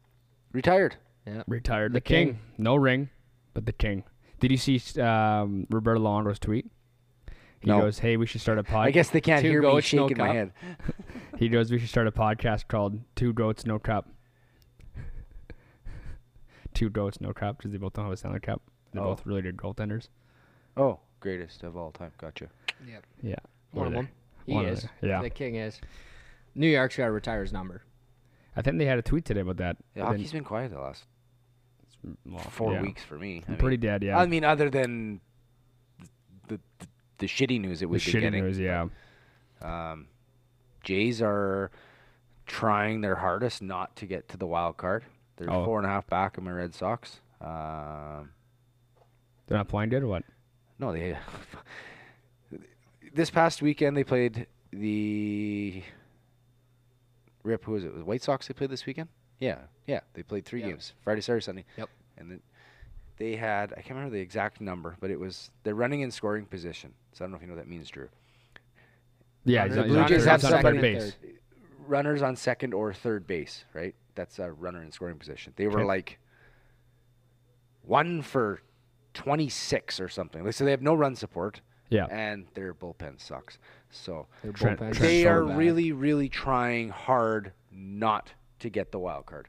Retired. 0.53 0.95
Yeah, 1.27 1.43
retired. 1.47 1.91
The, 1.91 1.97
The 1.97 2.01
king. 2.01 2.27
king. 2.27 2.39
No 2.57 2.75
ring, 2.75 3.09
but 3.53 3.65
the 3.65 3.73
king. 3.73 4.03
Did 4.39 4.51
you 4.51 4.57
see 4.57 4.81
um, 5.01 5.67
Roberto 5.69 5.99
Longo's 5.99 6.39
tweet? 6.39 6.65
He 7.59 7.67
No. 7.69 7.81
goes, 7.81 7.99
"Hey, 7.99 8.15
we 8.15 8.25
should 8.25 8.39
start 8.39 8.57
a 8.57 8.63
podcast." 8.63 8.77
I 8.87 8.91
guess 8.91 9.09
they 9.09 9.19
can't 9.19 9.41
Two 9.41 9.49
hear 9.49 9.61
me 9.61 9.67
goats, 9.67 9.93
no 9.93 10.07
shaking 10.07 10.17
my 10.17 10.33
head. 10.33 10.53
he 11.39 11.49
goes, 11.49 11.71
"We 11.71 11.79
should 11.79 11.89
start 11.89 12.07
a 12.07 12.11
podcast 12.11 12.67
called 12.67 12.99
Two 13.15 13.33
Goats 13.33 13.65
No 13.65 13.79
Cup." 13.79 14.09
Two 16.73 16.89
goats, 16.89 17.19
no 17.19 17.33
cup, 17.33 17.57
because 17.57 17.71
they 17.71 17.77
both 17.77 17.93
don't 17.93 18.05
have 18.05 18.13
a 18.13 18.17
Stanley 18.17 18.39
Cup. 18.39 18.61
They're 18.93 19.01
Oh. 19.01 19.07
both 19.15 19.25
really 19.25 19.41
good 19.41 19.57
goaltenders. 19.57 20.07
Oh, 20.77 20.99
greatest 21.19 21.63
of 21.63 21.75
all 21.75 21.91
time. 21.91 22.11
Gotcha. 22.17 22.47
Yep. 22.87 23.05
Yeah, 23.21 23.35
One 23.71 23.87
of 23.87 23.93
them. 23.93 24.09
He 24.45 24.53
One 24.53 24.65
is. 24.65 24.87
yeah. 25.01 25.21
The 25.21 25.29
king 25.29 25.55
is. 25.55 25.81
New 26.55 26.67
York's 26.67 26.95
got 26.95 27.05
to 27.05 27.11
retire 27.11 27.41
his 27.41 27.51
number. 27.51 27.81
I 28.55 28.61
think 28.61 28.77
they 28.77 28.85
had 28.85 28.99
a 28.99 29.01
tweet 29.01 29.25
today 29.25 29.41
about 29.41 29.57
that. 29.57 29.77
Yeah, 29.95 30.03
Then- 30.03 30.11
hockey's 30.13 30.31
been 30.31 30.43
quiet 30.43 30.71
the 30.71 30.79
last 30.79 31.05
well, 32.25 32.39
four 32.39 32.73
yeah. 32.73 32.81
weeks 32.81 33.03
for 33.03 33.17
me. 33.17 33.43
I 33.49 33.53
Pretty 33.55 33.75
mean, 33.77 33.79
dead, 33.81 34.03
yeah. 34.03 34.17
I 34.17 34.25
mean, 34.25 34.43
other 34.45 34.69
than 34.69 35.19
the 36.47 36.59
the, 36.79 36.87
the 37.19 37.25
shitty 37.27 37.59
news 37.59 37.79
it 37.81 37.85
the 37.85 37.87
was 37.89 38.01
shitty 38.03 38.21
getting. 38.21 38.43
news, 38.43 38.57
yeah. 38.59 38.87
Um, 39.61 40.07
Jays 40.89 41.21
are 41.21 41.69
trying 42.47 43.01
their 43.01 43.13
hardest 43.13 43.61
not 43.61 43.95
to 43.97 44.07
get 44.07 44.27
to 44.29 44.37
the 44.37 44.47
wild 44.47 44.77
card. 44.77 45.03
They're 45.37 45.47
Oh. 45.51 45.63
four 45.63 45.77
and 45.77 45.85
a 45.85 45.89
half 45.89 46.07
back 46.07 46.35
of 46.35 46.43
my 46.43 46.49
Red 46.51 46.73
Sox. 46.73 47.21
Um, 47.39 48.31
They're 49.45 49.57
not 49.59 49.67
playing 49.67 49.89
good 49.91 50.01
or 50.01 50.07
what? 50.07 50.23
no, 50.79 50.91
they. 50.91 51.15
this 53.13 53.29
past 53.29 53.61
weekend 53.61 53.95
they 53.95 54.03
played 54.03 54.47
the. 54.71 55.83
Rip, 57.43 57.63
who 57.65 57.73
was 57.73 57.83
it? 57.83 57.93
Was 57.93 58.01
White 58.03 58.23
Sox 58.23 58.47
they 58.47 58.55
played 58.55 58.71
this 58.71 58.87
weekend? 58.87 59.09
Yeah, 59.37 59.59
yeah. 59.85 59.99
They 60.13 60.23
played 60.23 60.43
three 60.45 60.61
Yep. 60.61 60.69
games: 60.69 60.93
Friday, 61.03 61.21
Saturday, 61.21 61.43
Sunday. 61.43 61.65
Yep. 61.77 61.89
And 62.17 62.31
then 62.31 62.39
they 63.17 63.35
had 63.35 63.73
I 63.73 63.81
can't 63.81 63.91
remember 63.91 64.09
the 64.15 64.21
exact 64.21 64.59
number, 64.59 64.97
but 64.99 65.11
it 65.11 65.19
was 65.19 65.51
they're 65.61 65.75
running 65.75 66.01
in 66.01 66.09
scoring 66.09 66.45
position. 66.45 66.93
So 67.13 67.23
I 67.23 67.25
don't 67.25 67.31
know 67.33 67.35
if 67.37 67.41
you 67.43 67.47
know 67.47 67.53
what 67.53 67.63
that 67.63 67.69
means, 67.69 67.89
Drew. 67.89 68.09
Yeah, 69.49 69.61
Runners- 69.63 69.75
he's 69.77 69.85
Blue 69.85 70.05
Jays 70.05 70.25
have 70.25 70.41
he's 70.41 70.51
on 70.51 70.61
somebody- 70.61 70.79
base. 70.79 71.15
runners 71.87 72.21
on 72.21 72.35
second 72.35 72.73
or 72.73 72.93
third 72.93 73.25
base, 73.27 73.65
right? 73.73 73.95
That's 74.15 74.37
a 74.39 74.51
runner 74.51 74.81
in 74.83 74.91
scoring 74.91 75.17
position. 75.17 75.53
They 75.55 75.67
were 75.67 75.79
Okay. 75.79 75.85
like 75.87 76.19
one 77.81 78.21
for 78.21 78.61
26 79.13 79.99
or 79.99 80.07
something. 80.07 80.49
So 80.51 80.65
they 80.65 80.71
have 80.71 80.81
no 80.81 80.93
run 80.93 81.15
support, 81.15 81.61
Yeah, 81.89 82.05
and 82.11 82.47
their 82.53 82.73
bullpen 82.73 83.19
sucks. 83.19 83.57
So 83.89 84.27
Their 84.43 84.51
Trent- 84.51 84.79
bullpen's 84.79 84.97
Trent 84.97 85.09
they 85.09 85.25
are 85.25 85.43
bad. 85.45 85.57
really, 85.57 85.91
really 85.91 86.29
trying 86.29 86.89
hard 86.89 87.53
not 87.71 88.33
to 88.59 88.69
get 88.69 88.91
the 88.91 88.99
wild 88.99 89.25
card. 89.25 89.47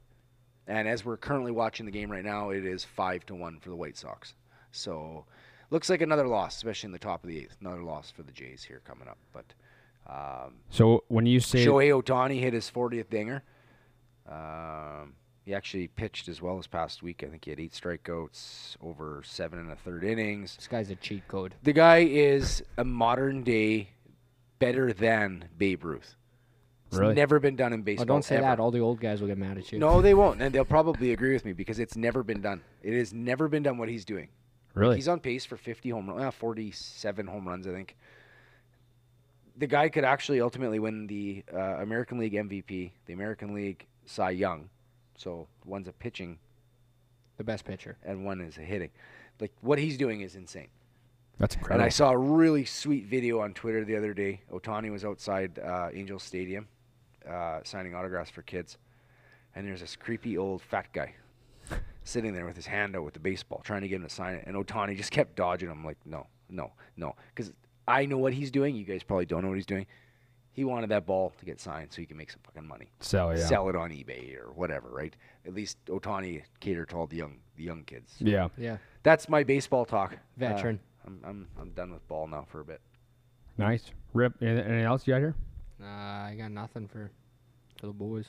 And 0.66 0.86
as 0.88 1.04
we're 1.04 1.16
currently 1.16 1.52
watching 1.52 1.84
the 1.84 1.92
game 1.92 2.10
right 2.10 2.24
now, 2.24 2.50
it 2.50 2.64
is 2.64 2.84
five 2.84 3.26
to 3.26 3.34
one 3.34 3.58
for 3.60 3.70
the 3.70 3.76
White 3.76 3.96
Sox. 3.96 4.34
So 4.70 5.26
looks 5.70 5.90
like 5.90 6.00
another 6.00 6.26
loss, 6.28 6.56
especially 6.56 6.88
in 6.88 6.92
the 6.92 6.98
top 6.98 7.24
of 7.24 7.28
the 7.28 7.38
eighth. 7.38 7.56
Another 7.60 7.82
loss 7.82 8.10
for 8.10 8.22
the 8.22 8.32
Jays 8.32 8.62
here 8.64 8.80
coming 8.84 9.08
up. 9.08 9.18
But 9.32 9.52
um, 10.06 10.54
So 10.70 11.04
when 11.08 11.26
you 11.26 11.40
say 11.40 11.64
Shohei 11.64 11.90
Ohtani 12.02 12.40
hit 12.40 12.52
his 12.52 12.70
40th 12.70 13.10
dinger. 13.10 13.42
Um, 14.28 15.14
he 15.44 15.54
actually 15.54 15.88
pitched 15.88 16.28
as 16.28 16.40
well 16.40 16.56
this 16.56 16.66
past 16.66 17.02
week. 17.02 17.24
I 17.24 17.28
think 17.30 17.44
he 17.44 17.50
had 17.50 17.58
eight 17.58 17.72
strikeouts 17.72 18.76
over 18.82 19.22
seven 19.24 19.58
and 19.58 19.70
a 19.70 19.76
third 19.76 20.04
innings. 20.04 20.56
This 20.56 20.68
guy's 20.68 20.90
a 20.90 20.96
cheat 20.96 21.26
code. 21.26 21.54
The 21.62 21.72
guy 21.72 21.98
is 21.98 22.62
a 22.76 22.84
modern 22.84 23.42
day 23.42 23.90
better 24.58 24.92
than 24.92 25.46
Babe 25.56 25.84
Ruth. 25.84 26.14
It's 26.88 26.98
Really? 26.98 27.14
never 27.14 27.38
been 27.40 27.56
done 27.56 27.72
in 27.72 27.80
Oh, 27.80 27.84
baseball. 27.84 28.06
don't 28.06 28.24
say 28.24 28.36
ever. 28.36 28.42
that. 28.46 28.60
All 28.60 28.70
the 28.70 28.80
old 28.80 29.00
guys 29.00 29.20
will 29.20 29.28
get 29.28 29.38
mad 29.38 29.58
at 29.58 29.70
you. 29.72 29.78
No, 29.78 30.02
they 30.02 30.12
won't, 30.14 30.42
and 30.42 30.52
they'll 30.54 30.64
probably 30.64 31.12
agree 31.12 31.32
with 31.32 31.44
me 31.44 31.52
because 31.52 31.78
it's 31.78 31.96
never 31.96 32.22
been 32.22 32.40
done. 32.40 32.62
It 32.82 32.96
has 32.96 33.12
never 33.12 33.48
been 33.48 33.62
done 33.62 33.78
what 33.78 33.88
he's 33.88 34.04
doing. 34.04 34.28
really, 34.74 34.96
He's 34.96 35.08
on 35.08 35.20
pace 35.20 35.44
for 35.44 35.56
50 35.56 35.90
home 35.90 36.08
runs, 36.10 36.20
uh, 36.22 36.30
47 36.30 37.26
home 37.28 37.46
runs, 37.48 37.66
I 37.66 37.70
think. 37.72 37.96
The 39.56 39.66
guy 39.66 39.88
could 39.88 40.04
actually 40.04 40.40
ultimately 40.40 40.78
win 40.78 41.06
the 41.06 41.44
uh, 41.52 41.58
American 41.82 42.18
League 42.18 42.32
MVP, 42.34 42.90
the 43.06 43.12
American 43.12 43.54
League 43.54 43.86
Cy 44.06 44.30
Young. 44.30 44.68
So 45.16 45.46
one's 45.64 45.88
a 45.88 45.92
pitching 45.92 46.38
The 47.36 47.44
best 47.44 47.64
pitcher. 47.64 47.96
and 48.04 48.24
one 48.24 48.40
is 48.40 48.56
a 48.58 48.62
hitting. 48.62 48.90
Like 49.40 49.52
what 49.60 49.78
he's 49.78 49.96
doing 49.96 50.20
is 50.22 50.34
insane. 50.36 50.68
that's 51.38 51.54
incredible. 51.56 51.82
And. 51.82 51.86
I 51.86 51.90
saw 51.90 52.10
a 52.10 52.16
really 52.18 52.64
sweet 52.64 53.06
video 53.06 53.40
on 53.40 53.52
Twitter 53.54 53.84
the 53.84 53.96
other 53.96 54.14
day. 54.14 54.40
Ohtani 54.52 54.90
was 54.90 55.04
outside 55.04 55.58
uh, 55.58 55.88
Angel 55.92 56.18
Stadium 56.18 56.68
uh, 57.28 57.60
signing 57.64 57.94
autographs 57.94 58.30
for 58.30 58.42
kids. 58.42 58.78
And 59.54 59.66
there's 59.66 59.80
this 59.80 59.96
creepy 59.96 60.38
old 60.38 60.62
fat 60.62 60.86
guy 60.92 61.14
sitting 62.04 62.32
there 62.34 62.46
with 62.46 62.56
his 62.56 62.66
hand 62.66 62.96
out 62.96 63.04
with 63.04 63.14
the 63.14 63.20
baseball, 63.20 63.60
trying 63.64 63.82
to 63.82 63.88
get 63.88 63.96
him 63.96 64.02
to 64.04 64.08
sign 64.10 64.36
it. 64.36 64.44
And 64.46 64.56
Ohtani 64.56 64.96
just 64.96 65.10
kept 65.10 65.36
dodging 65.36 65.68
him, 65.68 65.84
like, 65.84 65.98
no, 66.04 66.26
no, 66.48 66.72
no. 66.96 67.14
Because 67.34 67.52
I 67.90 68.06
know 68.06 68.18
what 68.18 68.32
he's 68.32 68.50
doing. 68.50 68.76
You 68.76 68.84
guys 68.84 69.02
probably 69.02 69.26
don't 69.26 69.42
know 69.42 69.48
what 69.48 69.56
he's 69.56 69.66
doing. 69.66 69.86
He 70.52 70.64
wanted 70.64 70.90
that 70.90 71.06
ball 71.06 71.32
to 71.38 71.44
get 71.44 71.60
signed 71.60 71.92
so 71.92 72.00
he 72.02 72.06
can 72.06 72.16
make 72.16 72.30
some 72.30 72.40
fucking 72.44 72.66
money. 72.66 72.90
so 73.00 73.30
yeah, 73.30 73.46
Sell 73.46 73.68
it 73.68 73.76
on 73.76 73.90
eBay 73.90 74.36
or 74.36 74.52
whatever, 74.52 74.88
right? 74.90 75.14
At 75.46 75.54
least 75.54 75.78
Ohtani 75.86 76.42
catered 76.58 76.88
to 76.90 76.96
all 76.96 77.06
the 77.06 77.16
young, 77.16 77.38
the 77.56 77.62
young 77.62 77.84
kids. 77.84 78.14
yeah. 78.18 78.48
Yeah. 78.58 78.78
That's 79.02 79.28
my 79.28 79.44
baseball 79.44 79.84
talk. 79.84 80.12
Uh, 80.14 80.16
Veteran. 80.36 80.80
I'm, 81.06 81.20
I'm, 81.24 81.48
I'm 81.58 81.70
done 81.70 81.92
with 81.92 82.06
ball 82.08 82.26
now 82.26 82.46
for 82.50 82.60
a 82.60 82.64
bit. 82.64 82.80
Nice. 83.56 83.90
Rip. 84.12 84.34
Anything 84.42 84.64
anything 84.64 84.84
else 84.84 85.06
you 85.06 85.14
got 85.14 85.20
here? 85.20 85.34
Uh, 85.82 85.86
I 85.86 86.34
got 86.36 86.50
nothing 86.50 86.88
for 86.88 87.10
for 87.80 87.86
the 87.86 87.92
boys. 87.92 88.26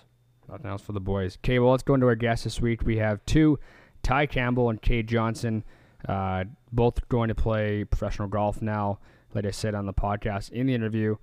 Nothing 0.49 0.67
else 0.67 0.81
for 0.81 0.93
the 0.93 0.99
boys. 1.01 1.37
Okay, 1.43 1.59
well, 1.59 1.71
let's 1.71 1.83
go 1.83 1.93
into 1.95 2.05
our 2.07 2.15
guests 2.15 2.43
this 2.45 2.61
week. 2.61 2.83
We 2.83 2.97
have 2.97 3.23
two, 3.25 3.59
Ty 4.03 4.25
Campbell 4.27 4.69
and 4.69 4.81
Cade 4.81 5.07
Johnson, 5.07 5.63
uh, 6.07 6.45
both 6.71 7.07
going 7.09 7.27
to 7.29 7.35
play 7.35 7.83
professional 7.83 8.27
golf 8.27 8.61
now. 8.61 8.99
Like 9.33 9.45
I 9.45 9.51
said 9.51 9.75
on 9.75 9.85
the 9.85 9.93
podcast 9.93 10.51
in 10.51 10.67
the 10.67 10.73
interview, 10.73 11.15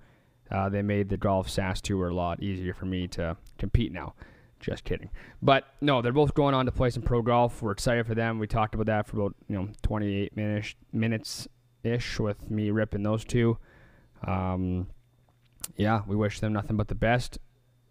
uh, 0.51 0.69
they 0.69 0.81
made 0.81 1.09
the 1.09 1.17
golf 1.17 1.49
SAS 1.49 1.81
tour 1.81 2.09
a 2.09 2.13
lot 2.13 2.41
easier 2.41 2.73
for 2.73 2.85
me 2.85 3.07
to 3.09 3.37
compete 3.57 3.91
now. 3.91 4.13
Just 4.59 4.83
kidding. 4.83 5.09
But 5.41 5.65
no, 5.79 6.01
they're 6.01 6.11
both 6.11 6.33
going 6.33 6.53
on 6.53 6.65
to 6.65 6.71
play 6.71 6.89
some 6.89 7.03
pro 7.03 7.21
golf. 7.21 7.61
We're 7.61 7.71
excited 7.71 8.05
for 8.05 8.15
them. 8.15 8.39
We 8.39 8.47
talked 8.47 8.75
about 8.75 8.87
that 8.87 9.07
for 9.07 9.17
about 9.17 9.35
you 9.47 9.55
know 9.55 9.69
28 9.83 10.35
minutes 10.35 10.75
minutes 10.91 11.47
ish 11.83 12.19
with 12.19 12.49
me 12.49 12.71
ripping 12.71 13.03
those 13.03 13.23
two. 13.23 13.57
Um, 14.25 14.87
yeah, 15.77 16.01
we 16.05 16.15
wish 16.15 16.39
them 16.39 16.51
nothing 16.51 16.75
but 16.75 16.89
the 16.89 16.95
best 16.95 17.37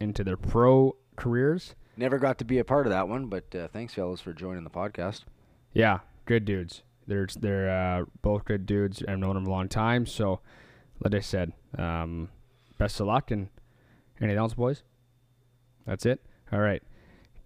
into 0.01 0.25
their 0.25 0.37
pro 0.37 0.97
careers. 1.17 1.75
Never 1.97 2.19
got 2.19 2.39
to 2.39 2.45
be 2.45 2.59
a 2.59 2.65
part 2.65 2.87
of 2.87 2.93
that 2.93 3.09
one, 3.09 3.27
but 3.27 3.55
uh, 3.55 3.69
thanks, 3.69 3.95
fellas, 3.95 4.21
for 4.21 4.33
joining 4.33 4.65
the 4.65 4.71
podcast. 4.71 5.25
Yeah, 5.73 6.01
good 6.27 6.45
dudes. 6.45 6.83
They're 7.09 7.27
they're 7.41 7.71
uh, 7.71 8.05
both 8.23 8.45
good 8.45 8.67
dudes. 8.67 9.03
I've 9.09 9.19
known 9.19 9.35
them 9.35 9.47
a 9.47 9.51
long 9.51 9.69
time. 9.69 10.07
So, 10.07 10.41
like 11.03 11.15
I 11.15 11.21
said, 11.21 11.53
um, 11.77 12.29
best 12.77 13.01
of 13.01 13.07
luck 13.07 13.31
and 13.31 13.49
anything 14.21 14.39
else, 14.39 14.55
boys. 14.55 14.83
That's 15.87 16.05
it. 16.05 16.21
All 16.53 16.61
right. 16.61 16.83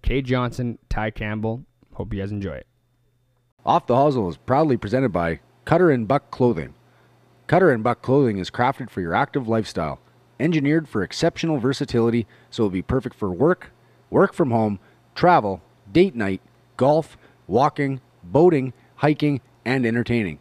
Cade 0.03 0.27
Johnson, 0.27 0.79
Ty 0.89 1.13
Campbell. 1.13 1.65
Hope 1.95 2.13
you 2.13 2.21
guys 2.21 2.33
enjoy 2.33 2.55
it. 2.55 2.67
Off 3.65 3.87
the 3.87 3.95
Hosel 3.95 4.29
is 4.29 4.37
proudly 4.37 4.77
presented 4.77 5.11
by 5.11 5.39
Cutter 5.65 5.91
and 5.93 6.09
Buck 6.09 6.33
Clothing. 6.33 6.75
Cutter 7.47 7.71
and 7.71 7.85
Buck 7.85 8.03
Clothing 8.03 8.39
is 8.39 8.51
crafted 8.51 8.91
for 8.91 9.01
your 9.01 9.15
active 9.15 9.47
lifestyle, 9.47 10.01
engineered 10.41 10.89
for 10.89 11.05
exceptional 11.05 11.59
versatility, 11.59 12.27
so 12.51 12.65
it'll 12.65 12.71
be 12.71 12.83
perfect 12.83 13.15
for 13.15 13.31
work, 13.31 13.71
work 14.11 14.35
from 14.35 14.51
home, 14.51 14.81
travel, 15.15 15.63
date 15.93 16.17
night, 16.17 16.41
golf, 16.77 17.17
walking, 17.47 18.01
boating, 18.25 18.73
hiking, 18.97 19.41
and 19.65 19.87
entertaining. 19.87 20.39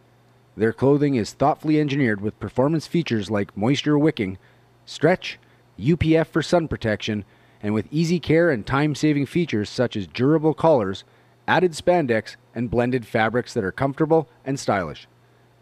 Their 0.58 0.74
clothing 0.74 1.16
is 1.16 1.34
thoughtfully 1.34 1.80
engineered 1.80 2.22
with 2.22 2.40
performance 2.40 2.88
features 2.88 3.32
like 3.32 3.56
moisture 3.56 3.98
wicking, 3.98 4.38
stretch, 4.86 5.40
UPF 5.80 6.28
for 6.28 6.42
sun 6.42 6.68
protection, 6.68 7.26
and 7.64 7.74
with 7.74 7.88
easy 7.92 8.20
care 8.20 8.50
and 8.50 8.66
time 8.66 8.96
saving 8.96 9.26
features 9.26 9.70
such 9.70 9.96
as 9.96 10.08
durable 10.08 10.54
collars, 10.54 11.04
added 11.48 11.72
spandex, 11.72 12.36
and 12.54 12.70
blended 12.70 13.06
fabrics 13.06 13.54
that 13.54 13.64
are 13.64 13.72
comfortable 13.72 14.28
and 14.46 14.60
stylish. 14.60 15.08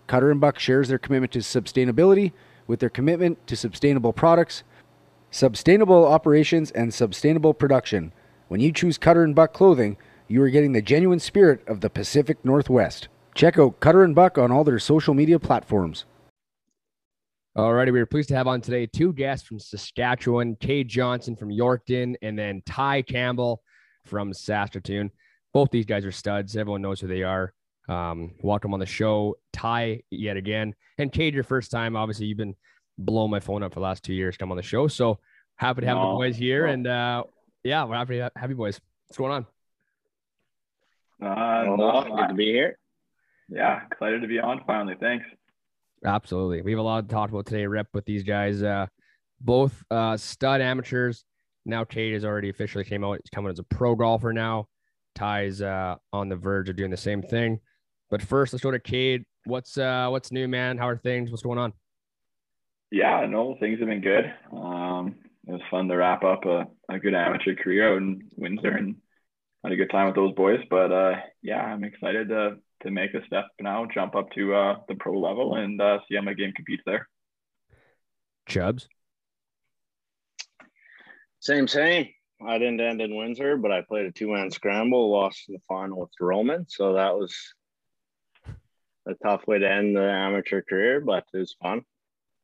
Cutter 0.08 0.32
and 0.32 0.42
Buck 0.42 0.58
shares 0.58 0.88
their 0.88 0.98
commitment 0.98 1.32
to 1.34 1.40
sustainability 1.40 2.32
with 2.66 2.80
their 2.80 2.90
commitment 2.90 3.46
to 3.48 3.56
sustainable 3.56 4.14
products, 4.14 4.64
sustainable 5.32 6.08
operations, 6.08 6.72
and 6.72 6.94
sustainable 6.94 7.54
production. 7.54 8.12
When 8.48 8.60
you 8.60 8.72
choose 8.72 8.98
Cutter 8.98 9.24
and 9.24 9.36
Buck 9.36 9.54
clothing, 9.54 9.98
you 10.28 10.42
are 10.42 10.50
getting 10.50 10.72
the 10.72 10.82
genuine 10.82 11.20
spirit 11.20 11.62
of 11.68 11.82
the 11.82 11.90
Pacific 11.90 12.44
Northwest. 12.44 13.08
Check 13.36 13.58
out 13.58 13.80
Cutter 13.80 14.04
and 14.04 14.16
Buck 14.16 14.38
on 14.38 14.52
all 14.52 14.64
their 14.64 14.80
social 14.80 15.14
media 15.14 15.40
platforms. 15.40 16.06
Alrighty, 17.58 17.92
we 17.92 18.00
are 18.00 18.06
pleased 18.06 18.30
to 18.30 18.36
have 18.36 18.48
on 18.48 18.62
today 18.62 18.86
two 18.86 19.12
guests 19.14 19.48
from 19.48 19.60
Saskatchewan, 19.60 20.56
Cade 20.60 20.88
Johnson 20.88 21.36
from 21.36 21.50
Yorkton, 21.50 22.16
and 22.22 22.38
then 22.38 22.62
Ty 22.66 23.02
Campbell 23.04 23.62
from 24.06 24.34
Saskatoon. 24.34 25.12
Both 25.54 25.72
these 25.72 25.86
guys 25.86 26.06
are 26.06 26.12
studs. 26.12 26.56
Everyone 26.56 26.82
knows 26.82 27.00
who 27.00 27.08
they 27.08 27.24
are. 27.24 27.54
Um, 27.88 28.36
welcome 28.42 28.74
on 28.74 28.80
the 28.80 28.86
show, 28.86 29.38
Ty, 29.52 30.04
yet 30.12 30.38
again, 30.38 30.76
and 31.00 31.12
Kay, 31.12 31.32
your 31.32 31.44
first 31.44 31.72
time. 31.72 31.96
Obviously, 31.96 32.28
you've 32.28 32.38
been 32.38 32.56
blowing 33.00 33.32
my 33.32 33.40
phone 33.40 33.64
up 33.64 33.74
for 33.74 33.80
the 33.80 33.84
last 33.84 34.04
two 34.04 34.14
years. 34.14 34.38
Come 34.38 34.52
on 34.52 34.58
the 34.58 34.64
show, 34.64 34.88
so 34.88 35.20
happy 35.56 35.82
to 35.82 35.88
have 35.88 35.98
the 35.98 36.04
boys 36.04 36.38
here, 36.38 36.68
and 36.68 36.86
uh, 36.86 37.24
yeah, 37.64 37.84
we're 37.86 37.96
happy 37.96 38.18
to 38.18 38.32
have 38.36 38.50
you 38.52 38.56
boys. 38.56 38.80
What's 39.08 39.18
going 39.18 39.32
on? 39.32 39.46
Uh, 41.22 41.76
Well, 41.76 42.04
good 42.16 42.28
to 42.28 42.34
be 42.36 42.46
here. 42.46 42.78
Yeah, 43.50 43.82
excited 43.92 44.22
to 44.22 44.28
be 44.28 44.40
on 44.40 44.62
finally. 44.66 44.96
Thanks. 45.00 45.26
Absolutely. 46.06 46.62
We 46.62 46.72
have 46.72 46.80
a 46.80 46.84
lot 46.84 47.08
to 47.08 47.14
talk 47.14 47.30
about 47.30 47.46
today, 47.46 47.66
Rep, 47.66 47.88
with 47.94 48.06
these 48.06 48.24
guys. 48.24 48.64
Uh, 48.64 48.88
both 49.42 49.84
uh, 49.92 50.18
stud 50.18 50.62
amateurs. 50.62 51.26
Now 51.66 51.84
Cade 51.84 52.14
has 52.14 52.26
already 52.26 52.50
officially 52.50 52.84
came 52.84 53.04
out. 53.04 53.20
He's 53.24 53.30
coming 53.34 53.52
as 53.52 53.60
a 53.60 53.64
pro 53.64 53.96
golfer 53.96 54.34
now. 54.34 54.68
Ty's 55.16 55.62
uh, 55.62 55.96
on 56.14 56.30
the 56.30 56.36
verge 56.36 56.70
of 56.70 56.76
doing 56.76 56.92
the 56.92 56.98
same 56.98 57.22
thing. 57.22 57.60
But 58.10 58.22
first, 58.22 58.54
let's 58.54 58.64
go 58.64 58.72
to 58.72 58.80
Cade. 58.80 59.24
What's 59.46 59.78
uh, 59.78 60.08
what's 60.10 60.32
new, 60.32 60.48
man? 60.48 60.78
How 60.78 60.88
are 60.88 60.98
things? 60.98 61.32
What's 61.32 61.44
going 61.44 61.60
on? 61.60 61.74
Yeah, 62.92 63.26
no, 63.30 63.56
things 63.60 63.80
have 63.80 63.88
been 63.88 64.02
good. 64.02 64.34
Um, 64.52 65.16
it 65.48 65.52
was 65.52 65.62
fun 65.70 65.88
to 65.88 65.96
wrap 65.96 66.24
up 66.24 66.46
a, 66.46 66.68
a 66.90 67.00
good 67.00 67.14
amateur 67.14 67.56
career 67.56 67.94
out 67.94 67.98
in 67.98 68.24
Windsor 68.36 68.72
and 68.72 68.96
had 69.64 69.74
a 69.74 69.76
good 69.76 69.92
time 69.92 70.08
with 70.08 70.16
those 70.16 70.34
boys. 70.34 70.60
But 70.70 70.92
uh, 70.92 71.16
yeah, 71.42 71.62
I'm 71.62 71.84
excited 71.84 72.30
to 72.30 72.58
to 72.82 72.92
make 72.92 73.14
a 73.14 73.26
step 73.26 73.46
now, 73.60 73.86
jump 73.86 74.16
up 74.16 74.32
to 74.32 74.56
uh, 74.56 74.76
the 74.88 74.96
pro 74.96 75.20
level 75.20 75.56
and 75.56 75.82
uh, 75.82 76.00
see 76.08 76.16
how 76.16 76.22
my 76.22 76.34
game 76.34 76.54
competes 76.56 76.84
there. 76.86 77.08
Chubbs. 78.48 78.88
Same, 81.40 81.68
same. 81.68 82.08
I 82.46 82.58
didn't 82.58 82.82
end 82.82 83.02
in 83.02 83.16
Windsor, 83.16 83.58
but 83.58 83.72
I 83.72 83.82
played 83.82 84.06
a 84.06 84.12
two 84.12 84.32
man 84.32 84.50
scramble, 84.52 85.12
lost 85.12 85.44
in 85.48 85.54
the 85.54 85.62
final 85.68 86.00
with 86.00 86.10
Roman. 86.20 86.66
So 86.70 86.94
that 86.94 87.16
was 87.16 87.36
a 89.08 89.14
tough 89.24 89.46
way 89.48 89.60
to 89.60 89.70
end 89.70 89.96
the 89.96 90.04
amateur 90.04 90.62
career, 90.62 91.02
but 91.02 91.26
it 91.34 91.38
was 91.38 91.56
fun. 91.62 91.82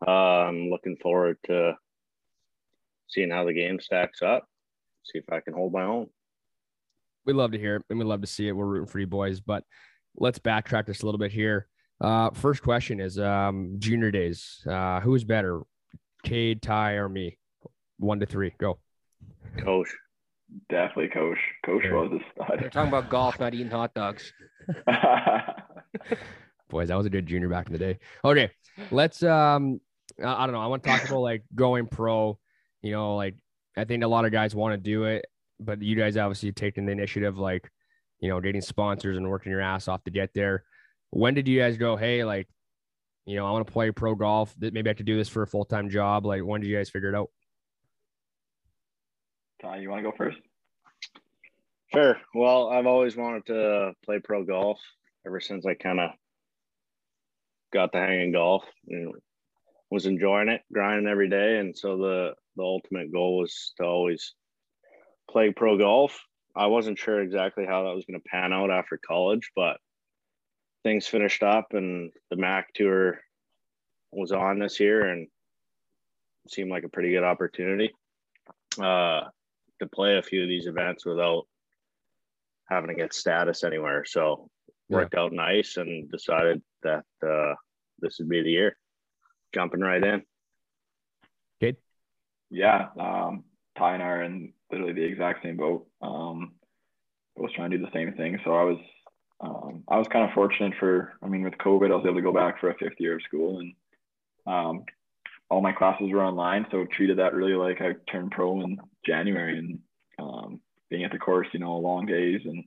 Uh, 0.05 0.11
I'm 0.11 0.69
looking 0.69 0.97
forward 0.97 1.37
to 1.45 1.75
seeing 3.07 3.31
how 3.31 3.45
the 3.45 3.53
game 3.53 3.79
stacks 3.79 4.21
up, 4.21 4.45
see 5.03 5.19
if 5.19 5.31
I 5.31 5.39
can 5.39 5.53
hold 5.53 5.73
my 5.73 5.83
own. 5.83 6.07
We 7.25 7.33
love 7.33 7.51
to 7.53 7.59
hear 7.59 7.77
it 7.77 7.83
and 7.89 7.97
we 7.97 8.05
love 8.05 8.21
to 8.21 8.27
see 8.27 8.47
it. 8.47 8.55
We're 8.55 8.65
rooting 8.65 8.87
for 8.87 8.99
you 8.99 9.07
boys, 9.07 9.39
but 9.39 9.63
let's 10.17 10.39
backtrack 10.39 10.85
this 10.85 11.01
a 11.01 11.05
little 11.05 11.19
bit 11.19 11.31
here. 11.31 11.67
Uh, 12.01 12.29
first 12.31 12.61
question 12.61 12.99
is 12.99 13.17
um, 13.19 13.75
junior 13.79 14.11
days. 14.11 14.65
Uh, 14.69 14.99
who's 14.99 15.23
better, 15.23 15.61
Cade, 16.23 16.61
Ty, 16.61 16.93
or 16.93 17.07
me? 17.09 17.37
One 17.97 18.19
to 18.19 18.25
three. 18.25 18.53
Go. 18.57 18.79
Coach. 19.57 19.87
Definitely, 20.69 21.07
coach. 21.09 21.37
Coach 21.65 21.83
Sure. 21.83 22.03
was 22.07 22.11
a 22.21 22.31
stud. 22.45 22.59
They're 22.59 22.69
talking 22.69 22.89
about 22.89 23.09
golf, 23.09 23.39
not 23.39 23.53
eating 23.53 23.71
hot 23.71 23.93
dogs. 23.93 24.31
Boys, 26.69 26.87
that 26.89 26.95
was 26.97 27.05
a 27.05 27.09
good 27.09 27.25
junior 27.25 27.47
back 27.47 27.67
in 27.67 27.73
the 27.73 27.79
day. 27.79 27.99
Okay, 28.23 28.51
let's. 28.91 29.23
Um, 29.23 29.79
I 30.23 30.43
I 30.43 30.45
don't 30.45 30.53
know. 30.53 30.61
I 30.61 30.67
want 30.67 30.83
to 30.83 30.89
talk 30.89 31.05
about 31.05 31.19
like 31.19 31.43
going 31.53 31.87
pro. 31.87 32.37
You 32.81 32.91
know, 32.91 33.15
like 33.15 33.35
I 33.77 33.85
think 33.85 34.03
a 34.03 34.07
lot 34.07 34.25
of 34.25 34.31
guys 34.31 34.53
want 34.55 34.73
to 34.73 34.77
do 34.77 35.05
it, 35.05 35.25
but 35.59 35.81
you 35.81 35.95
guys 35.95 36.17
obviously 36.17 36.51
taking 36.51 36.85
the 36.85 36.91
initiative, 36.91 37.37
like 37.37 37.69
you 38.25 38.31
know, 38.31 38.41
dating 38.41 38.61
sponsors 38.61 39.17
and 39.17 39.29
working 39.29 39.51
your 39.51 39.61
ass 39.61 39.87
off 39.87 40.03
to 40.03 40.09
get 40.09 40.33
there. 40.33 40.63
When 41.11 41.35
did 41.35 41.47
you 41.47 41.59
guys 41.59 41.77
go? 41.77 41.95
Hey, 41.95 42.23
like, 42.23 42.47
you 43.27 43.35
know, 43.35 43.45
I 43.45 43.51
want 43.51 43.67
to 43.67 43.71
play 43.71 43.91
pro 43.91 44.15
golf. 44.15 44.51
That 44.57 44.73
maybe 44.73 44.89
I 44.89 44.95
could 44.95 45.05
do 45.05 45.15
this 45.15 45.29
for 45.29 45.43
a 45.43 45.47
full 45.47 45.63
time 45.63 45.91
job. 45.91 46.25
Like, 46.25 46.43
when 46.43 46.59
did 46.59 46.67
you 46.67 46.75
guys 46.75 46.89
figure 46.89 47.09
it 47.09 47.15
out? 47.15 47.29
Ty, 49.61 49.77
you 49.77 49.91
want 49.91 50.03
to 50.03 50.09
go 50.09 50.17
first? 50.17 50.37
Sure. 51.93 52.17
Well, 52.33 52.69
I've 52.69 52.87
always 52.87 53.15
wanted 53.15 53.45
to 53.45 53.93
play 54.03 54.17
pro 54.17 54.43
golf 54.43 54.79
ever 55.27 55.39
since 55.39 55.67
I 55.67 55.75
kind 55.75 55.99
of 55.99 56.09
got 57.71 57.91
the 57.91 57.99
hang 57.99 58.29
of 58.29 58.33
golf 58.33 58.63
and 58.87 59.13
was 59.91 60.07
enjoying 60.07 60.49
it, 60.49 60.61
grinding 60.73 61.07
every 61.07 61.29
day. 61.29 61.59
And 61.59 61.77
so 61.77 61.97
the 61.97 62.33
the 62.55 62.63
ultimate 62.63 63.13
goal 63.13 63.37
was 63.37 63.73
to 63.77 63.83
always 63.83 64.33
play 65.29 65.53
pro 65.55 65.77
golf. 65.77 66.19
I 66.55 66.67
wasn't 66.67 66.97
sure 66.97 67.21
exactly 67.21 67.65
how 67.65 67.83
that 67.83 67.95
was 67.95 68.05
going 68.05 68.19
to 68.19 68.29
pan 68.29 68.53
out 68.53 68.71
after 68.71 68.97
college, 68.97 69.51
but 69.55 69.77
things 70.83 71.07
finished 71.07 71.43
up 71.43 71.73
and 71.73 72.11
the 72.29 72.37
Mac 72.37 72.73
tour 72.73 73.19
was 74.11 74.31
on 74.31 74.59
this 74.59 74.79
year 74.79 75.05
and 75.09 75.27
seemed 76.47 76.71
like 76.71 76.83
a 76.83 76.89
pretty 76.89 77.11
good 77.11 77.23
opportunity 77.23 77.91
uh, 78.79 79.21
to 79.79 79.87
play 79.91 80.17
a 80.17 80.21
few 80.21 80.43
of 80.43 80.47
these 80.49 80.67
events 80.67 81.05
without 81.05 81.45
having 82.69 82.89
to 82.89 82.95
get 82.95 83.13
status 83.13 83.63
anywhere. 83.63 84.05
So 84.05 84.49
Yeah. 84.87 84.97
worked 84.97 85.15
out 85.15 85.33
nice 85.33 85.77
and 85.77 86.09
decided 86.11 86.61
that 86.83 87.05
uh, 87.25 87.55
this 87.99 88.19
would 88.19 88.29
be 88.29 88.41
the 88.43 88.51
year. 88.51 88.77
Jumping 89.53 89.81
right 89.81 90.03
in. 90.03 90.23
Good. 91.59 91.77
Yeah, 92.49 92.89
um, 92.99 93.45
Ty 93.75 93.95
and 93.95 94.03
I 94.03 94.07
are 94.07 94.23
in 94.23 94.53
literally 94.71 94.93
the 94.93 95.03
exact 95.03 95.43
same 95.43 95.57
boat. 95.57 95.87
Um, 96.01 96.53
both 97.35 97.51
trying 97.53 97.71
to 97.71 97.77
do 97.77 97.85
the 97.85 97.91
same 97.93 98.13
thing. 98.13 98.39
So 98.45 98.53
I 98.53 98.63
was, 98.63 98.77
um, 99.41 99.83
I 99.89 99.97
was 99.97 100.07
kind 100.07 100.27
of 100.27 100.33
fortunate 100.33 100.73
for. 100.79 101.13
I 101.21 101.27
mean, 101.27 101.43
with 101.43 101.57
COVID, 101.57 101.91
I 101.91 101.95
was 101.95 102.05
able 102.05 102.15
to 102.15 102.21
go 102.21 102.33
back 102.33 102.59
for 102.59 102.69
a 102.69 102.77
fifth 102.77 102.99
year 102.99 103.15
of 103.15 103.21
school, 103.23 103.59
and 103.59 103.73
um, 104.47 104.85
all 105.49 105.61
my 105.61 105.73
classes 105.73 106.09
were 106.11 106.23
online. 106.23 106.65
So 106.71 106.85
treated 106.85 107.17
that 107.19 107.33
really 107.33 107.53
like 107.53 107.81
I 107.81 107.95
turned 108.09 108.31
pro 108.31 108.61
in 108.61 108.77
January, 109.05 109.59
and 109.59 109.79
um, 110.19 110.61
being 110.89 111.03
at 111.03 111.11
the 111.11 111.19
course, 111.19 111.47
you 111.51 111.59
know, 111.59 111.77
long 111.77 112.05
days 112.05 112.41
and 112.45 112.63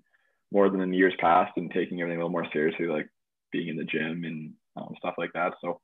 more 0.52 0.68
than 0.70 0.80
in 0.80 0.92
years 0.92 1.14
past, 1.18 1.52
and 1.56 1.70
taking 1.70 2.00
everything 2.00 2.20
a 2.20 2.24
little 2.24 2.30
more 2.30 2.46
seriously, 2.52 2.86
like 2.86 3.08
being 3.50 3.68
in 3.68 3.76
the 3.76 3.84
gym 3.84 4.24
and 4.24 4.52
um, 4.76 4.94
stuff 4.98 5.14
like 5.18 5.32
that. 5.32 5.54
So 5.62 5.80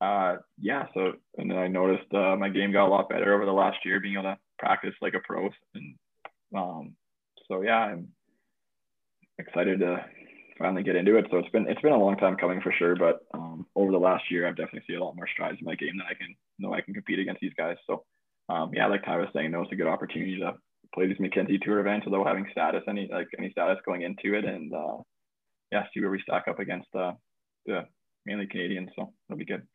uh, 0.00 0.36
yeah, 0.58 0.86
so 0.94 1.12
and 1.36 1.50
then 1.50 1.58
I 1.58 1.68
noticed 1.68 2.12
uh, 2.14 2.36
my 2.36 2.48
game 2.48 2.72
got 2.72 2.86
a 2.86 2.88
lot 2.88 3.08
better 3.08 3.34
over 3.34 3.44
the 3.44 3.52
last 3.52 3.78
year, 3.84 4.00
being 4.00 4.14
able 4.14 4.24
to 4.24 4.38
practice 4.60 4.94
like 5.02 5.14
a 5.14 5.20
pro, 5.26 5.48
and 5.74 5.94
um, 6.54 6.94
so 7.48 7.62
yeah, 7.62 7.78
I'm 7.78 8.08
excited 9.38 9.80
to 9.80 10.04
finally 10.58 10.82
get 10.82 10.94
into 10.94 11.16
it. 11.16 11.26
So 11.30 11.38
it's 11.38 11.48
been 11.48 11.66
it's 11.68 11.80
been 11.80 11.92
a 11.92 11.98
long 11.98 12.16
time 12.16 12.36
coming 12.36 12.60
for 12.60 12.72
sure, 12.78 12.94
but 12.94 13.20
um, 13.34 13.66
over 13.74 13.90
the 13.90 13.98
last 13.98 14.30
year, 14.30 14.46
I've 14.46 14.56
definitely 14.56 14.82
seen 14.86 15.00
a 15.00 15.04
lot 15.04 15.16
more 15.16 15.28
strides 15.32 15.58
in 15.58 15.64
my 15.64 15.74
game 15.74 15.96
that 15.98 16.06
I 16.10 16.14
can 16.14 16.36
know 16.58 16.74
I 16.74 16.82
can 16.82 16.94
compete 16.94 17.18
against 17.18 17.40
these 17.40 17.54
guys. 17.56 17.76
So 17.88 18.04
um, 18.48 18.70
yeah, 18.74 18.86
like 18.86 19.04
Ty 19.04 19.16
was 19.16 19.28
saying, 19.34 19.50
no, 19.50 19.62
it's 19.62 19.72
a 19.72 19.76
good 19.76 19.86
opportunity 19.86 20.38
to 20.40 20.54
play 20.94 21.06
these 21.06 21.20
Mackenzie 21.20 21.58
Tour 21.58 21.80
events 21.80 22.06
without 22.06 22.26
having 22.26 22.46
status 22.50 22.82
any 22.88 23.08
like 23.10 23.28
any 23.38 23.50
status 23.50 23.78
going 23.86 24.02
into 24.02 24.36
it, 24.36 24.44
and 24.44 24.72
uh, 24.72 24.98
yeah, 25.72 25.84
see 25.92 26.00
where 26.00 26.10
we 26.10 26.20
stack 26.22 26.44
up 26.48 26.58
against 26.58 26.88
uh, 26.94 27.12
the 27.66 27.86
mainly 28.26 28.46
Canadians. 28.46 28.90
So 28.96 29.12
it'll 29.28 29.38
be 29.38 29.44
good. 29.44 29.66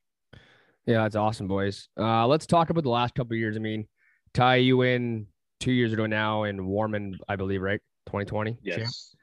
Yeah, 0.86 1.02
that's 1.02 1.16
awesome, 1.16 1.48
boys. 1.48 1.90
Uh, 1.98 2.28
let's 2.28 2.46
talk 2.46 2.70
about 2.70 2.84
the 2.84 2.90
last 2.90 3.16
couple 3.16 3.34
of 3.34 3.40
years. 3.40 3.56
I 3.56 3.60
mean, 3.60 3.88
Ty, 4.36 4.58
you 4.58 4.82
in 4.82 5.28
two 5.62 5.72
years 5.72 5.94
ago 5.94 6.06
now 6.06 6.44
in 6.44 6.66
Warman, 6.68 7.18
I 7.30 7.38
believe, 7.38 7.62
right? 7.62 7.80
2020. 8.08 8.58
Yes. 8.62 9.16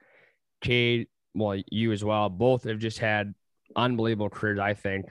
Cade, 0.62 1.06
well, 1.34 1.60
you 1.70 1.92
as 1.92 2.02
well. 2.02 2.30
Both 2.30 2.64
have 2.64 2.78
just 2.78 2.98
had 2.98 3.34
unbelievable 3.76 4.30
careers. 4.30 4.58
I 4.58 4.72
think 4.72 5.04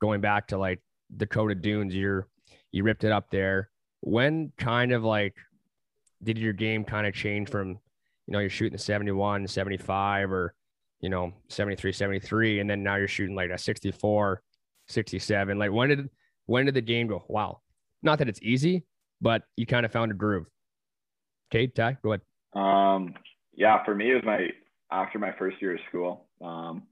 going 0.00 0.20
back 0.20 0.46
to 0.48 0.58
like 0.58 0.80
Dakota 1.16 1.56
Dunes, 1.56 1.92
you're 1.92 2.28
you 2.70 2.84
ripped 2.84 3.02
it 3.02 3.10
up 3.10 3.30
there. 3.30 3.68
When 4.00 4.52
kind 4.58 4.92
of 4.92 5.02
like 5.02 5.34
did 6.22 6.38
your 6.38 6.52
game 6.52 6.84
kind 6.84 7.06
of 7.06 7.12
change 7.12 7.50
from, 7.50 7.70
you 7.70 7.78
know, 8.28 8.38
you're 8.38 8.50
shooting 8.50 8.76
the 8.76 8.82
71, 8.82 9.48
75 9.48 10.30
or, 10.30 10.54
you 11.00 11.08
know, 11.08 11.32
73, 11.48 11.92
73, 11.92 12.60
and 12.60 12.70
then 12.70 12.84
now 12.84 12.94
you're 12.94 13.08
shooting 13.08 13.34
like 13.34 13.50
a 13.50 13.58
64, 13.58 14.40
67. 14.86 15.58
Like 15.58 15.72
when 15.72 15.88
did 15.88 16.08
when 16.46 16.66
did 16.66 16.74
the 16.74 16.80
game 16.80 17.08
go? 17.08 17.24
Wow. 17.26 17.60
Not 18.04 18.20
that 18.20 18.28
it's 18.28 18.40
easy, 18.40 18.84
but 19.20 19.42
you 19.56 19.66
kind 19.66 19.84
of 19.84 19.92
found 19.92 20.10
a 20.10 20.14
groove. 20.14 20.46
Cade, 21.50 21.74
Ty, 21.74 21.98
go 22.02 22.12
ahead. 22.12 22.20
Um, 22.54 23.14
yeah, 23.54 23.84
for 23.84 23.94
me, 23.94 24.10
it 24.10 24.14
was 24.14 24.24
my 24.24 24.48
after 24.90 25.18
my 25.18 25.32
first 25.38 25.60
year 25.60 25.74
of 25.74 25.80
school. 25.88 26.28
Um, 26.42 26.84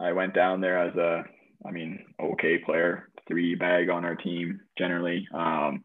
I 0.00 0.12
went 0.12 0.34
down 0.34 0.60
there 0.60 0.78
as 0.78 0.94
a, 0.96 1.24
I 1.66 1.70
mean, 1.70 2.04
okay 2.20 2.58
player, 2.58 3.08
three 3.28 3.54
bag 3.54 3.88
on 3.88 4.04
our 4.04 4.16
team 4.16 4.60
generally, 4.76 5.26
um, 5.32 5.84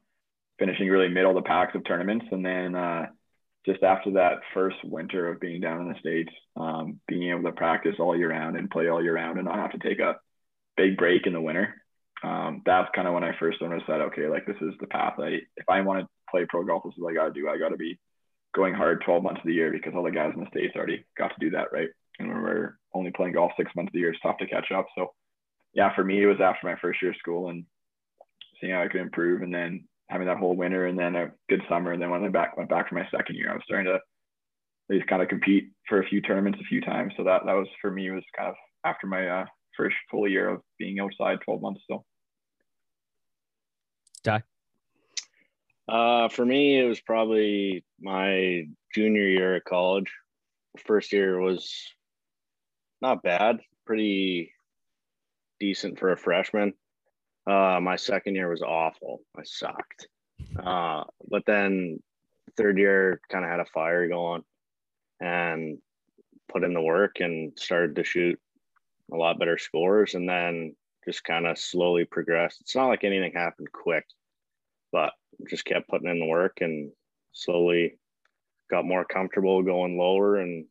finishing 0.58 0.90
really 0.90 1.08
middle 1.08 1.38
of 1.38 1.44
the 1.44 1.48
packs 1.48 1.76
of 1.76 1.86
tournaments, 1.86 2.26
and 2.32 2.46
then 2.46 2.76
uh, 2.76 3.06
just 3.66 3.84
after 3.84 4.12
that 4.12 4.40
first 4.54 4.78
winter 4.84 5.32
of 5.32 5.40
being 5.40 5.62
down 5.62 5.82
in 5.82 5.90
the 5.90 6.00
states, 6.00 6.32
um, 6.58 7.00
being 7.08 7.30
able 7.30 7.44
to 7.44 7.52
practice 7.52 7.96
all 8.00 8.18
year 8.18 8.32
round 8.32 8.58
and 8.58 8.70
play 8.70 8.90
all 8.90 9.02
year 9.02 9.16
round, 9.16 9.38
and 9.38 9.48
not 9.48 9.60
have 9.60 9.72
to 9.72 9.88
take 9.88 10.00
a 10.00 10.18
big 10.76 10.98
break 10.98 11.28
in 11.28 11.34
the 11.34 11.42
winter. 11.42 11.76
Um, 12.24 12.62
that's 12.66 12.90
kind 12.94 13.08
of 13.08 13.14
when 13.14 13.24
I 13.24 13.32
first 13.40 13.60
that 13.62 14.02
okay, 14.02 14.28
like 14.28 14.46
this 14.46 14.58
is 14.62 14.74
the 14.80 14.88
path. 14.88 15.14
I 15.20 15.40
if 15.56 15.70
I 15.70 15.82
want 15.82 16.02
to 16.02 16.08
play 16.30 16.46
pro 16.48 16.66
golf, 16.66 16.84
this 16.84 16.94
is 16.98 17.02
what 17.02 17.12
I 17.12 17.16
got 17.16 17.34
to 17.34 17.40
do. 17.40 17.48
I 17.48 17.58
got 17.58 17.70
to 17.70 17.78
be 17.78 17.98
going 18.56 18.74
hard 18.74 19.02
12 19.06 19.24
months 19.24 19.40
of 19.42 19.48
the 19.48 19.54
year 19.54 19.72
because 19.72 19.94
all 19.96 20.04
the 20.04 20.12
guys 20.12 20.32
in 20.36 20.42
the 20.42 20.50
states 20.50 20.76
already 20.76 21.06
got 21.18 21.30
to 21.30 21.40
do 21.40 21.52
that, 21.52 21.72
right? 21.72 21.90
And 22.18 22.28
when 22.28 22.42
we're 22.42 22.78
only 22.94 23.12
playing 23.12 23.34
golf 23.34 23.52
six 23.58 23.72
months 23.76 23.90
of 23.90 23.94
the 23.94 24.00
year, 24.00 24.10
it's 24.10 24.20
tough 24.22 24.38
to 24.40 24.48
catch 24.48 24.72
up. 24.72 24.88
So, 24.98 25.14
yeah, 25.74 25.94
for 25.96 26.04
me, 26.04 26.22
it 26.22 26.26
was 26.26 26.42
after 26.42 26.68
my 26.68 26.76
first 26.82 27.02
year 27.02 27.12
of 27.12 27.18
school 27.18 27.50
and 27.50 27.66
seeing 28.60 28.74
how 28.74 28.82
I 28.82 28.88
could 28.88 29.02
improve, 29.02 29.42
and 29.42 29.54
then 29.54 29.86
having 30.10 30.28
that 30.28 30.38
whole 30.38 30.56
winter, 30.56 30.88
and 30.88 31.00
then 31.00 31.16
a 31.16 31.32
good 31.48 31.62
summer, 31.70 31.94
and 31.94 32.02
then 32.02 32.10
when 32.10 32.24
I 32.24 32.30
back 32.30 32.58
went 32.58 32.70
back 32.70 32.90
for 32.90 32.96
my 32.96 33.08
second 33.16 33.36
year, 33.36 33.52
I 33.52 33.54
was 33.54 33.64
starting 33.66 33.86
to 33.86 33.96
at 33.96 34.02
least 34.90 35.08
kind 35.08 35.22
of 35.22 35.30
compete 35.30 35.70
for 35.88 36.02
a 36.02 36.08
few 36.08 36.22
tournaments 36.22 36.60
a 36.60 36.68
few 36.68 36.82
times. 36.82 37.14
So 37.16 37.24
that 37.24 37.46
that 37.46 37.54
was 37.54 37.68
for 37.82 37.92
me 37.92 38.10
was 38.12 38.24
kind 38.36 38.50
of 38.50 38.56
after 38.84 39.08
my 39.08 39.28
uh, 39.28 39.46
first 39.78 39.96
full 40.10 40.28
year 40.28 40.50
of 40.50 40.62
being 40.78 41.00
outside 41.00 41.40
12 41.46 41.62
months. 41.62 41.82
So. 41.90 42.04
Ty. 44.24 44.44
Uh, 45.88 46.30
for 46.30 46.46
me, 46.46 46.80
it 46.80 46.86
was 46.86 47.02
probably 47.02 47.84
my 48.00 48.64
junior 48.94 49.28
year 49.28 49.56
of 49.56 49.64
college. 49.64 50.12
first 50.78 51.12
year 51.12 51.40
was 51.40 51.74
not 53.02 53.24
bad, 53.24 53.60
pretty 53.86 54.54
decent 55.60 56.00
for 56.00 56.12
a 56.12 56.18
freshman. 56.18 56.74
Uh, 57.48 57.80
my 57.82 57.96
second 57.96 58.36
year 58.36 58.50
was 58.50 58.62
awful. 58.62 59.22
I 59.36 59.42
sucked. 59.44 60.08
Uh, 60.62 61.06
but 61.28 61.44
then 61.46 62.00
third 62.56 62.78
year 62.78 63.22
kind 63.32 63.44
of 63.44 63.52
had 63.52 63.60
a 63.60 63.66
fire 63.66 64.08
going 64.08 64.44
and 65.20 65.80
put 66.52 66.64
in 66.64 66.74
the 66.74 66.82
work 66.82 67.20
and 67.20 67.58
started 67.58 67.96
to 67.96 68.04
shoot 68.04 68.40
a 69.12 69.16
lot 69.16 69.40
better 69.40 69.58
scores 69.58 70.14
and 70.14 70.30
then 70.30 70.76
just 71.06 71.24
kind 71.24 71.48
of 71.48 71.58
slowly 71.58 72.06
progressed. 72.06 72.62
It's 72.62 72.76
not 72.76 72.88
like 72.88 73.04
anything 73.04 73.32
happened 73.34 73.72
quick, 73.72 74.06
but 74.92 75.12
just 75.50 75.66
kept 75.66 75.88
putting 75.90 76.10
in 76.10 76.20
the 76.20 76.26
work 76.26 76.58
and 76.62 76.92
slowly 77.32 77.98
got 78.70 78.86
more 78.86 79.06
comfortable 79.06 79.64
going 79.64 79.98
lower 79.98 80.38
and 80.38 80.66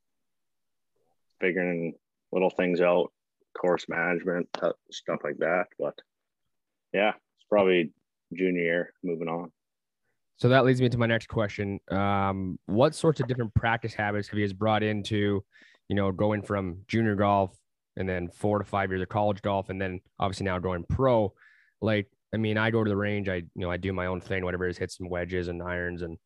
figuring 1.41 1.95
little 2.33 2.51
things 2.51 2.81
out, 2.81 3.13
course 3.59 3.87
management, 3.89 4.49
stuff 4.91 5.21
like 5.25 5.39
that. 5.39 5.67
But 5.79 5.95
yeah, 6.93 7.11
it's 7.11 7.47
probably 7.49 7.93
junior 8.35 8.63
year 8.63 8.93
moving 9.03 9.29
on. 9.29 9.51
So 10.37 10.49
that 10.51 10.65
leads 10.65 10.81
me 10.81 10.89
to 10.89 10.99
my 10.99 11.07
next 11.07 11.27
question. 11.27 11.81
Um, 11.91 12.59
what 12.67 12.95
sorts 12.95 13.21
of 13.21 13.27
different 13.27 13.53
practice 13.55 13.93
habits 13.93 14.29
have 14.29 14.39
you 14.39 14.47
guys 14.47 14.53
brought 14.53 14.85
into, 14.85 15.43
you 15.89 15.97
know, 15.97 16.13
going 16.13 16.43
from 16.43 16.79
junior 16.87 17.17
golf 17.17 17.57
and 17.99 18.09
then 18.09 18.29
four 18.31 18.59
to 18.59 18.65
five 18.65 18.91
years 18.91 19.03
of 19.03 19.11
college 19.11 19.43
golf, 19.43 19.69
and 19.69 19.79
then 19.79 20.01
obviously 20.19 20.47
now 20.47 20.59
going 20.59 20.85
pro? 20.89 21.35
Like, 21.83 22.07
I 22.33 22.39
mean, 22.39 22.57
I 22.57 22.71
go 22.71 22.83
to 22.83 22.89
the 22.89 22.97
range, 22.97 23.29
I, 23.29 23.37
you 23.37 23.51
know, 23.57 23.71
I 23.71 23.77
do 23.77 23.93
my 23.93 24.07
own 24.07 24.21
thing, 24.21 24.45
whatever 24.45 24.67
it 24.67 24.71
is, 24.71 24.79
hit 24.79 24.91
some 24.91 25.11
wedges 25.11 25.49
and 25.49 25.63
irons 25.63 26.01
and 26.01 26.17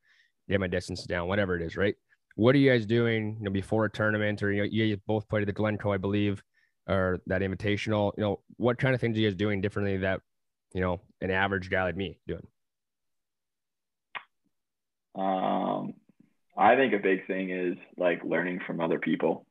get 0.49 0.61
my 0.61 0.69
distance 0.69 1.05
down, 1.05 1.29
whatever 1.29 1.57
it 1.57 1.63
is, 1.63 1.77
right? 1.77 1.95
What 2.37 2.55
are 2.55 2.59
you 2.59 2.71
guys 2.71 2.87
doing, 2.87 3.37
you 3.39 3.45
know, 3.45 3.51
before 3.51 3.85
a 3.85 3.91
tournament 3.91 4.43
or, 4.43 4.53
you 4.53 4.63
know, 4.63 4.69
you 4.69 4.97
both 5.07 5.29
played 5.29 5.43
at 5.43 5.47
the 5.47 5.53
Glencoe, 5.53 5.93
I 5.93 5.99
believe, 5.99 6.43
or 6.89 7.21
that 7.27 7.43
invitational, 7.43 8.13
you 8.17 8.23
know, 8.23 8.41
what 8.57 8.79
kind 8.79 8.95
of 8.95 9.01
things 9.01 9.17
are 9.17 9.21
you 9.21 9.29
guys 9.29 9.37
doing 9.37 9.61
differently 9.61 9.99
that, 9.99 10.21
you 10.75 10.81
know, 10.81 11.01
an 11.21 11.31
average 11.31 11.71
guy 11.71 11.85
like 11.85 11.97
me 11.97 12.19
doing? 12.27 12.47
Um, 15.15 15.95
I 16.57 16.75
think 16.77 16.95
a 16.95 16.99
big 16.99 17.27
thing 17.27 17.51
is 17.51 17.77
like 17.97 18.25
learning 18.25 18.61
from 18.67 18.81
other 18.81 18.99
people. 18.99 19.47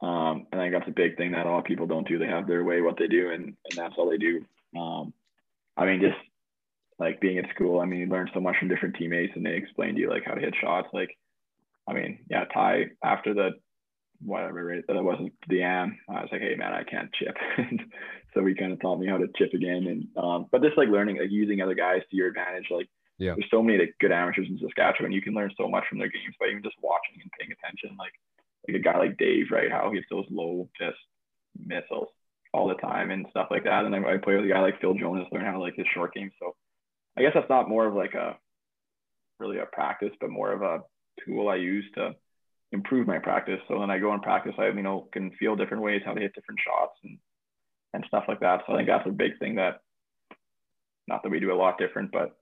Um, 0.00 0.46
and 0.52 0.60
I 0.60 0.64
think 0.64 0.74
that's 0.74 0.88
a 0.88 0.92
big 0.92 1.16
thing 1.16 1.32
that 1.32 1.46
a 1.46 1.50
lot 1.50 1.58
of 1.58 1.64
people 1.64 1.86
don't 1.86 2.06
do. 2.06 2.18
They 2.18 2.26
have 2.26 2.46
their 2.46 2.64
way, 2.64 2.80
what 2.80 2.98
they 2.98 3.08
do, 3.08 3.30
and, 3.30 3.44
and 3.44 3.76
that's 3.76 3.94
all 3.98 4.08
they 4.08 4.18
do. 4.18 4.44
Um, 4.78 5.12
I 5.76 5.86
mean, 5.86 6.00
just 6.00 6.18
like 6.98 7.20
being 7.20 7.38
at 7.38 7.50
school, 7.54 7.80
I 7.80 7.84
mean, 7.84 8.00
you 8.00 8.06
learn 8.06 8.30
so 8.34 8.40
much 8.40 8.56
from 8.58 8.68
different 8.68 8.96
teammates 8.96 9.32
and 9.36 9.44
they 9.44 9.54
explain 9.54 9.94
to 9.94 10.00
you 10.00 10.10
like 10.10 10.24
how 10.24 10.34
to 10.34 10.40
hit 10.40 10.54
shots. 10.60 10.88
Like, 10.92 11.10
I 11.88 11.94
mean, 11.94 12.18
yeah, 12.28 12.44
Ty 12.52 12.86
after 13.04 13.34
the 13.34 13.50
whatever 14.20 14.64
right, 14.64 14.84
that 14.88 15.02
wasn't 15.02 15.32
the 15.48 15.62
am, 15.62 15.96
I 16.08 16.22
was 16.22 16.28
like, 16.32 16.40
hey 16.40 16.56
man, 16.56 16.72
I 16.72 16.82
can't 16.82 17.12
chip. 17.14 17.36
so 18.34 18.44
he 18.44 18.54
kind 18.54 18.72
of 18.72 18.80
taught 18.80 18.98
me 18.98 19.06
how 19.06 19.16
to 19.16 19.28
chip 19.36 19.54
again. 19.54 19.86
And 19.86 20.22
um, 20.22 20.46
but 20.50 20.62
just 20.62 20.76
like 20.76 20.88
learning, 20.88 21.18
like 21.18 21.30
using 21.30 21.60
other 21.60 21.74
guys 21.74 22.02
to 22.10 22.16
your 22.16 22.28
advantage, 22.28 22.66
like 22.70 22.88
yeah. 23.18 23.34
There's 23.34 23.50
so 23.50 23.62
many 23.62 23.78
like, 23.78 23.94
good 24.00 24.12
amateurs 24.12 24.46
in 24.48 24.58
Saskatchewan. 24.58 25.10
You 25.10 25.22
can 25.22 25.34
learn 25.34 25.50
so 25.58 25.68
much 25.68 25.84
from 25.88 25.98
their 25.98 26.08
games 26.08 26.38
by 26.38 26.46
even 26.46 26.62
just 26.62 26.76
watching 26.80 27.18
and 27.20 27.30
paying 27.38 27.50
attention. 27.50 27.96
Like 27.98 28.14
like 28.68 28.80
a 28.80 28.84
guy 28.84 28.98
like 28.98 29.16
Dave, 29.18 29.46
right? 29.50 29.70
How 29.70 29.90
he 29.90 29.96
hits 29.96 30.06
those 30.10 30.26
low 30.30 30.68
just 30.78 30.98
missiles 31.58 32.08
all 32.52 32.68
the 32.68 32.74
time 32.74 33.10
and 33.10 33.26
stuff 33.30 33.48
like 33.50 33.64
that. 33.64 33.84
And 33.84 33.92
then 33.92 34.04
I 34.04 34.16
play 34.16 34.36
with 34.36 34.44
a 34.44 34.48
guy 34.48 34.60
like 34.60 34.80
Phil 34.80 34.94
Jonas, 34.94 35.28
learn 35.32 35.44
how 35.44 35.52
to 35.52 35.58
like 35.58 35.76
his 35.76 35.86
short 35.94 36.14
game. 36.14 36.30
So 36.38 36.54
I 37.16 37.22
guess 37.22 37.32
that's 37.34 37.50
not 37.50 37.68
more 37.68 37.86
of 37.86 37.94
like 37.94 38.14
a 38.14 38.36
really 39.38 39.58
a 39.58 39.66
practice, 39.66 40.12
but 40.20 40.30
more 40.30 40.52
of 40.52 40.62
a 40.62 40.82
tool 41.24 41.48
I 41.48 41.56
use 41.56 41.84
to 41.94 42.14
improve 42.72 43.06
my 43.06 43.18
practice. 43.18 43.60
So 43.68 43.78
when 43.78 43.90
I 43.90 43.98
go 43.98 44.12
and 44.12 44.22
practice, 44.22 44.54
I 44.58 44.68
you 44.68 44.82
know 44.82 45.08
can 45.12 45.32
feel 45.32 45.56
different 45.56 45.82
ways 45.82 46.02
how 46.04 46.14
to 46.14 46.20
hit 46.20 46.34
different 46.34 46.60
shots 46.64 46.98
and 47.04 47.18
and 47.94 48.04
stuff 48.08 48.24
like 48.28 48.40
that. 48.40 48.62
So 48.66 48.72
I 48.72 48.76
think 48.76 48.88
that's 48.88 49.06
a 49.06 49.12
big 49.12 49.38
thing 49.38 49.56
that 49.56 49.80
not 51.08 51.22
that 51.22 51.30
we 51.30 51.40
do 51.40 51.52
a 51.52 51.54
lot 51.54 51.78
different, 51.78 52.12
but 52.12 52.36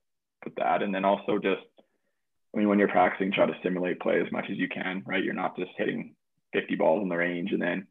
with 0.45 0.55
that. 0.57 0.83
And 0.83 0.95
then 0.95 1.05
also 1.05 1.39
just, 1.39 1.63
I 2.55 2.59
mean, 2.59 2.69
when 2.69 2.79
you're 2.79 2.89
practicing, 2.89 3.33
try 3.33 3.47
to 3.47 3.57
simulate 3.63 4.01
play 4.01 4.21
as 4.21 4.31
much 4.33 4.47
as 4.51 4.57
you 4.57 4.69
can, 4.69 5.03
right? 5.07 5.23
You're 5.23 5.35
not 5.35 5.57
just 5.57 5.71
hitting 5.77 6.15
50 6.53 6.75
balls 6.77 7.03
in 7.03 7.09
the 7.09 7.17
range 7.17 7.53
and 7.53 7.61
then 7.61 7.87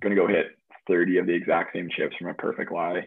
going 0.00 0.14
to 0.14 0.20
go 0.20 0.28
hit 0.28 0.58
30 0.88 1.18
of 1.18 1.26
the 1.26 1.34
exact 1.34 1.74
same 1.74 1.88
chips 1.90 2.16
from 2.16 2.28
a 2.28 2.34
perfect 2.34 2.70
lie 2.70 3.06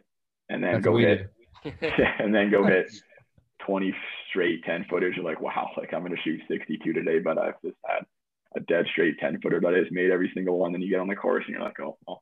and 0.49 0.63
then 0.63 0.73
That's 0.73 0.85
go 0.85 0.97
hit, 0.97 1.31
and 2.19 2.33
then 2.33 2.51
go 2.51 2.65
hit 2.65 2.91
20 3.65 3.95
straight 4.29 4.63
10 4.65 4.85
footers. 4.89 5.15
You're 5.15 5.25
like, 5.25 5.41
wow, 5.41 5.69
like 5.77 5.93
I'm 5.93 6.01
going 6.01 6.15
to 6.15 6.21
shoot 6.21 6.41
62 6.47 6.93
today, 6.93 7.19
but 7.19 7.37
I've 7.37 7.61
just 7.63 7.77
had 7.85 8.05
a 8.55 8.59
dead 8.61 8.85
straight 8.91 9.19
10 9.19 9.41
footer 9.41 9.59
that 9.59 9.73
has 9.73 9.87
made 9.91 10.11
every 10.11 10.31
single 10.33 10.59
one. 10.59 10.71
Then 10.71 10.81
you 10.81 10.89
get 10.89 10.99
on 10.99 11.07
the 11.07 11.15
course 11.15 11.43
and 11.47 11.55
you're 11.55 11.63
like, 11.63 11.79
oh, 11.79 11.97
well, 12.07 12.21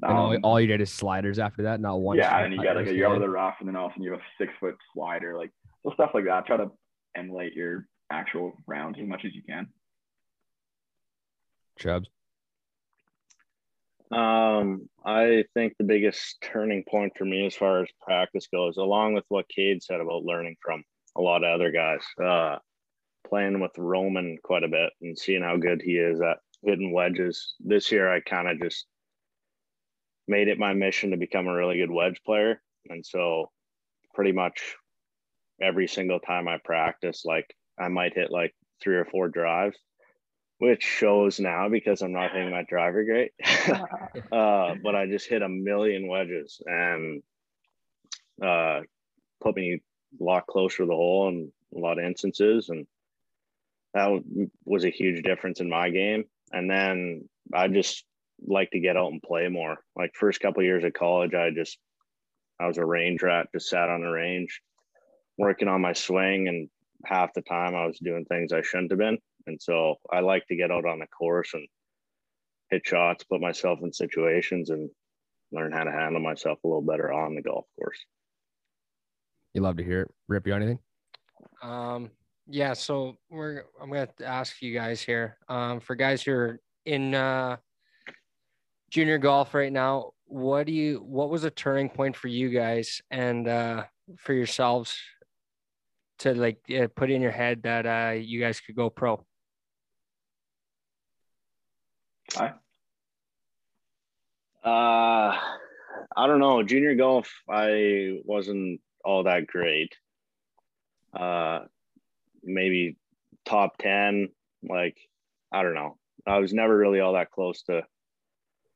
and 0.00 0.16
all, 0.16 0.36
all 0.44 0.60
you 0.60 0.68
did 0.68 0.80
is 0.80 0.92
sliders 0.92 1.40
after 1.40 1.64
that, 1.64 1.80
not 1.80 2.00
one. 2.00 2.18
Yeah, 2.18 2.38
and 2.38 2.54
you 2.54 2.62
get 2.62 2.76
like 2.76 2.86
a, 2.86 2.94
yard 2.94 3.16
of 3.16 3.22
the 3.22 3.28
rough, 3.28 3.56
and 3.58 3.68
then 3.68 3.74
all 3.74 3.86
of 3.86 3.90
a 3.90 3.94
sudden 3.94 4.04
you 4.04 4.12
have 4.12 4.20
a 4.20 4.42
six 4.42 4.52
foot 4.60 4.76
slider. 4.94 5.36
Like 5.36 5.50
so 5.82 5.90
stuff 5.94 6.10
like 6.14 6.24
that. 6.26 6.46
Try 6.46 6.58
to 6.58 6.70
emulate 7.16 7.54
your 7.54 7.88
actual 8.10 8.52
rounds 8.66 8.98
as 9.00 9.06
much 9.06 9.24
as 9.24 9.34
you 9.34 9.42
can. 9.42 9.68
Chubbs. 11.78 12.08
Um, 14.10 14.88
I 15.04 15.44
think 15.52 15.74
the 15.76 15.84
biggest 15.84 16.40
turning 16.40 16.82
point 16.88 17.12
for 17.16 17.24
me 17.24 17.46
as 17.46 17.54
far 17.54 17.82
as 17.82 17.88
practice 18.00 18.48
goes, 18.50 18.78
along 18.78 19.14
with 19.14 19.24
what 19.28 19.48
Cade 19.48 19.82
said 19.82 20.00
about 20.00 20.24
learning 20.24 20.56
from 20.62 20.82
a 21.16 21.20
lot 21.20 21.44
of 21.44 21.54
other 21.54 21.70
guys, 21.70 22.00
uh, 22.22 22.56
playing 23.28 23.60
with 23.60 23.72
Roman 23.76 24.38
quite 24.42 24.64
a 24.64 24.68
bit 24.68 24.92
and 25.02 25.18
seeing 25.18 25.42
how 25.42 25.56
good 25.56 25.82
he 25.82 25.98
is 25.98 26.20
at 26.20 26.38
hitting 26.62 26.92
wedges. 26.92 27.54
This 27.60 27.92
year, 27.92 28.10
I 28.10 28.20
kind 28.20 28.48
of 28.48 28.60
just 28.60 28.86
made 30.26 30.48
it 30.48 30.58
my 30.58 30.72
mission 30.72 31.10
to 31.10 31.16
become 31.16 31.46
a 31.46 31.54
really 31.54 31.76
good 31.76 31.90
wedge 31.90 32.20
player. 32.24 32.62
And 32.88 33.04
so, 33.04 33.50
pretty 34.14 34.32
much 34.32 34.74
every 35.60 35.86
single 35.86 36.18
time 36.18 36.48
I 36.48 36.58
practice, 36.64 37.24
like 37.26 37.54
I 37.80 37.88
might 37.88 38.14
hit 38.14 38.30
like 38.30 38.54
three 38.82 38.96
or 38.96 39.04
four 39.04 39.28
drives, 39.28 39.76
which 40.58 40.82
shows 40.82 41.40
now 41.40 41.68
because 41.68 42.02
I'm 42.02 42.12
not 42.12 42.32
hitting 42.32 42.50
my 42.50 42.64
driver 42.68 43.04
great. 43.04 43.32
uh, 44.32 44.74
but 44.82 44.94
I 44.94 45.06
just 45.06 45.28
hit 45.28 45.42
a 45.42 45.48
million 45.48 46.08
wedges 46.08 46.60
and 46.66 47.22
uh, 48.42 48.80
put 49.40 49.56
me 49.56 49.80
a 50.20 50.24
lot 50.24 50.46
closer 50.46 50.78
to 50.78 50.86
the 50.86 50.94
hole 50.94 51.28
in 51.28 51.52
a 51.74 51.78
lot 51.78 51.98
of 51.98 52.04
instances. 52.04 52.68
And 52.68 52.86
that 53.94 54.22
was 54.64 54.84
a 54.84 54.90
huge 54.90 55.22
difference 55.22 55.60
in 55.60 55.68
my 55.68 55.90
game. 55.90 56.24
And 56.52 56.70
then 56.70 57.28
I 57.52 57.68
just 57.68 58.04
like 58.46 58.70
to 58.70 58.80
get 58.80 58.96
out 58.96 59.12
and 59.12 59.22
play 59.22 59.48
more. 59.48 59.78
Like 59.96 60.12
first 60.14 60.40
couple 60.40 60.60
of 60.60 60.66
years 60.66 60.84
of 60.84 60.92
college, 60.92 61.34
I 61.34 61.50
just 61.50 61.78
I 62.60 62.66
was 62.66 62.78
a 62.78 62.84
range 62.84 63.22
rat, 63.22 63.48
just 63.52 63.68
sat 63.68 63.88
on 63.88 64.00
the 64.00 64.08
range, 64.08 64.60
working 65.36 65.68
on 65.68 65.80
my 65.80 65.92
swing 65.92 66.48
and 66.48 66.68
half 67.04 67.32
the 67.34 67.42
time 67.42 67.74
I 67.74 67.86
was 67.86 67.98
doing 67.98 68.24
things 68.24 68.52
I 68.52 68.62
shouldn't 68.62 68.90
have 68.90 68.98
been. 68.98 69.18
And 69.46 69.60
so 69.60 69.96
I 70.12 70.20
like 70.20 70.46
to 70.48 70.56
get 70.56 70.70
out 70.70 70.84
on 70.84 70.98
the 70.98 71.06
course 71.06 71.54
and 71.54 71.66
hit 72.70 72.86
shots, 72.86 73.24
put 73.24 73.40
myself 73.40 73.78
in 73.82 73.92
situations 73.92 74.70
and 74.70 74.90
learn 75.52 75.72
how 75.72 75.84
to 75.84 75.92
handle 75.92 76.20
myself 76.20 76.58
a 76.64 76.66
little 76.66 76.82
better 76.82 77.12
on 77.12 77.34
the 77.34 77.42
golf 77.42 77.64
course. 77.78 77.98
You 79.54 79.62
love 79.62 79.76
to 79.76 79.84
hear 79.84 80.02
it. 80.02 80.10
Rip, 80.28 80.46
you 80.46 80.54
anything? 80.54 80.78
Um, 81.62 82.10
yeah, 82.46 82.74
so 82.74 83.16
we're 83.30 83.64
I'm 83.80 83.90
gonna 83.90 84.08
ask 84.24 84.60
you 84.62 84.74
guys 84.74 85.00
here. 85.00 85.38
Um, 85.48 85.80
for 85.80 85.94
guys 85.94 86.22
who 86.22 86.32
are 86.32 86.60
in 86.84 87.14
uh 87.14 87.56
junior 88.90 89.18
golf 89.18 89.54
right 89.54 89.72
now, 89.72 90.12
what 90.26 90.66
do 90.66 90.72
you 90.72 90.98
what 91.04 91.30
was 91.30 91.44
a 91.44 91.50
turning 91.50 91.88
point 91.88 92.16
for 92.16 92.28
you 92.28 92.50
guys 92.50 93.00
and 93.10 93.48
uh 93.48 93.84
for 94.16 94.32
yourselves 94.32 94.98
to 96.18 96.34
like 96.34 96.58
put 96.96 97.10
in 97.10 97.22
your 97.22 97.30
head 97.30 97.62
that 97.62 97.86
uh, 97.86 98.12
you 98.12 98.40
guys 98.40 98.60
could 98.60 98.76
go 98.76 98.90
pro? 98.90 99.24
Hi. 102.34 102.52
Uh, 104.64 105.38
I 106.16 106.26
don't 106.26 106.40
know. 106.40 106.62
Junior 106.62 106.94
golf, 106.94 107.32
I 107.48 108.18
wasn't 108.24 108.80
all 109.04 109.24
that 109.24 109.46
great. 109.46 109.94
Uh, 111.18 111.60
maybe 112.42 112.96
top 113.46 113.78
10. 113.78 114.28
Like, 114.68 114.98
I 115.52 115.62
don't 115.62 115.74
know. 115.74 115.96
I 116.26 116.38
was 116.38 116.52
never 116.52 116.76
really 116.76 117.00
all 117.00 117.14
that 117.14 117.30
close 117.30 117.62
to 117.62 117.84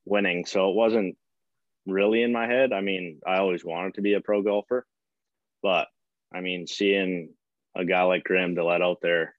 winning. 0.05 0.47
So 0.47 0.70
it 0.70 0.76
wasn't 0.76 1.16
really 1.86 2.22
in 2.22 2.32
my 2.32 2.47
head. 2.47 2.72
I 2.72 2.80
mean, 2.80 3.20
I 3.26 3.38
always 3.38 3.64
wanted 3.64 3.95
to 3.95 4.03
be 4.03 4.14
a 4.14 4.20
pro 4.20 4.43
golfer, 4.43 4.86
but 5.62 5.88
I 6.35 6.41
mean, 6.41 6.66
seeing 6.66 7.30
a 7.76 7.85
guy 7.85 8.03
like 8.03 8.24
Graham 8.24 8.55
DeLaet 8.55 8.83
out 8.83 8.99
there 9.03 9.35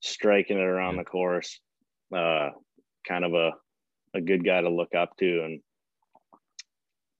striking 0.00 0.58
it 0.58 0.62
around 0.62 0.96
the 0.96 1.04
course, 1.04 1.60
uh, 2.14 2.50
kind 3.06 3.24
of 3.24 3.34
a, 3.34 3.52
a 4.14 4.20
good 4.20 4.44
guy 4.44 4.60
to 4.60 4.68
look 4.68 4.94
up 4.94 5.16
to. 5.18 5.44
And 5.44 5.60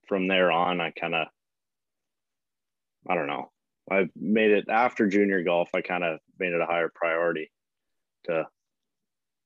from 0.07 0.27
there 0.27 0.51
on, 0.51 0.79
I 0.81 0.91
kind 0.91 1.15
of, 1.15 1.27
I 3.09 3.15
don't 3.15 3.27
know, 3.27 3.51
I 3.91 4.07
made 4.15 4.51
it 4.51 4.65
after 4.69 5.07
junior 5.07 5.43
golf. 5.43 5.69
I 5.73 5.81
kind 5.81 6.03
of 6.03 6.19
made 6.37 6.53
it 6.53 6.61
a 6.61 6.65
higher 6.65 6.91
priority 6.93 7.51
to 8.25 8.47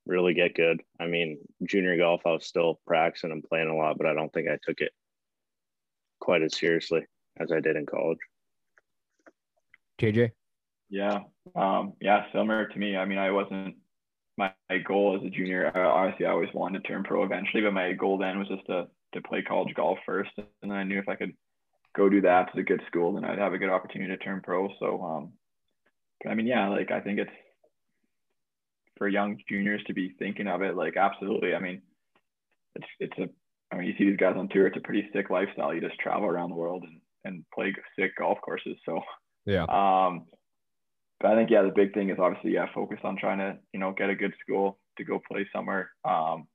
really 0.05 0.33
get 0.33 0.55
good. 0.55 0.81
I 0.99 1.07
mean, 1.07 1.39
junior 1.63 1.97
golf, 1.97 2.21
I 2.25 2.31
was 2.31 2.45
still 2.45 2.79
practicing 2.85 3.31
and 3.31 3.43
playing 3.43 3.69
a 3.69 3.75
lot, 3.75 3.97
but 3.97 4.07
I 4.07 4.13
don't 4.13 4.31
think 4.33 4.49
I 4.49 4.57
took 4.63 4.81
it 4.81 4.91
quite 6.19 6.41
as 6.41 6.57
seriously 6.57 7.05
as 7.39 7.51
I 7.51 7.59
did 7.59 7.75
in 7.75 7.85
college. 7.85 8.19
JJ? 10.01 10.31
Yeah. 10.89 11.19
Um, 11.55 11.93
yeah, 12.01 12.25
similar 12.31 12.67
to 12.67 12.79
me. 12.79 12.95
I 12.95 13.05
mean, 13.05 13.17
I 13.17 13.31
wasn't 13.31 13.75
my, 14.37 14.53
my 14.69 14.77
goal 14.79 15.17
as 15.19 15.25
a 15.25 15.29
junior. 15.29 15.71
Obviously, 15.75 16.25
I 16.25 16.31
always 16.31 16.53
wanted 16.53 16.83
to 16.83 16.87
turn 16.87 17.03
pro 17.03 17.23
eventually, 17.23 17.63
but 17.63 17.73
my 17.73 17.93
goal 17.93 18.17
then 18.17 18.39
was 18.39 18.47
just 18.47 18.65
to 18.67 18.87
to 19.13 19.21
play 19.21 19.43
college 19.43 19.73
golf 19.75 19.99
first, 20.05 20.31
and 20.37 20.71
then 20.71 20.71
I 20.71 20.83
knew 20.83 20.97
if 20.97 21.07
I 21.07 21.15
could 21.15 21.33
go 21.95 22.09
do 22.09 22.21
that 22.21 22.51
to 22.51 22.59
a 22.59 22.63
good 22.63 22.81
school, 22.87 23.13
then 23.13 23.25
I'd 23.25 23.37
have 23.37 23.53
a 23.53 23.59
good 23.59 23.69
opportunity 23.69 24.11
to 24.11 24.23
turn 24.23 24.41
pro. 24.43 24.69
So, 24.79 25.03
um, 25.03 25.33
but 26.23 26.31
I 26.31 26.35
mean, 26.35 26.47
yeah, 26.47 26.67
like 26.69 26.91
I 26.91 26.99
think 26.99 27.19
it's 27.19 27.31
for 28.97 29.07
young 29.07 29.37
juniors 29.47 29.83
to 29.87 29.93
be 29.93 30.15
thinking 30.17 30.47
of 30.47 30.61
it. 30.61 30.75
Like, 30.75 30.97
absolutely. 30.97 31.53
I 31.55 31.59
mean, 31.59 31.81
it's 32.75 32.87
it's 32.99 33.17
a. 33.19 33.29
I 33.71 33.77
mean, 33.77 33.87
you 33.87 33.95
see 33.97 34.09
these 34.09 34.17
guys 34.17 34.35
on 34.37 34.49
tour. 34.49 34.67
It's 34.67 34.77
a 34.77 34.81
pretty 34.81 35.09
sick 35.13 35.29
lifestyle. 35.29 35.73
You 35.73 35.81
just 35.81 35.99
travel 35.99 36.27
around 36.27 36.49
the 36.49 36.55
world 36.55 36.83
and 36.83 37.01
and 37.25 37.45
play 37.53 37.73
sick 37.97 38.11
golf 38.17 38.39
courses. 38.41 38.77
So 38.85 39.01
yeah. 39.45 39.63
Um, 39.63 40.25
but 41.19 41.31
I 41.31 41.35
think 41.35 41.49
yeah, 41.49 41.61
the 41.61 41.71
big 41.73 41.93
thing 41.93 42.09
is 42.09 42.17
obviously 42.19 42.53
yeah, 42.53 42.67
focus 42.73 42.99
on 43.03 43.17
trying 43.17 43.39
to 43.39 43.57
you 43.73 43.79
know 43.79 43.91
get 43.91 44.09
a 44.09 44.15
good 44.15 44.33
school 44.41 44.79
to 44.97 45.03
go 45.03 45.21
play 45.31 45.47
somewhere. 45.53 45.91
Um, 46.05 46.47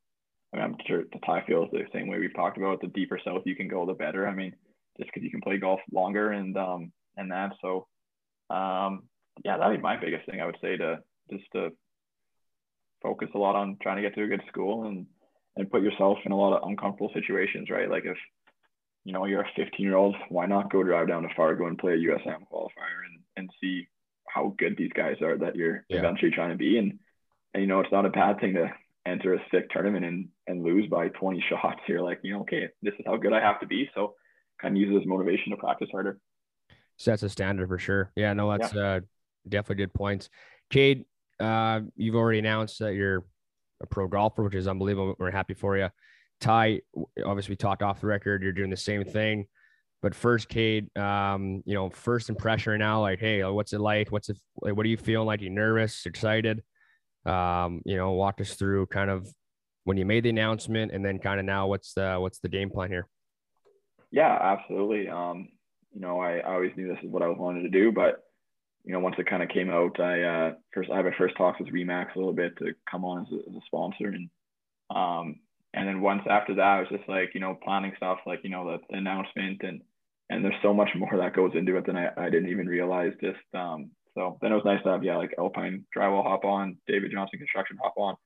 I 0.53 0.57
mean, 0.57 0.65
I'm 0.65 0.77
sure 0.87 1.05
the 1.13 1.19
tie 1.27 1.45
feels 1.47 1.69
the 1.71 1.85
same 1.93 2.09
way 2.09 2.19
we've 2.19 2.35
talked 2.35 2.57
about. 2.57 2.81
The 2.81 2.89
deeper 2.89 3.21
south 3.25 3.43
you 3.45 3.57
can 3.57 3.69
go, 3.69 3.85
the 3.87 3.95
better. 3.95 4.27
I 4.27 4.35
mean, 4.35 4.55
just 4.99 5.11
because 5.13 5.25
you 5.25 5.31
can 5.31 5.41
play 5.41 5.59
golf 5.59 5.81
longer 5.93 6.33
and 6.33 6.57
um 6.57 6.93
and 7.17 7.31
that. 7.31 7.53
So 7.61 7.87
um, 8.51 9.05
yeah, 9.45 9.59
that'd 9.59 9.79
be 9.79 9.83
my 9.83 9.99
biggest 10.01 10.27
thing. 10.27 10.41
I 10.41 10.47
would 10.47 10.59
say 10.61 10.77
to 10.77 10.99
just 11.31 11.45
to 11.53 11.71
focus 13.03 13.29
a 13.35 13.39
lot 13.39 13.57
on 13.57 13.77
trying 13.83 13.97
to 13.97 14.03
get 14.03 14.15
to 14.15 14.25
a 14.25 14.29
good 14.29 14.43
school 14.49 14.87
and 14.87 15.07
and 15.57 15.71
put 15.71 15.83
yourself 15.83 16.19
in 16.25 16.33
a 16.33 16.37
lot 16.37 16.57
of 16.57 16.69
uncomfortable 16.69 17.11
situations, 17.13 17.69
right? 17.69 17.91
Like 17.91 18.05
if 18.05 18.17
you 19.09 19.15
know 19.15 19.25
you're 19.25 19.41
a 19.41 19.51
15 19.57 19.87
year 19.87 19.97
old, 19.97 20.15
why 20.29 20.45
not 20.45 20.71
go 20.71 20.83
drive 20.83 21.09
down 21.09 21.23
to 21.23 21.31
Fargo 21.35 21.67
and 21.67 21.79
play 21.79 21.95
a 21.95 22.13
US 22.13 22.21
Am 22.27 22.45
qualifier 22.53 23.07
and 23.07 23.23
and 23.39 23.51
see 23.59 23.89
how 24.29 24.55
good 24.59 24.77
these 24.77 24.93
guys 24.95 25.17
are 25.23 25.39
that 25.39 25.57
you're 25.57 25.87
yeah. 25.89 26.01
eventually 26.01 26.31
trying 26.31 26.51
to 26.51 26.57
be 26.57 26.77
and 26.77 26.99
and 27.55 27.63
you 27.63 27.67
know 27.67 27.81
it's 27.81 27.91
not 27.91 28.05
a 28.05 28.11
bad 28.11 28.39
thing 28.39 28.53
to 28.53 28.71
enter 29.07 29.33
a 29.33 29.39
sick 29.51 29.71
tournament 29.71 30.05
and 30.05 30.29
and 30.47 30.63
lose 30.63 30.91
by 30.91 31.09
20 31.09 31.43
shots. 31.49 31.81
You're 31.89 32.03
like, 32.03 32.21
you 32.23 32.35
know, 32.35 32.41
okay, 32.43 32.69
this 32.83 32.93
is 32.99 33.07
how 33.07 33.17
good 33.17 33.33
I 33.33 33.41
have 33.41 33.61
to 33.61 33.67
be. 33.67 33.89
So 33.95 34.15
kind 34.61 34.77
of 34.77 34.81
use 34.81 34.95
it 34.95 35.01
as 35.01 35.07
motivation 35.07 35.53
to 35.53 35.57
practice 35.57 35.89
harder. 35.91 36.21
Sets 36.99 37.23
a 37.23 37.31
standard 37.31 37.69
for 37.69 37.79
sure. 37.79 38.13
Yeah, 38.15 38.35
no, 38.35 38.51
that's 38.59 38.75
yeah. 38.75 38.83
uh, 38.83 39.01
definitely 39.49 39.87
good 39.87 39.95
points. 39.95 40.29
Cade, 40.69 41.07
uh, 41.41 41.81
you've 41.97 42.17
already 42.17 42.41
announced 42.41 42.81
that 42.81 42.93
you're 42.93 43.25
a 43.81 43.87
pro 43.87 44.07
golfer, 44.07 44.43
which 44.43 44.55
is 44.55 44.69
unbelievable. 44.69 45.15
We're 45.19 45.31
happy 45.31 45.55
for 45.55 45.79
you. 45.79 45.89
Ty, 46.41 46.81
obviously, 47.25 47.53
we 47.53 47.57
talked 47.57 47.83
off 47.83 48.01
the 48.01 48.07
record. 48.07 48.43
You're 48.43 48.53
doing 48.53 48.71
the 48.71 48.77
same 48.77 49.05
thing. 49.05 49.47
But 50.01 50.15
first, 50.15 50.49
Cade, 50.49 50.97
um, 50.97 51.63
you 51.67 51.75
know, 51.75 51.91
first 51.91 52.29
impression 52.29 52.73
right 52.73 52.79
now, 52.79 53.01
like, 53.01 53.19
hey, 53.19 53.43
what's 53.45 53.73
it 53.73 53.81
like? 53.81 54.13
What's 54.13 54.29
it 54.29 54.39
like? 54.61 54.77
What 54.77 54.87
are 54.87 54.89
you 54.89 54.97
feeling 54.97 55.27
like? 55.27 55.41
You 55.41 55.51
nervous, 55.51 56.07
excited? 56.07 56.63
Um, 57.27 57.83
you 57.85 57.97
know, 57.97 58.13
walk 58.13 58.41
us 58.41 58.55
through 58.55 58.87
kind 58.87 59.11
of 59.11 59.29
when 59.85 59.97
you 59.97 60.05
made 60.05 60.23
the 60.25 60.31
announcement, 60.31 60.93
and 60.93 61.05
then 61.05 61.19
kind 61.19 61.41
of 61.41 61.47
now, 61.47 61.67
what's 61.67 61.95
the 61.95 62.17
what's 62.21 62.39
the 62.39 62.49
game 62.49 62.71
plan 62.71 62.91
here? 62.91 63.09
Yeah, 64.13 64.39
absolutely. 64.41 65.09
Um, 65.09 65.49
you 65.93 66.01
know, 66.01 66.21
I, 66.21 66.39
I 66.39 66.55
always 66.55 66.73
knew 66.77 66.89
this 66.89 67.03
is 67.03 67.11
what 67.11 67.23
I 67.23 67.29
wanted 67.29 67.63
to 67.63 67.69
do, 67.69 67.91
but 67.91 68.23
you 68.85 68.93
know, 68.93 69.01
once 69.01 69.17
it 69.19 69.29
kind 69.29 69.43
of 69.43 69.49
came 69.49 69.69
out, 69.69 69.99
I 69.99 70.23
uh, 70.23 70.53
first 70.73 70.91
I 70.91 70.97
had 70.97 71.07
a 71.07 71.13
first 71.19 71.37
talks 71.37 71.59
with 71.59 71.73
Remax 71.73 72.15
a 72.15 72.19
little 72.19 72.33
bit 72.33 72.57
to 72.59 72.73
come 72.89 73.05
on 73.05 73.23
as 73.23 73.33
a, 73.33 73.51
as 73.51 73.57
a 73.57 73.67
sponsor, 73.67 74.07
and 74.07 74.31
um, 74.95 75.41
and 75.75 75.87
then 75.87 76.01
once 76.01 76.23
after 76.29 76.55
that, 76.55 76.63
I 76.63 76.81
was 76.81 76.89
just 76.91 77.09
like, 77.09 77.31
you 77.35 77.41
know, 77.41 77.59
planning 77.63 77.93
stuff 77.97 78.19
like 78.27 78.41
you 78.43 78.51
know 78.51 78.79
the, 78.79 78.97
announcement 78.97 79.63
and 79.63 79.81
and 80.31 80.45
there's 80.45 80.55
so 80.63 80.75
much 80.75 80.91
more 80.97 81.17
that 81.17 81.35
goes 81.35 81.53
into 81.55 81.77
it 81.77 81.87
than 81.87 81.97
I, 81.97 82.09
I 82.17 82.31
didn't 82.31 82.51
even 82.51 82.67
realize. 82.67 83.13
Just 83.21 83.39
um, 83.55 83.91
so 84.15 84.39
then 84.41 84.53
it 84.53 84.57
was 84.57 84.65
nice 84.65 84.83
to 84.85 84.91
have 84.91 85.05
yeah 85.05 85.17
like 85.17 85.35
Alpine 85.39 85.85
Drywall 85.97 86.25
hop 86.25 86.45
on, 86.45 86.77
David 86.87 87.13
Johnson 87.13 87.39
Construction 87.39 87.79
hop 87.83 87.95
on. 87.97 88.17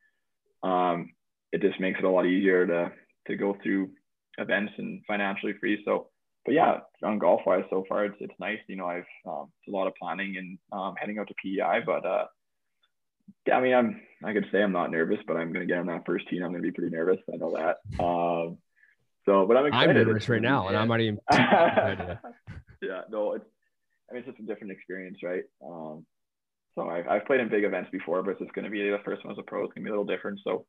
Um, 0.62 1.12
it 1.52 1.60
just 1.60 1.80
makes 1.80 1.98
it 1.98 2.04
a 2.04 2.10
lot 2.10 2.26
easier 2.26 2.66
to 2.66 2.92
to 3.28 3.36
go 3.36 3.56
through 3.62 3.90
events 4.38 4.72
and 4.78 5.02
financially 5.06 5.54
free. 5.60 5.82
So 5.84 6.08
but 6.44 6.54
yeah, 6.54 6.78
on 7.04 7.18
golf 7.18 7.42
wise 7.46 7.64
so 7.70 7.84
far, 7.88 8.04
it's 8.04 8.16
it's 8.20 8.34
nice. 8.40 8.58
You 8.66 8.76
know, 8.76 8.86
I've 8.86 9.04
um, 9.26 9.50
a 9.68 9.70
lot 9.70 9.86
of 9.86 9.94
planning 10.00 10.36
and 10.36 10.58
um, 10.72 10.94
heading 10.98 11.18
out 11.18 11.28
to 11.28 11.34
PEI, 11.42 11.80
but 11.86 12.04
uh, 12.04 12.24
I 13.52 13.60
mean, 13.60 13.74
I'm 13.74 14.00
I 14.24 14.32
could 14.32 14.46
say 14.52 14.62
I'm 14.62 14.72
not 14.72 14.90
nervous, 14.90 15.18
but 15.26 15.36
I'm 15.36 15.52
gonna 15.52 15.66
get 15.66 15.78
on 15.78 15.86
that 15.86 16.06
first 16.06 16.28
team. 16.28 16.42
I'm 16.42 16.50
gonna 16.50 16.62
be 16.62 16.70
pretty 16.70 16.94
nervous. 16.94 17.18
I 17.32 17.36
know 17.36 17.56
that. 17.56 18.02
Um, 18.02 18.58
so, 19.26 19.46
but 19.46 19.56
I'm 19.56 19.66
excited. 19.66 19.96
I'm 19.96 20.06
nervous 20.06 20.28
right 20.28 20.42
now, 20.42 20.68
and 20.68 20.76
I'm 20.76 20.88
not 20.88 21.00
even. 21.00 21.18
yeah, 21.32 23.02
no, 23.10 23.32
it's 23.34 23.44
I 24.10 24.14
mean 24.14 24.22
it's 24.22 24.26
just 24.26 24.40
a 24.40 24.46
different 24.46 24.72
experience, 24.72 25.18
right? 25.22 25.44
Um, 25.64 26.04
so 26.74 26.88
I've 26.88 27.06
I've 27.08 27.26
played 27.26 27.40
in 27.40 27.48
big 27.48 27.64
events 27.64 27.90
before, 27.90 28.22
but 28.22 28.32
it's 28.32 28.40
just 28.40 28.52
gonna 28.54 28.70
be 28.70 28.82
the 28.82 28.98
first 29.04 29.24
one 29.24 29.32
as 29.32 29.38
a 29.38 29.42
pro. 29.42 29.64
It's 29.64 29.72
gonna 29.74 29.84
be 29.84 29.90
a 29.90 29.92
little 29.92 30.04
different. 30.04 30.40
So, 30.44 30.66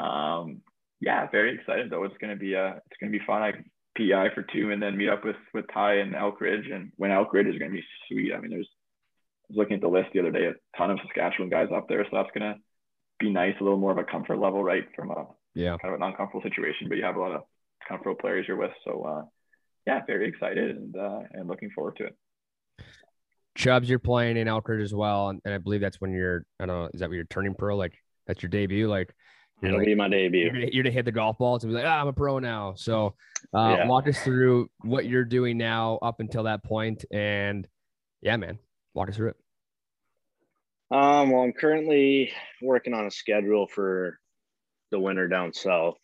um, 0.00 0.62
yeah, 1.00 1.28
very 1.30 1.54
excited 1.54 1.90
though. 1.90 2.04
It's 2.04 2.16
gonna 2.20 2.36
be 2.36 2.54
uh, 2.54 2.74
it's 2.76 2.96
gonna 3.00 3.12
be 3.12 3.20
fun. 3.26 3.42
I 3.42 3.52
PI 3.96 4.28
for 4.34 4.42
two, 4.42 4.70
and 4.70 4.82
then 4.82 4.96
meet 4.96 5.08
up 5.08 5.24
with 5.24 5.36
with 5.52 5.66
Ty 5.72 5.94
and 5.94 6.14
Elkridge. 6.14 6.72
And 6.72 6.92
when 6.96 7.10
Elkridge 7.10 7.52
is 7.52 7.58
going 7.58 7.70
to 7.70 7.76
be 7.76 7.84
sweet. 8.08 8.32
I 8.32 8.40
mean, 8.40 8.50
there's 8.50 8.68
was 9.50 9.56
looking 9.56 9.74
at 9.74 9.80
the 9.80 9.88
list 9.88 10.10
the 10.12 10.20
other 10.20 10.30
day, 10.30 10.46
a 10.46 10.78
ton 10.78 10.90
of 10.90 10.98
Saskatchewan 11.02 11.50
guys 11.50 11.68
up 11.74 11.88
there, 11.88 12.04
so 12.04 12.10
that's 12.12 12.30
going 12.36 12.54
to 12.54 12.58
be 13.18 13.30
nice, 13.30 13.54
a 13.60 13.64
little 13.64 13.78
more 13.78 13.92
of 13.92 13.98
a 13.98 14.04
comfort 14.04 14.38
level, 14.38 14.62
right, 14.62 14.84
from 14.96 15.10
a 15.10 15.26
yeah 15.54 15.76
kind 15.82 15.92
of 15.92 16.00
an 16.00 16.06
uncomfortable 16.06 16.42
situation, 16.42 16.88
but 16.88 16.96
you 16.96 17.04
have 17.04 17.16
a 17.16 17.20
lot 17.20 17.32
of 17.32 17.42
comfortable 17.86 18.16
players 18.16 18.46
you're 18.46 18.56
with. 18.56 18.70
So 18.84 19.02
uh, 19.02 19.22
yeah, 19.86 20.00
very 20.06 20.28
excited 20.28 20.76
and 20.76 20.96
uh, 20.96 21.20
and 21.32 21.48
looking 21.48 21.70
forward 21.74 21.96
to 21.96 22.06
it. 22.06 22.16
Chubbs, 23.58 23.90
you're 23.90 23.98
playing 23.98 24.36
in 24.36 24.46
Elkridge 24.46 24.82
as 24.82 24.94
well, 24.94 25.28
and, 25.28 25.40
and 25.44 25.52
I 25.52 25.58
believe 25.58 25.80
that's 25.80 26.00
when 26.00 26.12
you're 26.12 26.44
I 26.60 26.66
don't 26.66 26.82
know, 26.82 26.90
is 26.94 27.00
that 27.00 27.08
when 27.08 27.16
you're 27.16 27.26
turning 27.26 27.54
pro? 27.54 27.76
Like 27.76 27.94
that's 28.26 28.42
your 28.42 28.50
debut? 28.50 28.88
Like 28.88 29.12
It'll 29.62 29.78
like, 29.78 29.86
be 29.86 29.94
my 29.94 30.08
debut. 30.08 30.40
You're 30.40 30.52
gonna, 30.52 30.66
you're 30.72 30.82
gonna, 30.82 30.94
hit 30.94 31.04
the 31.04 31.12
golf 31.12 31.36
ball 31.36 31.58
to 31.58 31.66
be 31.66 31.72
like, 31.72 31.84
ah, 31.84 32.00
I'm 32.00 32.08
a 32.08 32.12
pro 32.12 32.38
now. 32.38 32.74
So, 32.76 33.14
uh, 33.54 33.76
yeah. 33.78 33.86
walk 33.86 34.08
us 34.08 34.18
through 34.20 34.70
what 34.80 35.04
you're 35.04 35.24
doing 35.24 35.58
now 35.58 35.98
up 36.00 36.20
until 36.20 36.44
that 36.44 36.64
point, 36.64 37.04
and 37.10 37.68
yeah, 38.22 38.36
man, 38.36 38.58
walk 39.00 39.08
us 39.08 39.16
through 39.16 39.30
it. 39.30 39.36
Um, 40.90 41.30
well, 41.30 41.42
I'm 41.42 41.52
currently 41.52 42.32
working 42.62 42.94
on 42.94 43.06
a 43.06 43.10
schedule 43.10 43.66
for 43.66 44.18
the 44.90 44.98
winter 44.98 45.28
down 45.28 45.52
south. 45.52 45.98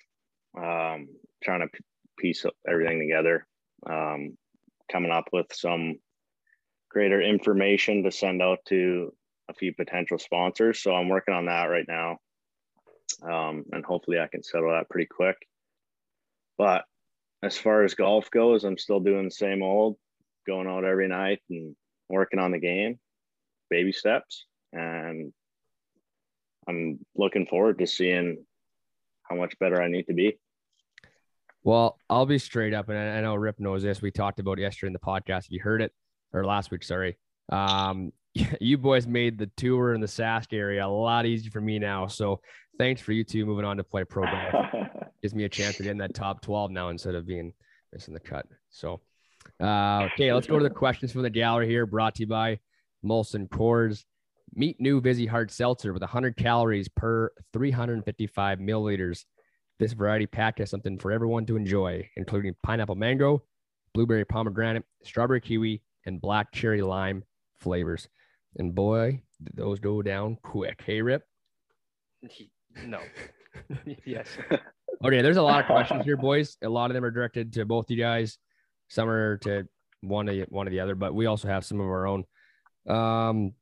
Um, 0.57 1.09
trying 1.43 1.61
to 1.61 1.69
piece 2.19 2.45
everything 2.69 2.99
together. 2.99 3.47
Um, 3.89 4.37
coming 4.91 5.11
up 5.11 5.25
with 5.33 5.47
some 5.53 5.97
greater 6.91 7.21
information 7.21 8.05
to 8.05 8.11
send 8.11 8.41
out 8.41 8.59
to 8.69 9.13
a 9.49 9.55
few 9.55 9.75
potential 9.75 10.19
sponsors. 10.19 10.83
So 10.83 10.95
I'm 10.95 11.09
working 11.09 11.35
on 11.35 11.47
that 11.47 11.65
right 11.65 11.85
now 11.87 12.19
um, 13.23 13.65
and 13.73 13.85
hopefully 13.85 14.19
I 14.19 14.29
can 14.29 14.43
settle 14.43 14.71
that 14.71 14.89
pretty 14.89 15.07
quick. 15.07 15.37
But 16.59 16.85
as 17.43 17.57
far 17.57 17.85
as 17.85 17.95
golf 17.95 18.31
goes, 18.31 18.65
I'm 18.65 18.79
still 18.79 19.01
doing 19.01 19.25
the 19.25 19.31
same 19.31 19.63
old, 19.63 19.97
going 20.47 20.67
out 20.67 20.85
every 20.85 21.09
night 21.09 21.41
and 21.51 21.77
working 22.09 22.39
on 22.39 22.53
the 22.53 22.59
game, 22.59 22.99
baby 23.71 23.93
steps, 23.93 24.47
and 24.73 25.33
I'm 26.69 26.99
looking 27.17 27.47
forward 27.47 27.79
to 27.79 27.87
seeing 27.87 28.45
how 29.23 29.37
much 29.37 29.59
better 29.59 29.83
I 29.83 29.89
need 29.89 30.07
to 30.07 30.15
be. 30.15 30.39
Well, 31.63 31.99
I'll 32.09 32.27
be 32.27 32.39
straight 32.39 32.75
up, 32.75 32.89
and 32.89 32.99
I 32.99 33.21
know 33.21 33.35
Rip 33.35 33.59
knows 33.59 33.83
this. 33.83 34.01
We 34.01 34.11
talked 34.11 34.39
about 34.39 34.59
yesterday 34.59 34.89
in 34.89 34.93
the 34.93 34.99
podcast. 35.01 35.47
If 35.47 35.53
you 35.53 35.61
heard 35.61 35.83
it, 35.83 35.93
or 36.33 36.45
last 36.45 36.71
week, 36.71 36.85
sorry. 36.85 37.19
Um, 37.51 38.13
you 38.61 38.79
boys 38.79 39.07
made 39.07 39.39
the 39.39 39.51
tour 39.57 39.95
in 39.95 40.01
the 40.01 40.07
Sask 40.07 40.53
area 40.53 40.87
a 40.87 40.89
lot 40.89 41.27
easier 41.27 41.51
for 41.51 41.61
me 41.61 41.79
now. 41.79 42.07
So 42.07 42.41
thanks 42.79 43.01
for 43.01 43.13
you 43.13 43.25
two 43.25 43.47
moving 43.47 43.65
on 43.65 43.77
to 43.79 43.85
play 43.85 44.05
pro 44.05 44.25
golf. 44.25 44.73
Gives 45.23 45.35
me 45.35 45.45
a 45.45 45.49
chance 45.49 45.77
to 45.77 45.83
get 45.83 45.93
in 45.93 45.99
that 45.99 46.15
top 46.15 46.43
12 46.43 46.71
now 46.71 46.91
instead 46.91 47.15
of 47.15 47.27
being 47.27 47.53
missing 47.93 48.15
the 48.15 48.21
cut. 48.21 48.47
So, 48.71 49.01
uh, 49.61 50.09
okay, 50.13 50.33
let's 50.33 50.47
go 50.47 50.59
to 50.59 50.63
the 50.63 50.71
questions 50.71 51.13
from 51.13 51.23
the 51.23 51.31
gallery 51.31 51.69
here, 51.69 51.87
brought 51.87 52.15
to 52.17 52.23
you 52.23 52.27
by 52.27 52.59
Molson 53.05 53.49
Coors. 53.49 54.05
Meet 54.55 54.81
new 54.81 55.01
Vizzy 55.01 55.27
Hard 55.27 55.51
Seltzer 55.51 55.93
with 55.93 56.03
100 56.03 56.37
calories 56.37 56.89
per 56.89 57.31
355 57.53 58.59
milliliters. 58.59 59.25
This 59.79 59.93
variety 59.93 60.27
pack 60.27 60.59
has 60.59 60.71
something 60.71 60.99
for 60.99 61.13
everyone 61.13 61.45
to 61.47 61.57
enjoy, 61.57 62.09
including 62.17 62.55
pineapple 62.63 62.95
mango, 62.95 63.43
blueberry 63.93 64.25
pomegranate, 64.25 64.85
strawberry 65.05 65.41
kiwi, 65.41 65.83
and 66.07 66.21
black 66.21 66.53
cherry 66.53 66.81
lime 66.81 67.25
flavors. 67.57 68.09
And 68.57 68.75
boy, 68.75 69.23
those 69.55 69.81
go 69.81 70.01
down 70.01 70.39
quick. 70.43 70.83
Hey, 70.85 71.03
Rip. 71.03 71.23
No. 72.85 73.01
yes. 74.05 74.29
Okay, 75.03 75.23
there's 75.23 75.39
a 75.39 75.43
lot 75.43 75.61
of 75.61 75.67
questions 75.67 76.05
here, 76.05 76.19
boys. 76.19 76.59
A 76.63 76.69
lot 76.69 76.91
of 76.91 76.95
them 76.95 77.05
are 77.05 77.11
directed 77.11 77.53
to 77.55 77.65
both 77.65 77.91
you 77.91 77.97
guys. 77.97 78.37
Some 78.89 79.09
are 79.09 79.39
to 79.39 79.67
one 80.01 80.29
of 80.29 80.37
one 80.49 80.67
of 80.67 80.71
the 80.71 80.81
other, 80.81 80.95
but 80.95 81.15
we 81.15 81.27
also 81.27 81.49
have 81.49 81.65
some 81.65 81.81
of 81.81 81.87
our 81.87 82.07
own. 82.07 82.25
Um, 82.87 83.55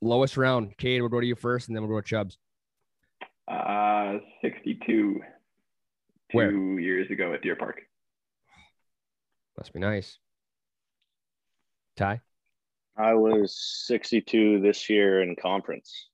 lowest 0.00 0.36
round. 0.36 0.76
Cade, 0.76 1.00
we'll 1.02 1.10
go 1.10 1.20
to 1.20 1.26
you 1.26 1.34
first, 1.34 1.68
and 1.68 1.76
then 1.76 1.82
we'll 1.86 1.96
go 1.96 2.00
to 2.00 2.06
Chubbs. 2.06 2.38
Uh, 3.46 4.18
62. 4.42 5.20
Where? 6.32 6.50
Two 6.50 6.78
years 6.78 7.10
ago 7.10 7.32
at 7.32 7.42
Deer 7.42 7.56
Park. 7.56 7.80
Must 9.56 9.72
be 9.72 9.80
nice. 9.80 10.18
Ty. 11.96 12.20
I 12.96 13.14
was 13.14 13.56
62 13.86 14.60
this 14.60 14.88
year 14.90 15.22
in 15.22 15.36
conference. 15.36 16.08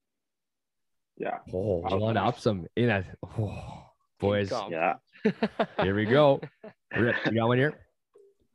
Yeah. 1.16 1.38
Oh, 1.52 1.78
Wow. 1.78 1.96
one 1.98 2.16
up 2.16 2.38
some 2.38 2.66
in 2.76 2.90
a 2.90 3.04
oh, 3.38 3.84
boys. 4.18 4.52
Yeah. 4.70 4.94
Here 5.80 5.94
we 5.94 6.04
go. 6.04 6.40
Rip, 6.96 7.16
you 7.26 7.32
got 7.32 7.48
one 7.48 7.58
here. 7.58 7.74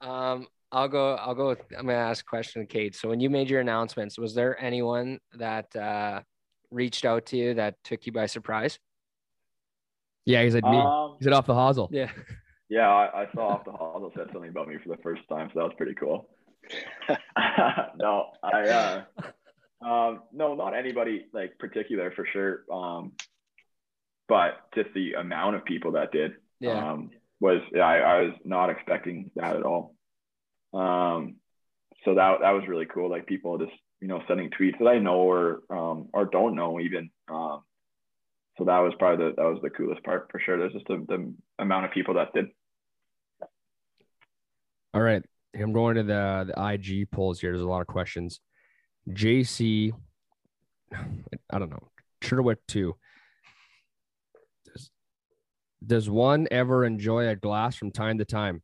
Um, 0.01 0.47
I'll 0.71 0.87
go. 0.87 1.15
I'll 1.15 1.35
go. 1.35 1.49
With, 1.49 1.61
I'm 1.77 1.85
gonna 1.87 1.97
ask 1.97 2.23
a 2.23 2.29
question, 2.29 2.61
to 2.61 2.67
Cade. 2.67 2.95
So 2.95 3.09
when 3.09 3.19
you 3.19 3.29
made 3.29 3.49
your 3.49 3.59
announcements, 3.59 4.17
was 4.17 4.35
there 4.35 4.61
anyone 4.61 5.19
that 5.33 5.75
uh, 5.75 6.21
reached 6.71 7.05
out 7.05 7.25
to 7.27 7.37
you 7.37 7.53
that 7.55 7.75
took 7.83 8.05
you 8.05 8.11
by 8.11 8.27
surprise? 8.27 8.79
Yeah, 10.25 10.43
he 10.43 10.51
said 10.51 10.63
me. 10.63 10.77
Um, 10.77 11.15
He 11.19 11.23
said 11.23 11.33
off 11.33 11.47
the 11.47 11.53
hosel. 11.53 11.89
Yeah. 11.91 12.11
yeah, 12.69 12.87
I, 12.87 13.23
I 13.23 13.27
saw 13.33 13.47
off 13.47 13.65
the 13.65 13.71
hall 13.71 14.11
said 14.15 14.27
something 14.31 14.49
about 14.49 14.67
me 14.67 14.75
for 14.83 14.95
the 14.95 15.01
first 15.01 15.21
time, 15.27 15.49
so 15.53 15.59
that 15.59 15.65
was 15.65 15.73
pretty 15.75 15.95
cool. 15.95 16.29
no, 17.97 18.27
I 18.43 18.69
uh 18.69 19.03
um 19.83 20.21
no, 20.31 20.53
not 20.55 20.75
anybody 20.75 21.25
like 21.33 21.57
particular 21.57 22.11
for 22.15 22.27
sure. 22.31 22.61
Um 22.71 23.13
but 24.27 24.59
just 24.75 24.93
the 24.93 25.13
amount 25.13 25.55
of 25.55 25.65
people 25.65 25.93
that 25.93 26.11
did 26.11 26.33
Yeah. 26.59 26.91
um 26.91 27.09
was 27.39 27.61
yeah, 27.73 27.81
I, 27.81 27.97
I 27.97 28.21
was 28.21 28.33
not 28.43 28.69
expecting 28.69 29.31
that 29.35 29.55
at 29.55 29.63
all. 29.63 29.95
Um 30.73 31.35
so 32.05 32.15
that 32.15 32.39
that 32.41 32.51
was 32.51 32.63
really 32.67 32.85
cool. 32.85 33.09
Like 33.09 33.25
people 33.25 33.57
just, 33.57 33.71
you 34.01 34.07
know, 34.07 34.21
sending 34.27 34.49
tweets 34.49 34.77
that 34.79 34.87
I 34.87 34.99
know 34.99 35.15
or 35.15 35.61
um 35.69 36.09
or 36.13 36.25
don't 36.25 36.55
know 36.55 36.79
even. 36.79 37.09
Um 37.31 37.61
so 38.57 38.65
that 38.65 38.79
was 38.79 38.93
probably 38.99 39.25
the 39.25 39.35
that 39.35 39.43
was 39.43 39.59
the 39.61 39.69
coolest 39.69 40.03
part 40.03 40.27
for 40.31 40.39
sure. 40.39 40.57
There's 40.57 40.73
just 40.73 40.87
the, 40.87 41.05
the 41.07 41.33
amount 41.59 41.85
of 41.85 41.91
people 41.91 42.15
that 42.15 42.33
did. 42.33 42.47
All 44.93 45.01
right. 45.01 45.23
I'm 45.55 45.73
going 45.73 45.95
to 45.95 46.03
the 46.03 46.53
the 46.53 46.73
IG 46.73 47.09
polls 47.11 47.39
here. 47.39 47.51
There's 47.51 47.63
a 47.63 47.67
lot 47.67 47.81
of 47.81 47.87
questions. 47.87 48.39
JC, 49.09 49.93
I 50.93 51.59
don't 51.59 51.69
know. 51.69 51.89
Chirwit 52.21 52.57
two. 52.67 52.95
Does, 55.85 56.09
one 56.09 56.47
ever 56.51 56.83
enjoy 56.85 57.27
a 57.27 57.35
glass 57.35 57.75
from 57.75 57.91
time 57.91 58.17
to 58.17 58.25
time? 58.25 58.61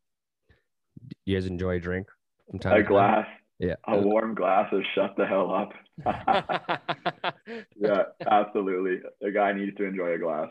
You 1.26 1.36
guys 1.38 1.46
enjoy 1.46 1.76
a 1.76 1.80
drink 1.80 2.08
from 2.50 2.60
time 2.60 2.74
A 2.74 2.78
to 2.78 2.84
time? 2.84 2.86
A 2.86 2.90
glass, 2.94 3.28
Yeah. 3.60 3.76
a 3.88 3.98
warm 4.00 4.36
glass 4.36 4.72
of 4.74 4.82
shut 4.94 5.16
the 5.18 5.26
hell 5.26 5.54
up. 5.54 5.72
yeah, 7.76 8.04
absolutely. 8.30 9.00
A 9.26 9.32
guy 9.32 9.54
needs 9.54 9.76
to 9.78 9.86
enjoy 9.86 10.14
a 10.14 10.18
glass. 10.18 10.50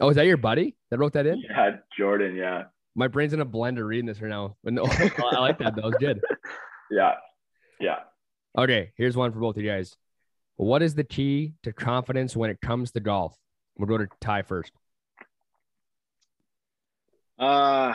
Oh, 0.00 0.08
is 0.10 0.16
that 0.16 0.26
your 0.26 0.36
buddy 0.36 0.76
that 0.90 0.98
wrote 0.98 1.12
that 1.14 1.26
in? 1.26 1.38
Yeah, 1.40 1.76
Jordan. 1.98 2.34
Yeah, 2.36 2.64
My 2.94 3.08
brain's 3.08 3.32
in 3.32 3.40
a 3.40 3.46
blender 3.46 3.86
reading 3.86 4.06
this 4.06 4.20
right 4.20 4.28
now. 4.28 4.56
But 4.62 4.72
no, 4.74 4.84
I 4.86 5.38
like 5.38 5.58
that. 5.58 5.74
That 5.76 5.84
was 5.84 5.94
good. 5.98 6.20
yeah, 6.90 7.12
yeah. 7.80 7.96
Okay, 8.58 8.92
here's 8.96 9.16
one 9.16 9.32
for 9.32 9.38
both 9.40 9.56
of 9.56 9.62
you 9.62 9.70
guys. 9.70 9.96
What 10.56 10.82
is 10.82 10.94
the 10.94 11.04
key 11.04 11.52
to 11.62 11.72
confidence 11.72 12.34
when 12.34 12.48
it 12.50 12.58
comes 12.62 12.92
to 12.92 13.00
golf? 13.00 13.36
We'll 13.78 13.86
go 13.88 13.98
to 13.98 14.06
Ty 14.22 14.42
first. 14.42 14.72
Uh. 17.38 17.94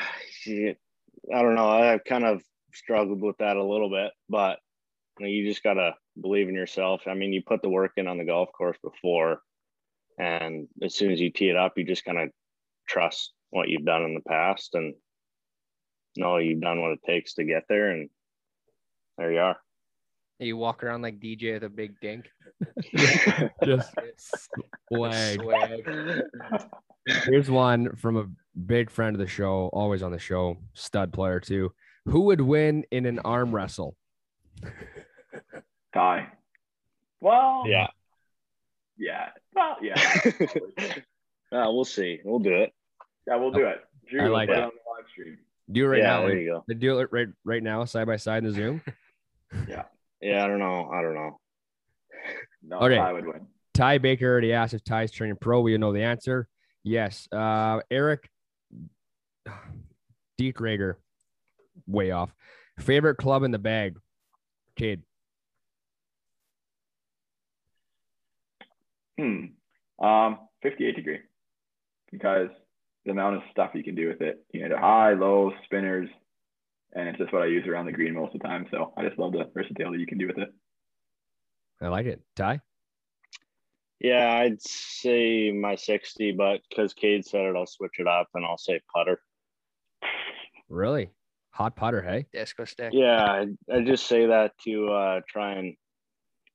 I 1.33 1.41
don't 1.41 1.55
know. 1.55 1.69
I've 1.69 2.03
kind 2.03 2.25
of 2.25 2.41
struggled 2.73 3.21
with 3.21 3.37
that 3.37 3.57
a 3.57 3.63
little 3.63 3.89
bit, 3.89 4.11
but 4.29 4.59
you, 5.19 5.25
know, 5.25 5.31
you 5.31 5.47
just 5.47 5.63
gotta 5.63 5.93
believe 6.19 6.49
in 6.49 6.55
yourself. 6.55 7.01
I 7.07 7.13
mean, 7.13 7.31
you 7.33 7.41
put 7.45 7.61
the 7.61 7.69
work 7.69 7.93
in 7.97 8.07
on 8.07 8.17
the 8.17 8.25
golf 8.25 8.49
course 8.57 8.77
before, 8.83 9.41
and 10.17 10.67
as 10.83 10.95
soon 10.95 11.11
as 11.11 11.19
you 11.19 11.31
tee 11.31 11.49
it 11.49 11.55
up, 11.55 11.73
you 11.77 11.83
just 11.83 12.05
kind 12.05 12.19
of 12.19 12.29
trust 12.87 13.33
what 13.51 13.69
you've 13.69 13.85
done 13.85 14.03
in 14.03 14.15
the 14.15 14.21
past 14.21 14.73
and 14.73 14.93
know 16.15 16.37
you've 16.37 16.61
done 16.61 16.81
what 16.81 16.91
it 16.91 16.99
takes 17.05 17.35
to 17.35 17.43
get 17.43 17.63
there, 17.69 17.91
and 17.91 18.09
there 19.17 19.31
you 19.31 19.39
are. 19.39 19.57
you 20.39 20.57
walk 20.57 20.83
around 20.83 21.01
like 21.01 21.19
DJ 21.19 21.53
with 21.53 21.63
a 21.63 21.69
big 21.69 21.99
dink. 22.01 22.25
Just 23.63 23.93
swag. 24.91 25.41
Swag. 25.41 26.23
Here's 27.25 27.49
one 27.49 27.95
from 27.95 28.17
a 28.17 28.25
big 28.65 28.89
friend 28.89 29.15
of 29.15 29.19
the 29.19 29.27
show, 29.27 29.69
always 29.73 30.03
on 30.03 30.11
the 30.11 30.19
show, 30.19 30.57
stud 30.73 31.13
player 31.13 31.39
too. 31.39 31.71
Who 32.05 32.21
would 32.21 32.41
win 32.41 32.83
in 32.91 33.05
an 33.05 33.19
arm 33.19 33.53
wrestle? 33.53 33.95
Ty. 35.93 36.27
Well, 37.19 37.63
Yeah. 37.67 37.87
yeah. 38.97 39.29
Well, 39.53 39.77
yeah. 39.81 39.95
Uh, 41.53 41.67
we'll 41.69 41.83
see. 41.83 42.17
We'll 42.23 42.39
do 42.39 42.53
it. 42.55 42.71
Yeah, 43.27 43.35
we'll 43.35 43.51
do 43.51 43.65
it. 43.65 43.81
Drew, 44.09 44.21
I 44.21 44.27
like 44.29 44.47
it 44.47 44.55
on 44.55 44.69
the 44.69 44.89
live 44.89 45.05
stream. 45.11 45.37
Do 45.69 45.83
it 45.83 45.87
right 45.89 45.97
yeah, 45.99 46.07
now. 46.07 46.21
there 46.27 46.39
you 46.39 46.63
go. 46.65 46.73
Do 46.73 46.99
it 46.99 47.09
right 47.11 47.27
right 47.43 47.61
now, 47.61 47.83
side 47.83 48.07
by 48.07 48.15
side 48.15 48.45
in 48.45 48.49
the 48.49 48.55
Zoom. 48.55 48.81
Yeah, 49.67 49.83
Yeah, 50.21 50.45
I 50.45 50.47
don't 50.47 50.59
know. 50.59 50.89
I 50.93 51.01
don't 51.01 51.13
know. 51.13 51.39
No, 52.63 52.77
Okay. 52.79 52.95
Ty 52.95 53.11
would 53.11 53.25
win. 53.25 53.47
Ty 53.73 53.97
Baker 53.97 54.27
already 54.31 54.53
asked 54.53 54.73
if 54.73 54.81
Ty's 54.85 55.11
turning 55.11 55.35
pro. 55.35 55.59
We 55.59 55.77
know 55.77 55.91
the 55.91 56.03
answer. 56.03 56.47
Yes. 56.83 57.27
Uh, 57.33 57.81
Eric 57.91 58.29
Rager, 60.49 60.95
way 61.87 62.11
off. 62.11 62.33
Favorite 62.79 63.17
club 63.17 63.43
in 63.43 63.51
the 63.51 63.59
bag? 63.59 63.97
Cade. 64.75 65.03
Hmm. 69.19 69.45
Um, 70.03 70.39
58 70.63 70.95
degree. 70.95 71.19
Because 72.11 72.49
the 73.05 73.11
amount 73.11 73.37
of 73.37 73.43
stuff 73.51 73.71
you 73.73 73.83
can 73.83 73.95
do 73.95 74.07
with 74.07 74.21
it. 74.21 74.43
You 74.51 74.67
know, 74.67 74.77
high, 74.77 75.13
low, 75.13 75.51
spinners, 75.65 76.09
and 76.93 77.07
it's 77.07 77.17
just 77.17 77.31
what 77.31 77.41
I 77.41 77.45
use 77.45 77.67
around 77.67 77.85
the 77.85 77.91
green 77.91 78.13
most 78.13 78.35
of 78.35 78.41
the 78.41 78.47
time. 78.47 78.67
So 78.71 78.93
I 78.97 79.05
just 79.05 79.17
love 79.17 79.31
the 79.31 79.49
versatility 79.53 79.99
you 79.99 80.07
can 80.07 80.17
do 80.17 80.27
with 80.27 80.37
it. 80.37 80.49
I 81.81 81.87
like 81.87 82.05
it. 82.05 82.21
Ty? 82.35 82.61
Yeah, 83.99 84.33
I'd 84.33 84.61
say 84.61 85.51
my 85.51 85.75
60, 85.75 86.31
but 86.31 86.61
because 86.69 86.93
Cade 86.93 87.25
said 87.25 87.41
it, 87.41 87.55
I'll 87.55 87.67
switch 87.67 87.99
it 87.99 88.07
up 88.07 88.29
and 88.33 88.45
I'll 88.45 88.57
say 88.57 88.81
putter. 88.93 89.19
Really? 90.71 91.11
Hot 91.51 91.75
putter, 91.75 92.01
hey? 92.01 92.27
Disco 92.31 92.63
stick. 92.65 92.93
Yeah, 92.93 93.21
I, 93.21 93.47
I 93.71 93.81
just 93.81 94.07
say 94.07 94.27
that 94.27 94.53
to 94.65 94.87
uh, 94.87 95.21
try 95.27 95.53
and 95.55 95.75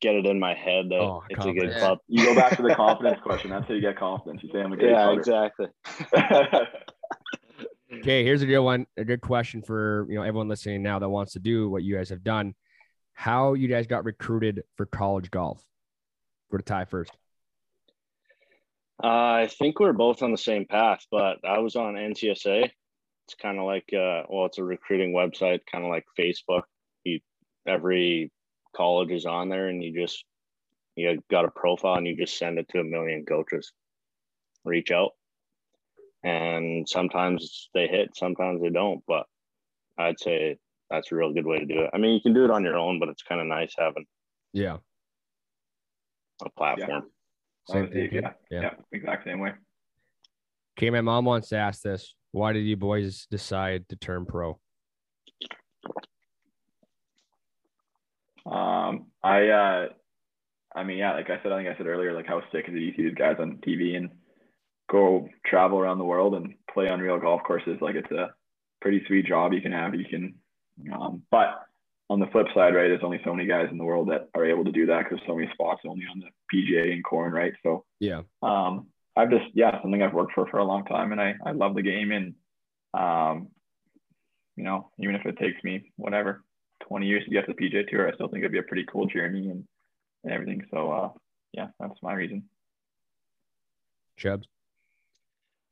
get 0.00 0.14
it 0.14 0.24
in 0.26 0.40
my 0.40 0.54
head 0.54 0.86
that 0.88 1.00
Oh, 1.00 1.22
it's 1.28 1.44
a 1.44 1.52
good 1.52 1.54
confidence. 1.54 1.78
club. 1.78 1.98
You 2.08 2.24
go 2.24 2.34
back 2.34 2.56
to 2.56 2.62
the 2.62 2.74
confidence 2.74 3.20
question. 3.22 3.50
That's 3.50 3.68
how 3.68 3.74
you 3.74 3.80
get 3.82 3.98
confidence. 3.98 4.42
You 4.42 4.50
say 4.52 4.60
I'm 4.60 4.72
a 4.72 4.76
great 4.76 4.90
Yeah, 4.92 5.04
putter. 5.06 5.20
exactly. 5.20 5.66
Okay, 7.98 8.24
here's 8.24 8.42
a 8.42 8.46
good 8.46 8.60
one. 8.60 8.86
A 8.96 9.04
good 9.04 9.20
question 9.20 9.62
for 9.62 10.06
you 10.08 10.16
know 10.16 10.22
everyone 10.22 10.48
listening 10.48 10.82
now 10.82 10.98
that 10.98 11.08
wants 11.08 11.32
to 11.32 11.38
do 11.38 11.68
what 11.70 11.82
you 11.82 11.96
guys 11.96 12.10
have 12.10 12.22
done. 12.22 12.54
How 13.14 13.54
you 13.54 13.68
guys 13.68 13.86
got 13.86 14.04
recruited 14.04 14.62
for 14.76 14.86
college 14.86 15.30
golf? 15.30 15.64
Go 16.50 16.58
to 16.58 16.62
Ty 16.64 16.84
first. 16.86 17.16
Uh, 19.02 19.06
I 19.06 19.48
think 19.58 19.80
we're 19.80 19.92
both 19.92 20.22
on 20.22 20.30
the 20.30 20.38
same 20.38 20.66
path, 20.66 21.00
but 21.10 21.38
I 21.44 21.58
was 21.60 21.76
on 21.76 21.94
NCSA. 21.94 22.70
It's 23.26 23.34
kind 23.34 23.58
of 23.58 23.64
like, 23.64 23.88
uh, 23.92 24.22
well, 24.28 24.46
it's 24.46 24.58
a 24.58 24.64
recruiting 24.64 25.12
website, 25.12 25.60
kind 25.70 25.84
of 25.84 25.90
like 25.90 26.04
Facebook. 26.18 26.62
You 27.02 27.18
every 27.66 28.30
college 28.74 29.10
is 29.10 29.26
on 29.26 29.48
there, 29.48 29.66
and 29.68 29.82
you 29.82 29.92
just 30.00 30.24
you 30.94 31.20
got 31.28 31.44
a 31.44 31.50
profile, 31.50 31.96
and 31.96 32.06
you 32.06 32.16
just 32.16 32.38
send 32.38 32.58
it 32.60 32.68
to 32.68 32.78
a 32.78 32.84
million 32.84 33.24
coaches. 33.26 33.72
Reach 34.64 34.92
out, 34.92 35.10
and 36.22 36.88
sometimes 36.88 37.68
they 37.74 37.88
hit, 37.88 38.10
sometimes 38.14 38.62
they 38.62 38.70
don't. 38.70 39.02
But 39.08 39.26
I'd 39.98 40.20
say 40.20 40.58
that's 40.88 41.10
a 41.10 41.16
real 41.16 41.32
good 41.32 41.46
way 41.46 41.58
to 41.58 41.66
do 41.66 41.80
it. 41.80 41.90
I 41.92 41.98
mean, 41.98 42.14
you 42.14 42.20
can 42.20 42.32
do 42.32 42.44
it 42.44 42.50
on 42.52 42.62
your 42.62 42.78
own, 42.78 43.00
but 43.00 43.08
it's 43.08 43.24
kind 43.24 43.40
of 43.40 43.48
nice 43.48 43.74
having 43.76 44.06
Yeah. 44.52 44.76
a 46.44 46.50
platform. 46.50 47.10
Same 47.68 47.90
thing. 47.90 48.08
yeah, 48.12 48.32
Yeah. 48.52 48.60
yeah, 48.62 48.74
exact 48.92 49.24
same 49.24 49.40
way. 49.40 49.50
Okay, 50.78 50.90
my 50.90 51.00
mom 51.00 51.24
wants 51.24 51.48
to 51.48 51.56
ask 51.56 51.82
this. 51.82 52.14
Why 52.36 52.52
did 52.52 52.66
you 52.66 52.76
boys 52.76 53.26
decide 53.30 53.88
to 53.88 53.96
turn 53.96 54.26
pro? 54.26 54.60
Um, 58.44 59.06
I, 59.24 59.48
uh, 59.48 59.86
I 60.74 60.84
mean, 60.84 60.98
yeah, 60.98 61.14
like 61.14 61.30
I 61.30 61.42
said, 61.42 61.50
I 61.50 61.56
think 61.56 61.74
I 61.74 61.78
said 61.78 61.86
earlier, 61.86 62.12
like 62.12 62.26
how 62.26 62.42
sick 62.52 62.66
is 62.68 62.74
it? 62.74 62.78
You 62.78 62.92
see 62.94 63.04
these 63.04 63.14
guys 63.14 63.36
on 63.40 63.56
TV 63.66 63.96
and 63.96 64.10
go 64.90 65.30
travel 65.46 65.78
around 65.78 65.96
the 65.96 66.04
world 66.04 66.34
and 66.34 66.52
play 66.74 66.90
on 66.90 67.00
real 67.00 67.18
golf 67.18 67.40
courses. 67.42 67.78
Like 67.80 67.94
it's 67.94 68.10
a 68.10 68.34
pretty 68.82 69.02
sweet 69.06 69.24
job 69.24 69.54
you 69.54 69.62
can 69.62 69.72
have. 69.72 69.94
You 69.94 70.04
can, 70.04 70.34
um, 70.92 71.22
but 71.30 71.62
on 72.10 72.20
the 72.20 72.26
flip 72.26 72.48
side, 72.54 72.74
right, 72.74 72.88
there's 72.88 73.00
only 73.02 73.20
so 73.24 73.34
many 73.34 73.48
guys 73.48 73.68
in 73.70 73.78
the 73.78 73.84
world 73.84 74.10
that 74.10 74.28
are 74.34 74.44
able 74.44 74.66
to 74.66 74.72
do 74.72 74.84
that 74.84 75.04
because 75.08 75.24
so 75.26 75.36
many 75.36 75.48
spots 75.54 75.80
only 75.86 76.04
on 76.04 76.20
the 76.20 76.28
PGA 76.54 76.92
and 76.92 77.02
Korn, 77.02 77.32
right? 77.32 77.54
So, 77.62 77.86
Yeah. 77.98 78.24
um, 78.42 78.88
I've 79.16 79.30
just, 79.30 79.46
yeah, 79.54 79.80
something 79.80 80.02
I've 80.02 80.12
worked 80.12 80.32
for 80.34 80.46
for 80.46 80.58
a 80.58 80.64
long 80.64 80.84
time 80.84 81.12
and 81.12 81.20
I, 81.20 81.34
I 81.44 81.52
love 81.52 81.74
the 81.74 81.82
game 81.82 82.12
and, 82.12 82.34
um, 82.92 83.48
you 84.56 84.64
know, 84.64 84.90
even 84.98 85.14
if 85.14 85.24
it 85.26 85.38
takes 85.38 85.62
me 85.64 85.92
whatever 85.96 86.44
20 86.80 87.06
years 87.06 87.24
to 87.24 87.30
get 87.30 87.46
to 87.46 87.54
the 87.54 87.62
PGA 87.62 87.88
Tour, 87.88 88.08
I 88.08 88.14
still 88.14 88.28
think 88.28 88.40
it'd 88.40 88.52
be 88.52 88.58
a 88.58 88.62
pretty 88.62 88.84
cool 88.90 89.06
journey 89.06 89.48
and 89.48 89.64
and 90.26 90.34
everything. 90.34 90.66
So 90.70 90.90
uh, 90.90 91.08
yeah, 91.52 91.68
that's 91.80 92.02
my 92.02 92.12
reason. 92.12 92.44
Chubbs. 94.16 94.46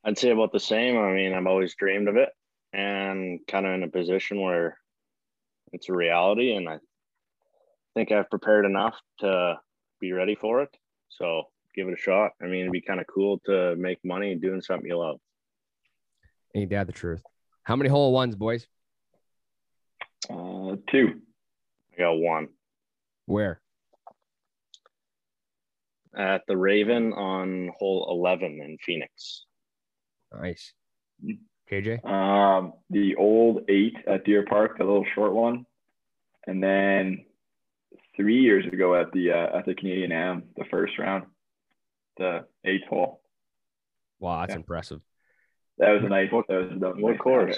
I'd 0.04 0.18
say 0.18 0.30
about 0.30 0.52
the 0.52 0.60
same. 0.60 0.98
I 0.98 1.12
mean, 1.12 1.32
I've 1.32 1.46
always 1.46 1.74
dreamed 1.74 2.08
of 2.08 2.16
it 2.16 2.28
and 2.72 3.40
kind 3.48 3.66
of 3.66 3.72
in 3.72 3.82
a 3.82 3.88
position 3.88 4.40
where 4.40 4.78
it's 5.72 5.88
a 5.88 5.94
reality. 5.94 6.54
And 6.54 6.68
I 6.68 6.78
think 7.94 8.12
I've 8.12 8.30
prepared 8.30 8.66
enough 8.66 8.94
to 9.20 9.58
be 10.00 10.12
ready 10.12 10.34
for 10.34 10.62
it. 10.62 10.68
So 11.08 11.44
give 11.74 11.88
it 11.88 11.94
a 11.94 12.00
shot. 12.00 12.32
I 12.42 12.46
mean, 12.46 12.60
it'd 12.60 12.72
be 12.72 12.80
kind 12.80 13.00
of 13.00 13.06
cool 13.06 13.40
to 13.46 13.76
make 13.76 13.98
money 14.04 14.34
doing 14.34 14.60
something 14.60 14.86
you 14.86 14.98
love. 14.98 15.18
Ain't 16.54 16.70
that 16.70 16.86
the 16.86 16.92
truth? 16.92 17.22
How 17.64 17.76
many 17.76 17.90
hole 17.90 18.12
ones, 18.12 18.36
boys? 18.36 18.66
Uh, 20.30 20.76
two. 20.90 21.20
I 21.94 21.98
got 21.98 22.12
one 22.12 22.48
Where? 23.26 23.60
at 26.16 26.42
the 26.46 26.56
Raven 26.56 27.12
on 27.12 27.70
hole 27.76 28.06
11 28.10 28.60
in 28.62 28.78
Phoenix. 28.84 29.44
Nice. 30.32 30.72
KJ. 31.70 32.04
Um, 32.04 32.74
the 32.90 33.16
old 33.16 33.62
eight 33.68 33.96
at 34.06 34.24
Deer 34.24 34.44
Park, 34.44 34.78
the 34.78 34.84
little 34.84 35.06
short 35.14 35.32
one, 35.32 35.66
and 36.46 36.62
then 36.62 37.24
three 38.16 38.40
years 38.40 38.66
ago 38.66 38.94
at 38.94 39.12
the 39.12 39.32
uh, 39.32 39.58
at 39.58 39.66
the 39.66 39.74
Canadian 39.74 40.12
Am, 40.12 40.44
the 40.56 40.64
first 40.70 40.98
round, 40.98 41.24
the 42.16 42.44
eighth 42.64 42.86
hole. 42.88 43.20
Wow, 44.20 44.40
that's 44.40 44.50
Yeah. 44.52 44.56
impressive. 44.56 45.00
That 45.78 45.90
was 45.90 46.02
a 46.04 46.08
nice. 46.08 46.30
That 46.30 46.36
was, 46.48 46.68
that 46.80 46.88
was 46.94 46.98
a 46.98 47.00
What 47.02 47.10
nice 47.12 47.20
course? 47.20 47.56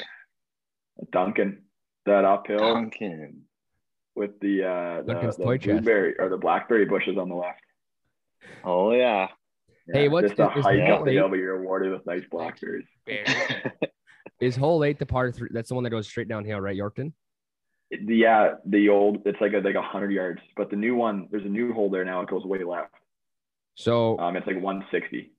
round. 0.99 1.11
Duncan. 1.13 1.63
That 2.07 2.25
uphill 2.25 2.59
Duncan. 2.59 3.43
with 4.15 4.39
the 4.41 4.65
uh 4.65 5.03
the, 5.03 5.15
the 5.15 5.45
toy 5.45 5.59
chest. 5.59 5.69
blueberry 5.85 6.15
or 6.19 6.29
the 6.29 6.37
blackberry 6.39 6.87
bushes 6.87 7.19
on 7.19 7.29
the 7.29 7.35
left. 7.35 7.61
Oh, 8.65 8.93
yeah. 8.93 9.29
Hey, 9.93 10.05
Yeah, 10.05 10.09
what's 10.11 10.29
just 10.29 10.37
the- 10.37 10.59
is 10.59 10.65
hike 10.65 10.77
the 10.79 10.87
up 10.87 11.05
the 11.05 11.13
hill, 11.13 11.29
but 11.29 11.37
you're 11.37 11.57
awarded 11.63 11.93
with 11.93 12.07
nice 12.07 12.23
blackberries. 12.31 12.87
Is 14.41 14.55
hole 14.55 14.85
eight 14.85 14.99
the 14.99 15.07
par 15.07 15.33
three? 15.33 15.49
That's 15.51 15.69
the 15.71 15.75
one 15.75 15.85
that 15.85 15.91
goes 15.91 16.07
straight 16.07 16.29
downhill, 16.29 16.61
right, 16.61 16.77
Yorkton? 16.77 17.13
The, 17.91 18.17
yeah, 18.17 18.55
the 18.67 18.89
old 18.91 19.23
it's 19.25 19.41
like 19.41 19.53
a, 19.55 19.59
like 19.59 19.77
a 19.77 19.83
hundred 19.83 20.11
yards, 20.13 20.41
but 20.57 20.69
the 20.71 20.77
new 20.77 20.95
one 20.95 21.29
there's 21.31 21.45
a 21.45 21.49
new 21.49 21.73
hole 21.73 21.89
there 21.89 22.05
now. 22.05 22.21
It 22.21 22.29
goes 22.29 22.45
way 22.45 22.63
left. 22.63 22.93
So 23.77 24.18
Um, 24.18 24.37
it's 24.37 24.47
like 24.47 24.57
160. 24.61 25.31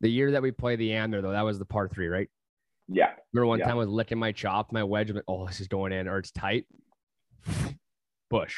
the 0.00 0.08
year 0.08 0.32
that 0.32 0.42
we 0.42 0.50
played 0.50 0.78
the 0.80 0.92
Am 0.92 1.10
there, 1.10 1.22
though, 1.22 1.30
that 1.32 1.42
was 1.42 1.58
the 1.58 1.64
par 1.64 1.88
three, 1.88 2.08
right? 2.08 2.28
Yeah, 2.88 3.14
Remember 3.32 3.46
one 3.46 3.60
Yeah. 3.60 3.64
time 3.66 3.76
I 3.76 3.78
was 3.78 3.88
licking 3.88 4.18
my 4.18 4.32
chop, 4.32 4.70
my 4.72 4.84
wedge, 4.84 5.08
I'm 5.08 5.16
like, 5.16 5.24
oh, 5.26 5.46
this 5.46 5.60
is 5.60 5.68
going 5.68 5.92
in, 5.92 6.06
or 6.06 6.18
it's 6.18 6.30
tight. 6.32 6.66
Bush. 8.30 8.56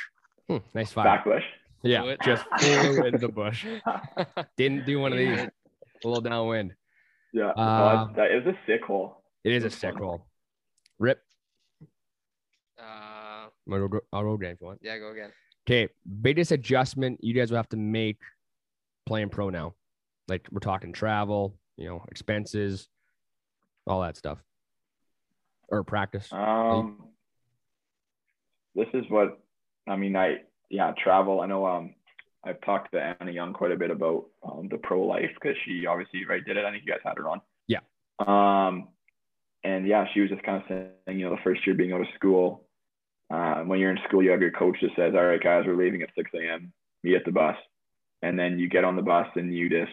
Hmm, 0.49 0.59
nice 0.75 0.91
fire. 0.93 1.05
back 1.05 1.25
bush. 1.25 1.45
Yeah, 1.83 2.05
it. 2.05 2.21
just 2.23 2.45
flew 2.59 3.05
into 3.05 3.19
the 3.19 3.29
bush. 3.29 3.65
Didn't 4.57 4.85
do 4.87 4.99
one 4.99 5.13
of 5.13 5.19
these. 5.19 5.39
A 5.39 6.09
little 6.09 6.21
downwind. 6.23 6.75
Yeah, 7.33 7.53
no, 7.57 7.63
Uh, 7.63 8.13
that 8.15 8.31
is 8.33 8.47
a 8.47 8.57
sick 8.67 8.83
hole. 8.85 9.23
It 9.45 9.53
is 9.53 9.65
a 9.65 9.71
sick 9.71 9.95
hole. 9.97 10.27
Rip. 10.99 11.21
Uh, 12.79 13.49
I'll 13.71 13.89
go, 13.89 14.01
I'll 14.13 14.23
go 14.23 14.33
again 14.33 14.53
if 14.53 14.61
you 14.61 14.67
want. 14.67 14.81
yeah, 14.83 14.99
go 14.99 15.11
again. 15.11 15.31
Okay, 15.69 15.93
biggest 16.23 16.53
adjustment 16.53 17.23
you 17.23 17.35
guys 17.35 17.51
will 17.51 17.57
have 17.59 17.69
to 17.71 17.77
make 17.77 18.19
playing 19.07 19.31
pro 19.31 19.51
now. 19.51 19.75
Like 20.29 20.47
we're 20.51 20.61
talking 20.61 20.93
travel, 20.93 21.57
you 21.77 21.89
know, 21.89 22.05
expenses, 22.11 22.89
all 23.87 24.03
that 24.03 24.17
stuff. 24.17 24.39
Or 25.69 25.83
practice. 25.83 26.29
Um, 26.33 27.09
this 28.75 28.89
is 28.95 29.05
what 29.09 29.41
I 29.89 29.97
mean. 29.97 30.15
I 30.17 30.43
yeah, 30.71 30.93
travel. 31.03 31.41
I 31.41 31.47
know. 31.47 31.67
Um, 31.67 31.95
I've 32.45 32.61
talked 32.61 32.93
to 32.93 33.17
Anna 33.21 33.33
Young 33.33 33.53
quite 33.53 33.73
a 33.73 33.77
bit 33.77 33.91
about 33.91 34.27
um, 34.45 34.69
the 34.71 34.79
pro 34.79 35.03
life 35.03 35.31
because 35.35 35.57
she 35.65 35.87
obviously 35.87 36.25
right 36.25 36.45
did 36.45 36.57
it. 36.57 36.65
I 36.65 36.71
think 36.71 36.85
you 36.87 36.93
guys 36.93 37.01
had 37.05 37.17
her 37.17 37.29
on. 37.29 37.41
Yeah. 37.67 37.81
Um, 38.21 38.89
and 39.65 39.87
yeah, 39.87 40.07
she 40.15 40.21
was 40.21 40.31
just 40.31 40.45
kind 40.45 40.63
of 40.63 40.69
saying, 40.69 41.19
you 41.19 41.25
know, 41.25 41.35
the 41.35 41.43
first 41.43 41.67
year 41.67 41.75
being 41.75 41.93
out 41.93 42.01
of 42.01 42.07
school. 42.15 42.63
Uh, 43.29 43.63
when 43.65 43.81
you're 43.81 43.91
in 43.91 43.99
school, 44.07 44.23
you 44.23 44.31
have 44.31 44.41
your 44.41 44.53
coach 44.53 44.77
that 44.83 44.91
says, 44.95 45.15
"All 45.17 45.25
right, 45.25 45.43
guys, 45.43 45.65
we're 45.67 45.75
leaving 45.77 46.03
at 46.03 46.11
6 46.15 46.31
a.m. 46.35 46.73
Meet 47.03 47.17
at 47.17 47.25
the 47.25 47.33
bus," 47.33 47.57
and 48.23 48.39
then 48.39 48.59
you 48.59 48.69
get 48.69 48.85
on 48.85 48.97
the 48.97 49.03
bus 49.03 49.29
and 49.37 49.55
you 49.55 49.69
just 49.69 49.93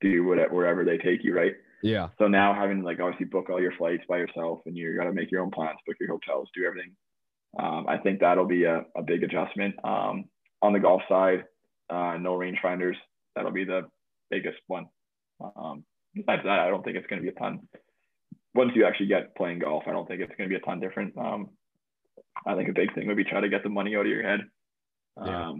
do 0.00 0.24
whatever 0.24 0.54
wherever 0.54 0.84
they 0.84 0.98
take 0.98 1.24
you, 1.24 1.34
right? 1.34 1.54
Yeah. 1.82 2.08
So 2.18 2.28
now 2.28 2.54
having 2.54 2.82
like 2.82 3.00
obviously 3.00 3.26
book 3.26 3.50
all 3.50 3.60
your 3.60 3.72
flights 3.72 4.04
by 4.08 4.18
yourself 4.18 4.60
and 4.66 4.76
you 4.76 4.96
got 4.96 5.04
to 5.04 5.12
make 5.12 5.30
your 5.30 5.42
own 5.42 5.50
plans, 5.50 5.78
book 5.86 5.96
your 6.00 6.08
hotels, 6.08 6.48
do 6.54 6.64
everything. 6.64 6.92
Um, 7.58 7.86
I 7.88 7.98
think 7.98 8.20
that'll 8.20 8.46
be 8.46 8.64
a, 8.64 8.84
a 8.96 9.02
big 9.02 9.22
adjustment. 9.22 9.74
Um, 9.84 10.24
on 10.62 10.72
the 10.72 10.80
golf 10.80 11.02
side, 11.08 11.44
uh, 11.90 12.16
no 12.18 12.32
rangefinders. 12.32 12.96
That'll 13.36 13.52
be 13.52 13.64
the 13.64 13.82
biggest 14.30 14.58
one. 14.66 14.86
Um, 15.40 15.84
besides 16.14 16.42
that, 16.44 16.58
I 16.58 16.68
don't 16.68 16.82
think 16.82 16.96
it's 16.96 17.06
going 17.06 17.20
to 17.20 17.30
be 17.30 17.36
a 17.36 17.38
ton. 17.38 17.60
Once 18.54 18.72
you 18.74 18.86
actually 18.86 19.08
get 19.08 19.36
playing 19.36 19.58
golf, 19.58 19.84
I 19.86 19.92
don't 19.92 20.06
think 20.08 20.20
it's 20.20 20.32
going 20.38 20.48
to 20.48 20.54
be 20.54 20.60
a 20.60 20.64
ton 20.64 20.80
different. 20.80 21.16
Um, 21.18 21.50
I 22.46 22.54
think 22.54 22.68
a 22.68 22.72
big 22.72 22.94
thing 22.94 23.06
would 23.08 23.16
be 23.16 23.24
try 23.24 23.40
to 23.40 23.48
get 23.48 23.62
the 23.62 23.68
money 23.68 23.94
out 23.94 24.06
of 24.06 24.12
your 24.12 24.22
head. 24.22 24.40
Um, 25.16 25.28
Yeah. 25.28 25.54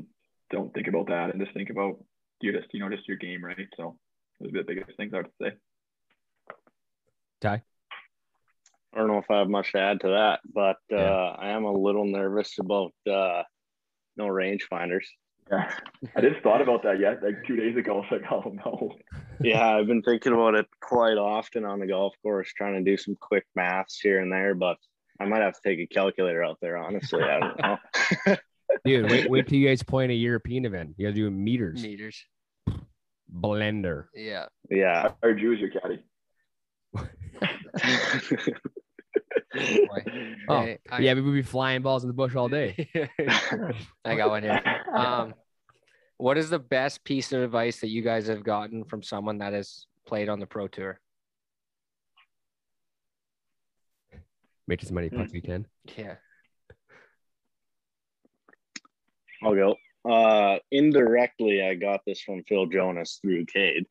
Don't 0.50 0.72
think 0.74 0.86
about 0.88 1.08
that 1.08 1.30
and 1.30 1.40
just 1.40 1.54
think 1.54 1.70
about 1.70 1.96
you 2.40 2.52
just 2.52 2.72
you 2.72 2.80
know 2.80 2.88
just 2.94 3.08
your 3.08 3.16
game, 3.16 3.44
right? 3.44 3.56
So 3.76 3.96
those 4.40 4.50
are 4.54 4.58
the 4.58 4.64
biggest 4.64 4.96
things 4.96 5.12
I 5.14 5.18
would 5.18 5.30
say. 5.40 5.52
Ty. 7.40 7.62
I 8.92 8.98
don't 8.98 9.08
know 9.08 9.18
if 9.18 9.30
I 9.30 9.38
have 9.38 9.48
much 9.48 9.72
to 9.72 9.80
add 9.80 10.00
to 10.00 10.08
that, 10.08 10.40
but 10.52 10.76
uh, 10.92 10.96
Yeah. 10.96 11.34
I 11.38 11.48
am 11.50 11.64
a 11.64 11.72
little 11.72 12.04
nervous 12.04 12.58
about 12.60 12.92
uh, 13.10 13.42
no 14.16 14.26
rangefinders. 14.26 15.04
Yeah, 15.50 15.70
I 16.16 16.20
just 16.22 16.40
thought 16.42 16.62
about 16.62 16.84
that 16.84 17.00
yet, 17.00 17.22
like 17.22 17.44
two 17.46 17.56
days 17.56 17.76
ago. 17.76 17.94
I 17.94 17.96
was 17.96 18.06
like, 18.10 18.22
oh 18.32 18.50
no. 18.64 18.96
yeah, 19.40 19.76
I've 19.76 19.86
been 19.86 20.02
thinking 20.02 20.32
about 20.32 20.54
it 20.54 20.66
quite 20.80 21.18
often 21.18 21.64
on 21.64 21.80
the 21.80 21.86
golf 21.86 22.14
course, 22.22 22.50
trying 22.56 22.82
to 22.82 22.90
do 22.90 22.96
some 22.96 23.16
quick 23.20 23.44
maths 23.54 24.00
here 24.00 24.20
and 24.20 24.32
there, 24.32 24.54
but 24.54 24.78
I 25.20 25.26
might 25.26 25.42
have 25.42 25.54
to 25.54 25.60
take 25.62 25.80
a 25.80 25.86
calculator 25.92 26.42
out 26.42 26.58
there. 26.62 26.76
Honestly, 26.78 27.22
I 27.22 27.40
don't 27.40 27.58
know. 27.60 28.36
Dude, 28.84 29.10
wait, 29.10 29.30
wait 29.30 29.48
till 29.48 29.58
you 29.58 29.68
guys 29.68 29.82
play 29.82 30.04
in 30.04 30.10
a 30.10 30.14
European 30.14 30.64
event. 30.64 30.94
You 30.96 31.06
gotta 31.06 31.14
do 31.14 31.30
meters. 31.30 31.82
Meters. 31.82 32.24
Blender. 33.32 34.06
Yeah. 34.14 34.46
yeah. 34.70 35.10
I 35.22 35.26
heard 35.26 35.40
you 35.40 35.52
as 35.52 35.58
your 35.58 35.70
caddy. 35.70 36.04
Oh, 40.48 40.60
Hey, 40.62 40.78
I, 40.90 40.98
yeah, 40.98 41.14
we 41.14 41.20
would 41.20 41.32
be 41.32 41.42
flying 41.42 41.82
balls 41.82 42.02
in 42.02 42.08
the 42.08 42.14
bush 42.14 42.34
all 42.34 42.48
day. 42.48 42.88
I 44.04 44.16
got 44.16 44.30
one 44.30 44.42
here. 44.42 44.60
Um, 44.92 45.34
what 46.16 46.36
is 46.38 46.50
the 46.50 46.58
best 46.58 47.04
piece 47.04 47.32
of 47.32 47.42
advice 47.42 47.80
that 47.80 47.88
you 47.88 48.02
guys 48.02 48.26
have 48.26 48.42
gotten 48.42 48.84
from 48.84 49.02
someone 49.02 49.38
that 49.38 49.52
has 49.52 49.86
played 50.06 50.28
on 50.28 50.40
the 50.40 50.46
pro 50.46 50.66
tour? 50.68 51.00
Make 54.66 54.82
as 54.82 54.90
many 54.90 55.08
putts 55.10 55.30
as 55.30 55.34
you 55.34 55.42
can. 55.42 55.66
Yeah. 55.96 56.14
I'll 59.44 59.54
go. 59.54 59.76
Uh, 60.04 60.58
indirectly, 60.70 61.62
I 61.62 61.74
got 61.74 62.00
this 62.06 62.20
from 62.20 62.42
Phil 62.44 62.66
Jonas 62.66 63.18
through 63.22 63.46
Cade. 63.46 63.86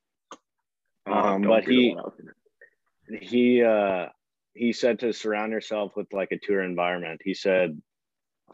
Um, 1.06 1.42
don't 1.42 1.44
but 1.44 1.64
he- 1.66 1.90
one 1.96 2.00
I 2.00 2.02
was 2.04 2.14
gonna- 2.18 3.20
he 3.20 3.62
uh 3.64 4.08
he 4.56 4.72
said 4.72 5.00
to 5.00 5.12
surround 5.14 5.52
yourself 5.52 5.96
with 5.96 6.12
like 6.14 6.32
a 6.32 6.38
tour 6.38 6.62
environment. 6.62 7.22
He 7.24 7.34
said, 7.34 7.82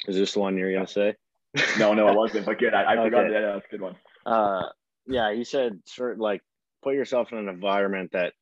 "Is 0.07 0.15
this 0.15 0.33
the 0.33 0.39
one 0.39 0.57
you're 0.57 0.73
gonna 0.73 0.87
say?" 0.87 1.15
No, 1.77 1.93
no, 1.93 2.07
it 2.09 2.15
wasn't. 2.15 2.45
But 2.45 2.57
good. 2.59 2.73
I, 2.73 2.93
I 2.93 3.03
forgot 3.03 3.25
Okay. 3.25 3.33
that. 3.33 3.41
That's 3.53 3.65
a 3.65 3.69
good 3.69 3.81
one. 3.81 3.95
Uh, 4.25 4.69
yeah, 5.07 5.33
he 5.33 5.43
said, 5.43 5.81
sort 5.85 6.17
like 6.19 6.41
put 6.81 6.95
yourself 6.95 7.31
in 7.31 7.37
an 7.37 7.49
environment 7.49 8.11
that 8.13 8.33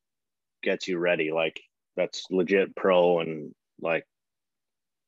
gets 0.63 0.87
you 0.87 0.97
ready, 0.97 1.31
like 1.31 1.59
that's 1.95 2.25
legit 2.29 2.75
pro 2.75 3.19
and 3.19 3.53
like 3.81 4.05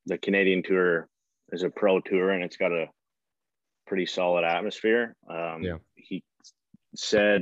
the 0.05 0.17
Canadian 0.17 0.63
tour 0.63 1.07
is 1.51 1.63
a 1.63 1.69
pro 1.69 1.99
tour 1.99 2.31
and 2.31 2.43
it's 2.43 2.57
got 2.57 2.71
a 2.71 2.87
pretty 3.89 4.05
solid 4.05 4.45
atmosphere. 4.45 5.15
Um, 5.29 5.63
Yeah. 5.63 5.77
He 5.95 6.23
said 6.95 7.41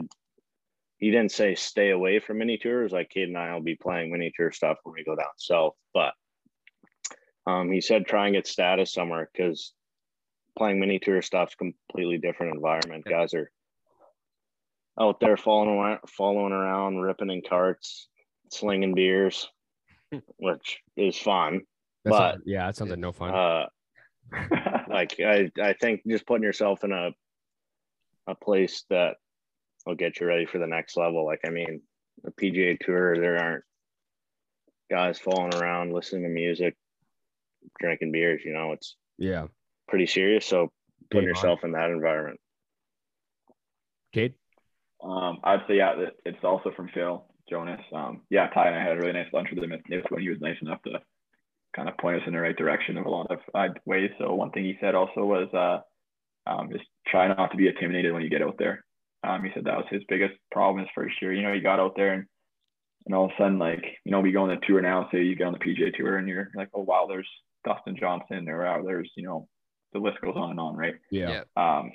he 0.97 1.11
didn't 1.11 1.31
say 1.31 1.53
stay 1.55 1.91
away 1.91 2.19
from 2.19 2.39
mini 2.39 2.57
tours. 2.57 2.91
Like 2.91 3.09
Cade 3.09 3.27
and 3.27 3.37
I 3.37 3.53
will 3.53 3.61
be 3.61 3.75
playing 3.75 4.11
mini 4.11 4.31
tour 4.35 4.51
stuff 4.51 4.77
when 4.83 4.93
we 4.95 5.03
go 5.03 5.15
down 5.15 5.27
south, 5.37 5.75
but 5.93 6.13
um, 7.45 7.71
he 7.71 7.81
said 7.81 8.05
try 8.07 8.25
and 8.27 8.35
get 8.35 8.47
status 8.47 8.91
somewhere 8.93 9.29
because 9.31 9.73
playing 10.57 10.79
mini 10.79 10.97
tour 10.99 11.21
stuff's 11.21 11.55
completely 11.55 12.17
different 12.17 12.55
environment. 12.55 13.05
Guys 13.05 13.33
are 13.35 13.51
out 14.99 15.19
there 15.19 15.37
following 15.37 15.69
around, 15.77 15.99
following 16.09 16.51
around, 16.53 16.97
ripping 16.97 17.29
in 17.29 17.41
carts, 17.47 18.07
slinging 18.51 18.95
beers, 18.95 19.47
which 20.39 20.79
is 20.97 21.17
fun. 21.17 21.61
That 22.05 22.09
But- 22.11 22.31
sounds- 22.31 22.43
yeah, 22.47 22.65
that 22.65 22.75
sounds 22.75 22.89
like 22.89 22.99
no 22.99 23.11
fun. 23.11 23.33
Uh, 23.33 23.65
like 24.89 25.19
I, 25.19 25.51
I 25.61 25.73
think 25.73 26.01
just 26.07 26.25
putting 26.25 26.43
yourself 26.43 26.83
in 26.83 26.91
a 26.91 27.11
a 28.27 28.35
place 28.35 28.83
that 28.89 29.15
will 29.85 29.95
get 29.95 30.19
you 30.19 30.27
ready 30.27 30.45
for 30.45 30.59
the 30.59 30.67
next 30.67 30.97
level. 30.97 31.25
Like 31.25 31.41
I 31.45 31.49
mean, 31.49 31.81
the 32.23 32.31
PGA 32.31 32.79
Tour, 32.79 33.19
there 33.19 33.37
aren't 33.37 33.63
guys 34.89 35.19
falling 35.19 35.53
around 35.55 35.93
listening 35.93 36.23
to 36.23 36.29
music, 36.29 36.75
drinking 37.79 38.11
beers. 38.11 38.41
You 38.43 38.53
know, 38.53 38.73
it's 38.73 38.95
yeah. 39.17 39.47
pretty 39.87 40.07
serious. 40.07 40.45
So 40.45 40.71
putting 41.09 41.27
Game 41.27 41.29
on. 41.29 41.35
yourself 41.35 41.63
in 41.63 41.71
that 41.71 41.89
environment. 41.89 42.39
Cade? 44.13 44.33
Um, 45.03 45.39
I'd 45.43 45.63
say 45.67 45.77
yeah, 45.77 45.93
it's 46.25 46.43
also 46.43 46.71
from 46.75 46.89
Phil 46.93 47.25
Jonas. 47.49 47.81
Um, 47.93 48.21
yeah, 48.29 48.47
Ty 48.47 48.67
and 48.67 48.75
I 48.75 48.83
had 48.83 48.97
a 48.97 48.99
really 48.99 49.13
nice 49.13 49.31
lunch 49.31 49.49
with 49.53 49.63
him 49.63 49.71
at 49.71 49.87
NIPS 49.89 50.09
when 50.09 50.21
he 50.21 50.29
was 50.29 50.41
nice 50.41 50.57
enough 50.61 50.81
to 50.83 50.99
kind 51.77 51.87
of 51.87 51.97
point 51.97 52.17
us 52.17 52.27
in 52.27 52.33
the 52.33 52.39
right 52.39 52.57
direction 52.57 52.97
of 52.97 53.05
a 53.05 53.09
lot 53.09 53.31
of 53.31 53.39
uh, 53.53 53.67
ways. 53.85 54.09
So 54.17 54.33
one 54.33 54.51
thing 54.51 54.65
he 54.65 54.77
said 54.81 54.95
also 54.95 55.23
was 55.23 55.47
uh, 55.53 56.49
um, 56.49 56.69
just 56.71 56.85
try 57.05 57.27
not 57.27 57.51
to 57.51 57.57
be 57.57 57.67
intimidated 57.67 58.11
when 58.11 58.23
you 58.23 58.29
get 58.29 58.41
out 58.41 58.55
there. 58.57 58.83
Um, 59.23 59.43
he 59.43 59.51
said 59.53 59.65
that 59.65 59.77
was 59.77 59.85
his 59.89 60.03
biggest 60.09 60.33
problem 60.51 60.83
his 60.83 60.91
first 60.95 61.15
year. 61.21 61.33
You 61.33 61.43
know, 61.43 61.53
he 61.53 61.61
got 61.61 61.79
out 61.79 61.93
there 61.95 62.13
and 62.13 62.25
and 63.05 63.15
all 63.15 63.25
of 63.25 63.31
a 63.31 63.41
sudden, 63.41 63.57
like 63.57 63.83
you 64.03 64.11
know, 64.11 64.19
we 64.19 64.33
go 64.33 64.43
on 64.43 64.49
the 64.49 64.57
tour 64.67 64.81
now. 64.81 65.07
Say 65.11 65.23
you 65.23 65.35
get 65.35 65.47
on 65.47 65.53
the 65.53 65.59
PGA 65.59 65.95
tour 65.95 66.17
and 66.17 66.27
you're 66.27 66.49
like, 66.55 66.69
oh 66.73 66.81
wow, 66.81 67.05
there's 67.07 67.29
Dustin 67.65 67.95
Johnson, 67.97 68.49
or 68.49 68.63
wow, 68.63 68.83
there's 68.83 69.09
you 69.15 69.23
know, 69.23 69.47
the 69.93 69.99
list 69.99 70.19
goes 70.21 70.35
on 70.35 70.51
and 70.51 70.59
on, 70.59 70.75
right? 70.75 70.95
Yeah. 71.11 71.43
Um, 71.55 71.91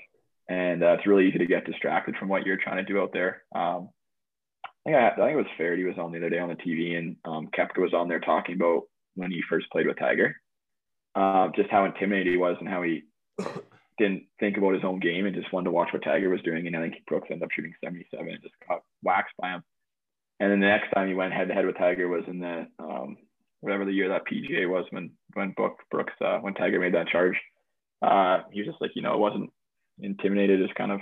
and 0.48 0.82
uh, 0.82 0.94
it's 0.94 1.06
really 1.06 1.28
easy 1.28 1.38
to 1.38 1.46
get 1.46 1.66
distracted 1.66 2.16
from 2.16 2.28
what 2.28 2.46
you're 2.46 2.56
trying 2.56 2.84
to 2.84 2.92
do 2.92 3.00
out 3.00 3.12
there. 3.12 3.42
Um, 3.54 3.90
I 4.64 4.68
think, 4.84 4.96
I, 4.96 5.08
I 5.08 5.14
think 5.16 5.32
it 5.32 5.36
was 5.36 5.46
Feherty 5.56 5.84
was 5.84 5.98
on 5.98 6.12
the 6.12 6.18
other 6.18 6.30
day 6.30 6.38
on 6.38 6.48
the 6.48 6.56
TV, 6.56 6.96
and 6.96 7.16
um, 7.24 7.48
Koepka 7.56 7.78
was 7.78 7.94
on 7.94 8.08
there 8.08 8.20
talking 8.20 8.56
about 8.56 8.82
when 9.14 9.30
he 9.30 9.42
first 9.48 9.70
played 9.70 9.86
with 9.86 9.98
Tiger, 9.98 10.36
uh, 11.14 11.48
just 11.54 11.70
how 11.70 11.84
intimidated 11.84 12.32
he 12.32 12.38
was 12.38 12.56
and 12.60 12.68
how 12.68 12.82
he 12.82 13.02
didn't 13.98 14.24
think 14.40 14.56
about 14.56 14.74
his 14.74 14.84
own 14.84 15.00
game 15.00 15.26
and 15.26 15.34
just 15.34 15.52
wanted 15.52 15.66
to 15.66 15.70
watch 15.70 15.92
what 15.92 16.02
Tiger 16.02 16.30
was 16.30 16.42
doing. 16.42 16.66
And 16.66 16.76
I 16.76 16.80
think 16.80 17.04
Brooks 17.06 17.28
ended 17.30 17.44
up 17.44 17.50
shooting 17.52 17.74
77 17.84 18.28
and 18.28 18.42
just 18.42 18.54
got 18.68 18.82
waxed 19.02 19.34
by 19.38 19.50
him. 19.50 19.62
And 20.40 20.50
then 20.50 20.60
the 20.60 20.66
next 20.66 20.90
time 20.92 21.08
he 21.08 21.14
went 21.14 21.32
head 21.32 21.48
to 21.48 21.54
head 21.54 21.66
with 21.66 21.78
Tiger 21.78 22.08
was 22.08 22.24
in 22.26 22.40
the 22.40 22.66
um, 22.78 23.16
whatever 23.60 23.84
the 23.84 23.92
year 23.92 24.08
that 24.08 24.26
PGA 24.26 24.68
was 24.68 24.84
when 24.90 25.10
when 25.34 25.54
Brooks 25.90 26.12
uh, 26.20 26.38
when 26.38 26.54
Tiger 26.54 26.80
made 26.80 26.94
that 26.94 27.08
charge. 27.08 27.36
Uh, 28.02 28.40
he 28.50 28.60
was 28.60 28.66
just 28.66 28.80
like 28.80 28.90
you 28.96 29.02
know 29.02 29.14
it 29.14 29.20
wasn't 29.20 29.50
intimidated, 30.00 30.60
just 30.60 30.74
kind 30.74 30.90
of 30.90 31.00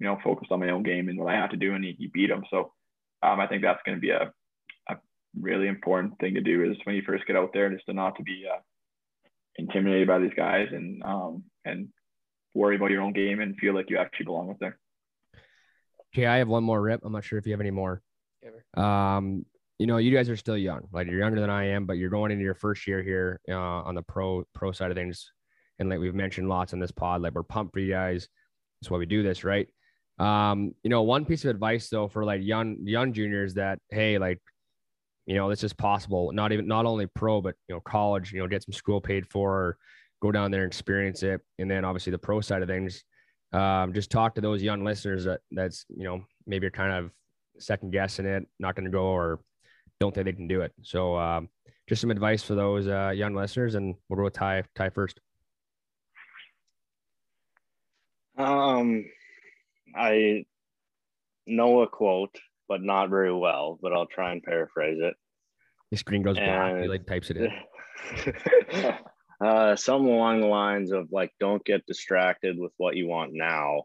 you 0.00 0.06
know 0.06 0.18
focused 0.24 0.50
on 0.50 0.58
my 0.58 0.70
own 0.70 0.82
game 0.82 1.08
and 1.08 1.18
what 1.18 1.32
I 1.32 1.36
had 1.36 1.50
to 1.50 1.56
do, 1.56 1.74
and 1.74 1.84
he, 1.84 1.94
he 1.98 2.08
beat 2.08 2.30
him. 2.30 2.44
So 2.50 2.72
um, 3.22 3.38
I 3.38 3.46
think 3.46 3.62
that's 3.62 3.80
going 3.86 3.96
to 3.96 4.00
be 4.00 4.10
a 4.10 4.32
really 5.38 5.68
important 5.68 6.18
thing 6.18 6.34
to 6.34 6.40
do 6.40 6.70
is 6.70 6.76
when 6.84 6.96
you 6.96 7.02
first 7.06 7.26
get 7.26 7.36
out 7.36 7.50
there, 7.52 7.70
just 7.70 7.86
to 7.86 7.92
not 7.92 8.16
to 8.16 8.22
be 8.22 8.44
uh, 8.52 8.60
intimidated 9.56 10.08
by 10.08 10.18
these 10.18 10.34
guys 10.36 10.68
and 10.72 11.02
um, 11.02 11.44
and 11.64 11.88
worry 12.54 12.76
about 12.76 12.90
your 12.90 13.02
own 13.02 13.12
game 13.12 13.40
and 13.40 13.56
feel 13.56 13.74
like 13.74 13.90
you 13.90 13.98
actually 13.98 14.26
belong 14.26 14.50
up 14.50 14.56
there. 14.60 14.78
Okay, 16.14 16.26
I 16.26 16.38
have 16.38 16.48
one 16.48 16.64
more 16.64 16.80
rip. 16.80 17.00
I'm 17.04 17.12
not 17.12 17.24
sure 17.24 17.38
if 17.38 17.46
you 17.46 17.52
have 17.52 17.60
any 17.60 17.70
more. 17.70 18.02
Um, 18.76 19.44
you 19.78 19.86
know, 19.86 19.98
you 19.98 20.14
guys 20.14 20.28
are 20.28 20.36
still 20.36 20.58
young. 20.58 20.88
Like 20.92 21.06
you're 21.06 21.18
younger 21.18 21.40
than 21.40 21.50
I 21.50 21.68
am, 21.68 21.86
but 21.86 21.96
you're 21.96 22.10
going 22.10 22.32
into 22.32 22.44
your 22.44 22.54
first 22.54 22.86
year 22.86 23.02
here 23.02 23.40
uh, 23.48 23.54
on 23.54 23.94
the 23.94 24.02
pro 24.02 24.44
pro 24.54 24.72
side 24.72 24.90
of 24.90 24.96
things. 24.96 25.30
And 25.78 25.88
like 25.88 26.00
we've 26.00 26.14
mentioned 26.14 26.48
lots 26.48 26.72
in 26.72 26.80
this 26.80 26.90
pod, 26.90 27.22
like 27.22 27.34
we're 27.34 27.42
pumped 27.42 27.72
for 27.72 27.80
you 27.80 27.90
guys. 27.90 28.28
That's 28.80 28.90
why 28.90 28.98
we 28.98 29.06
do 29.06 29.22
this, 29.22 29.44
right? 29.44 29.68
Um, 30.18 30.74
you 30.82 30.90
know, 30.90 31.02
one 31.02 31.24
piece 31.24 31.44
of 31.44 31.50
advice 31.50 31.88
though 31.88 32.08
for 32.08 32.24
like 32.24 32.42
young 32.42 32.76
young 32.82 33.12
juniors 33.12 33.54
that 33.54 33.78
hey, 33.90 34.18
like, 34.18 34.40
you 35.30 35.36
know, 35.36 35.48
this 35.48 35.62
is 35.62 35.72
possible. 35.72 36.32
Not 36.32 36.50
even 36.50 36.66
not 36.66 36.86
only 36.86 37.06
pro, 37.06 37.40
but 37.40 37.54
you 37.68 37.76
know, 37.76 37.80
college. 37.80 38.32
You 38.32 38.40
know, 38.40 38.48
get 38.48 38.64
some 38.64 38.72
school 38.72 39.00
paid 39.00 39.28
for, 39.28 39.52
or 39.52 39.78
go 40.20 40.32
down 40.32 40.50
there 40.50 40.64
and 40.64 40.68
experience 40.68 41.22
it. 41.22 41.40
And 41.60 41.70
then 41.70 41.84
obviously 41.84 42.10
the 42.10 42.18
pro 42.18 42.40
side 42.40 42.62
of 42.62 42.68
things. 42.68 43.04
Um, 43.52 43.92
just 43.92 44.10
talk 44.10 44.34
to 44.34 44.40
those 44.40 44.60
young 44.60 44.82
listeners 44.82 45.26
that 45.26 45.38
that's 45.52 45.86
you 45.88 46.02
know 46.02 46.24
maybe 46.48 46.64
you're 46.64 46.72
kind 46.72 46.92
of 46.92 47.12
second 47.60 47.92
guessing 47.92 48.26
it, 48.26 48.44
not 48.58 48.74
going 48.74 48.86
to 48.86 48.90
go, 48.90 49.04
or 49.04 49.38
don't 50.00 50.12
think 50.12 50.24
they 50.24 50.32
can 50.32 50.48
do 50.48 50.62
it. 50.62 50.72
So, 50.82 51.16
um, 51.16 51.48
just 51.88 52.00
some 52.00 52.10
advice 52.10 52.42
for 52.42 52.56
those 52.56 52.88
uh, 52.88 53.12
young 53.14 53.36
listeners, 53.36 53.76
and 53.76 53.94
we'll 54.08 54.16
go 54.16 54.24
with 54.24 54.32
Ty. 54.32 54.64
Ty 54.74 54.90
first. 54.90 55.20
Um, 58.36 59.04
I 59.94 60.44
know 61.46 61.82
a 61.82 61.88
quote, 61.88 62.36
but 62.70 62.82
not 62.82 63.10
very 63.10 63.34
well. 63.34 63.78
But 63.82 63.92
I'll 63.92 64.06
try 64.06 64.32
and 64.32 64.42
paraphrase 64.42 64.98
it. 65.02 65.14
The 65.90 65.98
screen 65.98 66.22
goes 66.22 66.38
black. 66.38 66.80
He 66.80 66.88
like 66.88 67.04
types 67.04 67.30
it 67.30 67.36
in. 67.36 68.94
uh, 69.44 69.74
some 69.74 70.06
along 70.06 70.40
the 70.40 70.46
lines 70.46 70.92
of 70.92 71.08
like, 71.10 71.32
don't 71.40 71.62
get 71.64 71.84
distracted 71.84 72.56
with 72.58 72.72
what 72.78 72.96
you 72.96 73.08
want 73.08 73.32
now. 73.34 73.82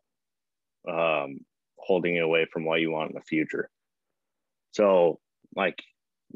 Um, 0.88 1.40
holding 1.80 2.14
you 2.14 2.24
away 2.24 2.46
from 2.54 2.64
what 2.64 2.80
you 2.80 2.92
want 2.92 3.10
in 3.10 3.16
the 3.16 3.24
future. 3.24 3.70
So, 4.72 5.20
like 5.56 5.82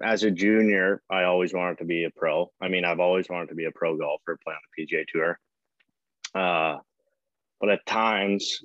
as 0.04 0.24
a 0.24 0.32
junior, 0.32 1.04
I 1.10 1.26
always 1.26 1.54
wanted 1.54 1.78
to 1.80 1.86
be 1.86 2.06
a 2.06 2.10
pro. 2.10 2.52
I 2.60 2.68
mean, 2.68 2.84
I've 2.84 3.00
always 3.00 3.30
wanted 3.30 3.50
to 3.50 3.56
be 3.56 3.66
a 3.66 3.72
pro 3.72 3.96
golfer, 3.96 4.40
play 4.44 4.54
on 4.56 4.60
the 4.76 4.86
PGA 4.86 5.06
Tour. 5.08 5.40
Uh, 6.34 6.80
but 7.60 7.70
at 7.70 7.86
times, 7.86 8.64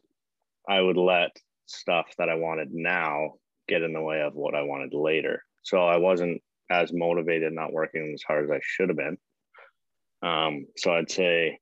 I 0.67 0.81
would 0.81 0.97
let 0.97 1.37
stuff 1.67 2.07
that 2.17 2.31
I 2.31 2.37
wanted 2.37 2.73
now 2.73 3.35
get 3.69 3.83
in 3.83 3.93
the 3.93 4.03
way 4.03 4.21
of 4.21 4.35
what 4.35 4.55
I 4.55 4.63
wanted 4.63 4.95
later. 4.95 5.43
So 5.63 5.85
I 5.87 5.97
wasn't 5.97 6.43
as 6.71 6.93
motivated, 6.93 7.53
not 7.53 7.73
working 7.73 8.13
as 8.15 8.23
hard 8.23 8.45
as 8.45 8.51
I 8.51 8.61
should 8.63 8.89
have 8.89 8.99
been. 8.99 9.19
Um, 10.23 10.67
so 10.77 10.93
I'd 10.93 11.11
say 11.11 11.59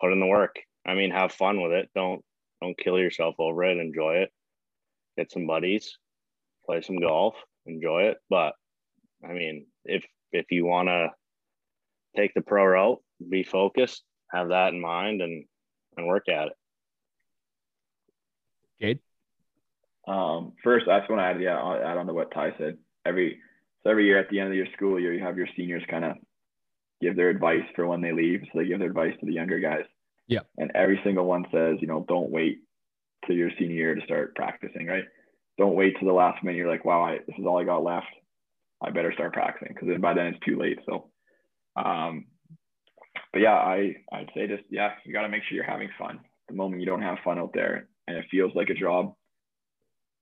put 0.00 0.12
in 0.12 0.20
the 0.20 0.26
work. 0.26 0.56
I 0.86 0.94
mean, 0.94 1.10
have 1.10 1.32
fun 1.32 1.62
with 1.62 1.72
it. 1.72 1.88
Don't 1.94 2.22
don't 2.60 2.78
kill 2.78 2.98
yourself 2.98 3.34
over 3.38 3.64
it. 3.64 3.78
Enjoy 3.78 4.16
it. 4.16 4.30
Get 5.16 5.30
some 5.30 5.46
buddies, 5.46 5.98
play 6.64 6.80
some 6.80 6.98
golf, 7.00 7.34
enjoy 7.66 8.04
it. 8.04 8.18
But 8.28 8.54
I 9.24 9.32
mean, 9.32 9.66
if 9.84 10.04
if 10.32 10.46
you 10.50 10.64
want 10.64 10.88
to 10.88 11.10
take 12.16 12.34
the 12.34 12.40
pro 12.40 12.64
route, 12.64 12.98
be 13.28 13.42
focused, 13.42 14.02
have 14.32 14.48
that 14.48 14.72
in 14.72 14.80
mind, 14.80 15.22
and 15.22 15.44
and 15.96 16.06
work 16.06 16.28
at 16.28 16.48
it. 16.48 16.52
Jade. 18.80 19.00
Um, 20.06 20.52
first, 20.62 20.86
that's 20.86 21.08
when 21.08 21.18
I 21.18 21.30
add 21.30 21.40
yeah, 21.40 21.58
I'll 21.58 21.82
add 21.82 21.96
on 21.96 22.06
to 22.06 22.14
what 22.14 22.32
Ty 22.32 22.50
said. 22.58 22.78
Every 23.04 23.40
so 23.82 23.90
every 23.90 24.06
year 24.06 24.18
at 24.18 24.28
the 24.30 24.40
end 24.40 24.50
of 24.50 24.54
your 24.54 24.66
school 24.76 25.00
year, 25.00 25.12
you 25.12 25.24
have 25.24 25.36
your 25.36 25.48
seniors 25.56 25.82
kind 25.90 26.04
of 26.04 26.16
give 27.00 27.16
their 27.16 27.28
advice 27.28 27.64
for 27.74 27.86
when 27.86 28.00
they 28.00 28.12
leave. 28.12 28.40
So 28.52 28.58
they 28.58 28.66
give 28.66 28.78
their 28.78 28.88
advice 28.88 29.14
to 29.20 29.26
the 29.26 29.32
younger 29.32 29.60
guys. 29.60 29.84
Yeah. 30.28 30.40
And 30.58 30.70
every 30.74 31.00
single 31.04 31.26
one 31.26 31.44
says, 31.52 31.76
you 31.80 31.86
know, 31.86 32.04
don't 32.08 32.30
wait 32.30 32.58
till 33.26 33.36
your 33.36 33.50
senior 33.58 33.74
year 33.74 33.94
to 33.94 34.04
start 34.04 34.34
practicing, 34.34 34.86
right? 34.86 35.04
Don't 35.58 35.76
wait 35.76 35.94
till 35.98 36.08
the 36.08 36.14
last 36.14 36.42
minute. 36.42 36.56
You're 36.56 36.70
like, 36.70 36.84
wow, 36.84 37.02
I, 37.02 37.18
this 37.26 37.36
is 37.38 37.46
all 37.46 37.60
I 37.60 37.64
got 37.64 37.84
left. 37.84 38.06
I 38.82 38.90
better 38.90 39.12
start 39.12 39.32
practicing 39.32 39.74
because 39.74 39.88
then 39.88 40.00
by 40.00 40.14
then 40.14 40.26
it's 40.26 40.44
too 40.44 40.58
late. 40.58 40.78
So, 40.84 41.10
um, 41.76 42.26
but 43.32 43.40
yeah, 43.40 43.54
I 43.54 43.94
I'd 44.12 44.30
say 44.34 44.46
just 44.46 44.64
yeah, 44.70 44.90
you 45.04 45.12
got 45.12 45.22
to 45.22 45.28
make 45.28 45.42
sure 45.44 45.56
you're 45.56 45.64
having 45.64 45.88
fun. 45.98 46.20
The 46.48 46.54
moment 46.54 46.80
you 46.80 46.86
don't 46.86 47.02
have 47.02 47.18
fun 47.24 47.38
out 47.38 47.52
there 47.54 47.88
and 48.06 48.16
it 48.16 48.26
feels 48.30 48.52
like 48.54 48.68
a 48.68 48.74
job, 48.74 49.14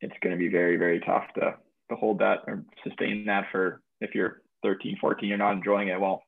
it's 0.04 0.18
going 0.22 0.34
to 0.34 0.38
be 0.38 0.48
very 0.48 0.76
very 0.76 1.00
tough 1.00 1.24
to 1.34 1.54
to 1.90 1.96
hold 1.96 2.18
that 2.20 2.38
or 2.46 2.64
sustain 2.82 3.24
that 3.26 3.46
for 3.50 3.80
if 4.00 4.14
you're 4.14 4.42
13, 4.62 4.96
14, 5.00 5.28
you're 5.28 5.38
not 5.38 5.52
enjoying 5.52 5.88
it. 5.88 6.00
Well, 6.00 6.22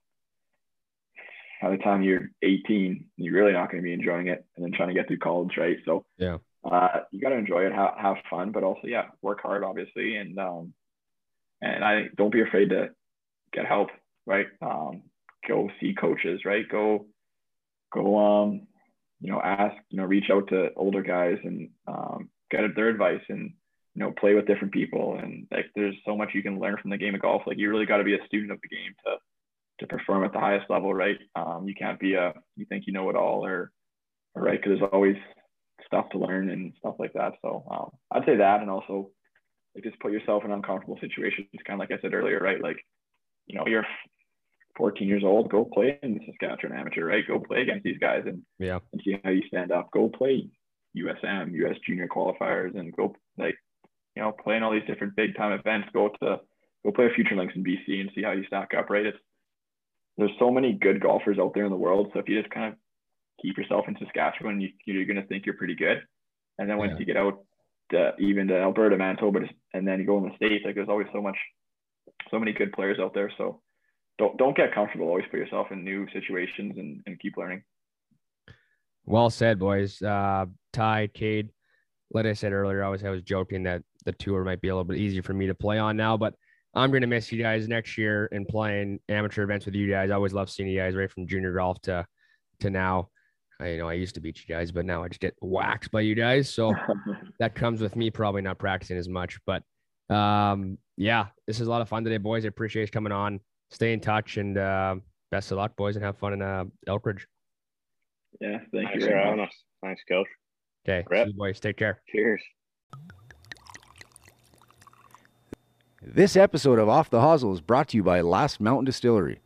by 1.62 1.70
the 1.70 1.78
time 1.78 2.02
you're 2.02 2.30
18, 2.42 3.06
you're 3.16 3.34
really 3.34 3.52
not 3.52 3.70
going 3.70 3.82
to 3.82 3.86
be 3.86 3.92
enjoying 3.92 4.28
it, 4.28 4.44
and 4.56 4.64
then 4.64 4.72
trying 4.72 4.88
to 4.88 4.94
get 4.94 5.08
through 5.08 5.18
college, 5.18 5.52
right? 5.56 5.78
So 5.84 6.04
yeah, 6.18 6.38
uh, 6.64 7.00
you 7.10 7.20
got 7.20 7.30
to 7.30 7.36
enjoy 7.36 7.66
it, 7.66 7.72
have, 7.72 7.94
have 7.96 8.16
fun, 8.28 8.52
but 8.52 8.62
also 8.62 8.82
yeah, 8.84 9.06
work 9.22 9.40
hard, 9.42 9.64
obviously, 9.64 10.16
and 10.16 10.38
um, 10.38 10.74
and 11.62 11.84
I 11.84 12.04
don't 12.16 12.32
be 12.32 12.42
afraid 12.42 12.70
to 12.70 12.90
get 13.52 13.66
help, 13.66 13.88
right? 14.26 14.46
Um, 14.60 15.02
go 15.48 15.70
see 15.80 15.94
coaches, 15.94 16.40
right? 16.44 16.68
Go, 16.68 17.06
go, 17.92 18.18
um, 18.18 18.66
you 19.20 19.32
know, 19.32 19.40
ask, 19.40 19.76
you 19.88 19.96
know, 19.96 20.04
reach 20.04 20.30
out 20.30 20.48
to 20.48 20.70
older 20.76 21.02
guys 21.02 21.38
and 21.42 21.70
um, 21.86 22.28
get 22.50 22.60
their 22.74 22.88
advice 22.88 23.22
and 23.28 23.54
you 23.96 24.04
know 24.04 24.12
play 24.12 24.34
with 24.34 24.46
different 24.46 24.74
people 24.74 25.18
and 25.22 25.46
like 25.50 25.66
there's 25.74 25.96
so 26.04 26.14
much 26.14 26.30
you 26.34 26.42
can 26.42 26.60
learn 26.60 26.76
from 26.80 26.90
the 26.90 26.98
game 26.98 27.14
of 27.14 27.22
golf. 27.22 27.42
Like 27.46 27.56
you 27.56 27.70
really 27.70 27.86
got 27.86 27.96
to 27.96 28.04
be 28.04 28.14
a 28.14 28.26
student 28.26 28.52
of 28.52 28.60
the 28.60 28.68
game 28.68 28.92
to 29.06 29.16
to 29.80 29.86
perform 29.86 30.24
at 30.24 30.32
the 30.32 30.40
highest 30.40 30.68
level, 30.68 30.92
right? 30.92 31.18
Um, 31.34 31.64
you 31.66 31.74
can't 31.74 31.98
be 31.98 32.14
a 32.14 32.34
you 32.56 32.66
think 32.66 32.84
you 32.86 32.92
know 32.92 33.08
it 33.08 33.16
all 33.16 33.44
or, 33.44 33.72
or 34.34 34.42
right 34.42 34.60
because 34.60 34.78
there's 34.78 34.90
always 34.92 35.16
stuff 35.86 36.10
to 36.10 36.18
learn 36.18 36.50
and 36.50 36.74
stuff 36.78 36.96
like 36.98 37.14
that. 37.14 37.32
So 37.40 37.64
um, 37.70 37.90
I'd 38.12 38.26
say 38.26 38.36
that, 38.36 38.60
and 38.60 38.70
also 38.70 39.10
like 39.74 39.84
just 39.84 39.98
put 40.00 40.12
yourself 40.12 40.44
in 40.44 40.50
uncomfortable 40.50 40.98
situations, 41.00 41.48
kind 41.66 41.80
of 41.80 41.88
like 41.88 41.98
I 41.98 42.00
said 42.02 42.12
earlier, 42.12 42.38
right? 42.38 42.60
Like 42.60 42.76
you 43.46 43.58
know 43.58 43.66
you're 43.66 43.86
14 44.76 45.08
years 45.08 45.24
old, 45.24 45.50
go 45.50 45.64
play 45.64 45.98
in 46.02 46.14
the 46.14 46.20
Saskatchewan 46.26 46.78
Amateur, 46.78 47.06
right? 47.06 47.26
Go 47.26 47.40
play 47.40 47.62
against 47.62 47.84
these 47.84 47.98
guys 47.98 48.24
and 48.26 48.42
yeah, 48.58 48.80
and 48.92 49.00
see 49.02 49.16
how 49.24 49.30
you 49.30 49.42
stand 49.48 49.72
up. 49.72 49.90
Go 49.90 50.10
play 50.10 50.50
US 50.92 51.18
Am, 51.24 51.54
US 51.54 51.76
Junior 51.86 52.08
qualifiers, 52.08 52.78
and 52.78 52.94
go 52.94 53.14
like 53.38 53.56
you 54.16 54.22
know 54.22 54.32
play 54.32 54.56
in 54.56 54.62
all 54.62 54.72
these 54.72 54.86
different 54.86 55.14
big 55.14 55.36
time 55.36 55.52
events. 55.52 55.88
Go 55.92 56.08
to 56.20 56.40
go 56.84 56.92
play 56.92 57.06
a 57.06 57.14
Future 57.14 57.36
Links 57.36 57.54
in 57.54 57.64
BC 57.64 58.00
and 58.00 58.10
see 58.14 58.22
how 58.22 58.32
you 58.32 58.44
stack 58.46 58.72
up, 58.76 58.90
right? 58.90 59.06
It's 59.06 59.18
there's 60.16 60.32
so 60.38 60.50
many 60.50 60.72
good 60.72 61.00
golfers 61.00 61.38
out 61.38 61.52
there 61.54 61.64
in 61.64 61.70
the 61.70 61.76
world. 61.76 62.10
So 62.12 62.20
if 62.20 62.28
you 62.28 62.40
just 62.40 62.52
kind 62.52 62.72
of 62.72 62.78
keep 63.42 63.58
yourself 63.58 63.84
in 63.86 63.96
Saskatchewan, 63.98 64.60
you, 64.60 64.70
you're 64.86 65.04
going 65.04 65.20
to 65.20 65.26
think 65.26 65.44
you're 65.44 65.56
pretty 65.56 65.74
good. 65.74 65.98
And 66.58 66.70
then 66.70 66.78
once 66.78 66.92
yeah. 66.94 66.98
you 67.00 67.04
get 67.04 67.18
out, 67.18 67.44
to, 67.90 68.12
even 68.18 68.48
to 68.48 68.56
Alberta, 68.56 68.96
Manitoba, 68.96 69.40
and 69.74 69.86
then 69.86 70.00
you 70.00 70.06
go 70.06 70.18
in 70.18 70.24
the 70.24 70.36
states, 70.36 70.64
like 70.64 70.74
there's 70.74 70.88
always 70.88 71.06
so 71.12 71.20
much, 71.20 71.36
so 72.30 72.38
many 72.38 72.52
good 72.52 72.72
players 72.72 72.98
out 72.98 73.14
there. 73.14 73.30
So 73.36 73.60
don't 74.18 74.36
don't 74.38 74.56
get 74.56 74.74
comfortable. 74.74 75.06
Always 75.08 75.26
put 75.30 75.38
yourself 75.38 75.68
in 75.70 75.84
new 75.84 76.06
situations 76.12 76.74
and, 76.78 77.02
and 77.06 77.20
keep 77.20 77.36
learning. 77.36 77.62
Well 79.04 79.30
said, 79.30 79.58
boys. 79.58 80.02
Uh, 80.02 80.46
Ty, 80.72 81.10
Cade, 81.14 81.50
like 82.10 82.26
I 82.26 82.32
said 82.32 82.52
earlier, 82.52 82.82
I 82.82 82.88
was 82.88 83.04
I 83.04 83.10
was 83.10 83.22
joking 83.22 83.64
that 83.64 83.82
the 84.06 84.12
tour 84.12 84.44
might 84.44 84.62
be 84.62 84.68
a 84.68 84.74
little 84.74 84.84
bit 84.84 84.96
easier 84.96 85.22
for 85.22 85.34
me 85.34 85.46
to 85.48 85.54
play 85.54 85.78
on 85.78 85.96
now, 85.96 86.16
but 86.16 86.34
I'm 86.74 86.90
gonna 86.90 87.06
miss 87.06 87.30
you 87.30 87.42
guys 87.42 87.68
next 87.68 87.98
year 87.98 88.28
and 88.32 88.48
playing 88.48 89.00
amateur 89.08 89.42
events 89.42 89.66
with 89.66 89.74
you 89.74 89.90
guys. 89.90 90.10
I 90.10 90.14
always 90.14 90.32
love 90.32 90.48
seeing 90.48 90.68
you 90.68 90.78
guys 90.78 90.94
right 90.94 91.10
from 91.10 91.26
junior 91.26 91.52
golf 91.52 91.80
to 91.82 92.06
to 92.60 92.70
now. 92.70 93.10
I 93.60 93.68
you 93.70 93.78
know 93.78 93.88
I 93.88 93.94
used 93.94 94.14
to 94.14 94.20
beat 94.20 94.38
you 94.38 94.54
guys, 94.54 94.72
but 94.72 94.86
now 94.86 95.02
I 95.02 95.08
just 95.08 95.20
get 95.20 95.34
waxed 95.40 95.90
by 95.90 96.00
you 96.02 96.14
guys. 96.14 96.54
So 96.54 96.72
that 97.40 97.54
comes 97.54 97.80
with 97.80 97.96
me 97.96 98.10
probably 98.10 98.42
not 98.42 98.58
practicing 98.58 98.96
as 98.96 99.08
much. 99.08 99.38
But 99.44 99.62
um, 100.14 100.78
yeah, 100.96 101.26
this 101.46 101.60
is 101.60 101.66
a 101.66 101.70
lot 101.70 101.82
of 101.82 101.88
fun 101.88 102.04
today, 102.04 102.18
boys. 102.18 102.44
I 102.44 102.48
appreciate 102.48 102.82
you 102.82 102.90
coming 102.90 103.12
on. 103.12 103.40
Stay 103.70 103.92
in 103.92 104.00
touch 104.00 104.36
and 104.36 104.56
uh, 104.56 104.96
best 105.32 105.50
of 105.50 105.58
luck, 105.58 105.76
boys, 105.76 105.96
and 105.96 106.04
have 106.04 106.18
fun 106.18 106.34
in 106.34 106.42
uh, 106.42 106.64
Elkridge. 106.88 107.22
yeah, 108.40 108.58
thank 108.72 108.88
Thanks 108.88 109.04
you 109.04 109.10
for 109.10 109.16
having 109.16 109.40
us. 109.40 109.52
Thanks, 109.82 110.02
coach. 110.08 110.28
Okay, 110.86 111.04
Rep. 111.10 111.26
see 111.26 111.32
you 111.32 111.38
boys. 111.38 111.58
Take 111.58 111.76
care. 111.76 112.00
Cheers. 112.08 112.42
This 116.08 116.36
episode 116.36 116.78
of 116.78 116.88
Off 116.88 117.10
the 117.10 117.18
Hosel 117.18 117.52
is 117.52 117.60
brought 117.60 117.88
to 117.88 117.96
you 117.96 118.04
by 118.04 118.20
Last 118.20 118.60
Mountain 118.60 118.84
Distillery. 118.84 119.40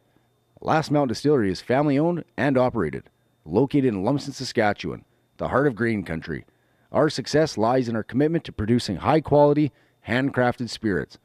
Last 0.61 0.91
Mountain 0.91 1.09
Distillery 1.09 1.51
is 1.51 1.63
family 1.63 1.99
owned 1.99 2.23
and 2.37 2.59
operated, 2.59 3.05
located 3.47 3.87
in 3.87 4.05
Lumsden, 4.05 4.35
Saskatchewan, 4.35 5.07
the 5.39 5.49
heart 5.49 5.67
of 5.67 5.75
grain 5.75 6.03
country. 6.03 6.45
Our 6.93 7.09
success 7.09 7.57
lies 7.57 7.89
in 7.89 7.97
our 7.97 8.03
commitment 8.03 8.45
to 8.45 8.53
producing 8.53 8.97
high 8.97 9.23
quality, 9.23 9.73
handcrafted 10.07 10.69
spirits. 10.69 11.17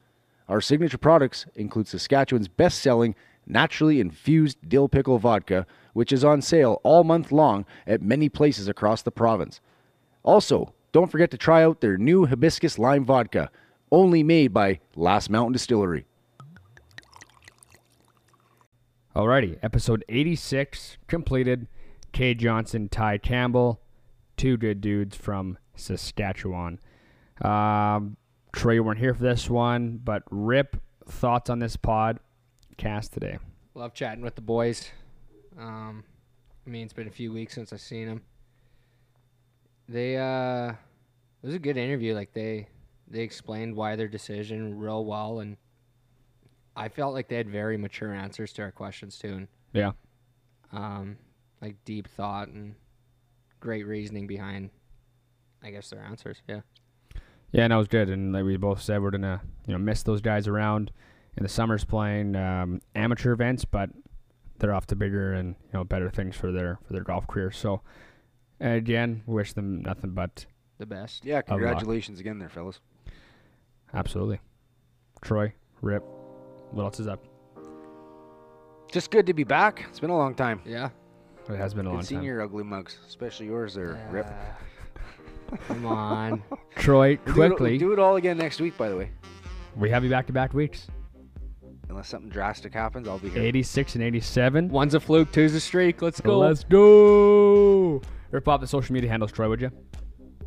Our 0.48 0.62
signature 0.62 0.96
products 0.96 1.44
include 1.54 1.88
Saskatchewan's 1.88 2.48
best 2.48 2.80
selling 2.80 3.14
naturally 3.46 4.00
infused 4.00 4.56
dill 4.66 4.88
pickle 4.88 5.18
vodka, 5.18 5.66
which 5.92 6.12
is 6.12 6.24
on 6.24 6.40
sale 6.40 6.80
all 6.82 7.04
month 7.04 7.30
long 7.30 7.66
at 7.86 8.00
many 8.00 8.30
places 8.30 8.68
across 8.68 9.02
the 9.02 9.10
province. 9.10 9.60
Also, 10.22 10.72
don't 10.92 11.12
forget 11.12 11.30
to 11.30 11.36
try 11.36 11.62
out 11.62 11.82
their 11.82 11.98
new 11.98 12.24
hibiscus 12.24 12.78
lime 12.78 13.04
vodka, 13.04 13.50
only 13.90 14.22
made 14.22 14.52
by 14.52 14.80
Last 14.94 15.30
Mountain 15.30 15.52
Distillery. 15.52 16.06
Alrighty, 19.14 19.58
episode 19.62 20.04
86 20.08 20.98
completed. 21.06 21.68
Cade 22.12 22.38
Johnson, 22.38 22.88
Ty 22.88 23.18
Campbell, 23.18 23.80
two 24.36 24.56
good 24.56 24.80
dudes 24.80 25.16
from 25.16 25.58
Saskatchewan. 25.74 26.78
Um, 27.42 28.16
Troy, 28.52 28.72
you 28.72 28.84
weren't 28.84 28.98
here 28.98 29.12
for 29.12 29.22
this 29.22 29.50
one, 29.50 30.00
but 30.02 30.22
Rip, 30.30 30.78
thoughts 31.06 31.50
on 31.50 31.58
this 31.58 31.76
pod 31.76 32.20
cast 32.78 33.12
today? 33.12 33.38
Love 33.74 33.92
chatting 33.92 34.22
with 34.22 34.34
the 34.34 34.40
boys. 34.40 34.90
Um, 35.58 36.04
I 36.66 36.70
mean, 36.70 36.84
it's 36.84 36.94
been 36.94 37.06
a 37.06 37.10
few 37.10 37.32
weeks 37.32 37.54
since 37.54 37.72
I've 37.72 37.80
seen 37.80 38.06
them. 38.06 38.22
They, 39.88 40.16
uh, 40.16 40.70
it 40.70 41.46
was 41.46 41.54
a 41.54 41.58
good 41.58 41.76
interview. 41.76 42.14
Like 42.14 42.32
they, 42.32 42.68
they 43.08 43.20
explained 43.20 43.76
why 43.76 43.96
their 43.96 44.08
decision 44.08 44.78
real 44.78 45.04
well, 45.04 45.40
and 45.40 45.56
I 46.74 46.88
felt 46.88 47.14
like 47.14 47.28
they 47.28 47.36
had 47.36 47.48
very 47.48 47.76
mature 47.76 48.12
answers 48.12 48.52
to 48.54 48.62
our 48.62 48.72
questions 48.72 49.18
too, 49.18 49.32
and 49.34 49.48
Yeah. 49.72 49.92
um, 50.72 51.16
like 51.62 51.76
deep 51.84 52.08
thought 52.08 52.48
and 52.48 52.74
great 53.60 53.86
reasoning 53.86 54.26
behind, 54.26 54.70
I 55.62 55.70
guess 55.70 55.90
their 55.90 56.00
answers. 56.02 56.42
Yeah. 56.48 56.60
Yeah, 57.52 57.64
and 57.64 57.72
that 57.72 57.76
was 57.76 57.88
good. 57.88 58.10
And 58.10 58.32
like 58.32 58.44
we 58.44 58.56
both 58.56 58.82
said, 58.82 59.00
we're 59.00 59.10
gonna 59.12 59.40
you 59.66 59.72
know 59.72 59.78
miss 59.78 60.02
those 60.02 60.20
guys 60.20 60.48
around 60.48 60.90
in 61.36 61.42
the 61.42 61.48
summers 61.48 61.84
playing 61.84 62.34
um, 62.36 62.80
amateur 62.94 63.32
events, 63.32 63.64
but 63.64 63.90
they're 64.58 64.74
off 64.74 64.86
to 64.88 64.96
bigger 64.96 65.32
and 65.32 65.54
you 65.66 65.70
know 65.74 65.84
better 65.84 66.10
things 66.10 66.36
for 66.36 66.50
their 66.52 66.78
for 66.86 66.92
their 66.92 67.04
golf 67.04 67.26
career. 67.26 67.50
So 67.52 67.80
again, 68.60 69.22
wish 69.26 69.52
them 69.52 69.80
nothing 69.82 70.10
but 70.10 70.44
The 70.78 70.86
best. 70.86 71.24
Yeah, 71.24 71.40
congratulations 71.40 72.20
again 72.20 72.38
there, 72.38 72.48
fellas. 72.50 72.80
Absolutely. 73.94 74.40
Troy, 75.22 75.52
Rip, 75.82 76.02
what 76.70 76.84
else 76.84 77.00
is 77.00 77.06
up? 77.08 77.24
Just 78.92 79.10
good 79.10 79.26
to 79.26 79.34
be 79.34 79.44
back. 79.44 79.84
It's 79.88 80.00
been 80.00 80.10
a 80.10 80.16
long 80.16 80.34
time. 80.34 80.60
Yeah. 80.64 80.90
It 81.48 81.56
has 81.56 81.74
been 81.74 81.86
a 81.86 81.90
long 81.90 81.98
Good 82.00 82.06
seeing 82.06 82.20
time. 82.20 82.26
your 82.26 82.42
ugly 82.42 82.64
mugs, 82.64 82.98
especially 83.06 83.46
yours 83.46 83.74
there, 83.74 83.98
Rip. 84.10 84.26
Come 85.68 85.86
on. 85.86 86.42
Troy, 86.76 87.18
We'll 87.26 87.34
do 87.34 87.42
it- 87.42 87.48
quickly, 87.48 87.78
do 87.78 87.92
it 87.92 87.98
all 87.98 88.16
again 88.16 88.36
next 88.38 88.60
week, 88.60 88.76
by 88.76 88.88
the 88.88 88.96
way. 88.96 89.10
we 89.76 89.90
have 89.90 90.02
you 90.04 90.10
back 90.10 90.26
to 90.26 90.32
back 90.32 90.54
weeks. 90.54 90.88
Unless 91.88 92.08
something 92.08 92.28
drastic 92.30 92.74
happens, 92.74 93.06
I'll 93.06 93.20
be 93.20 93.28
here. 93.28 93.42
86 93.42 93.94
and 93.94 94.02
87. 94.02 94.68
One's 94.70 94.94
a 94.94 95.00
fluke, 95.00 95.30
two's 95.30 95.54
a 95.54 95.60
streak. 95.60 96.02
Let's 96.02 96.20
go. 96.20 96.38
Let's 96.40 96.64
go. 96.64 98.02
Rip 98.32 98.48
off 98.48 98.60
the 98.60 98.66
social 98.66 98.92
media 98.92 99.08
handles, 99.08 99.30
Troy, 99.30 99.48
would 99.48 99.60
you? 99.60 99.70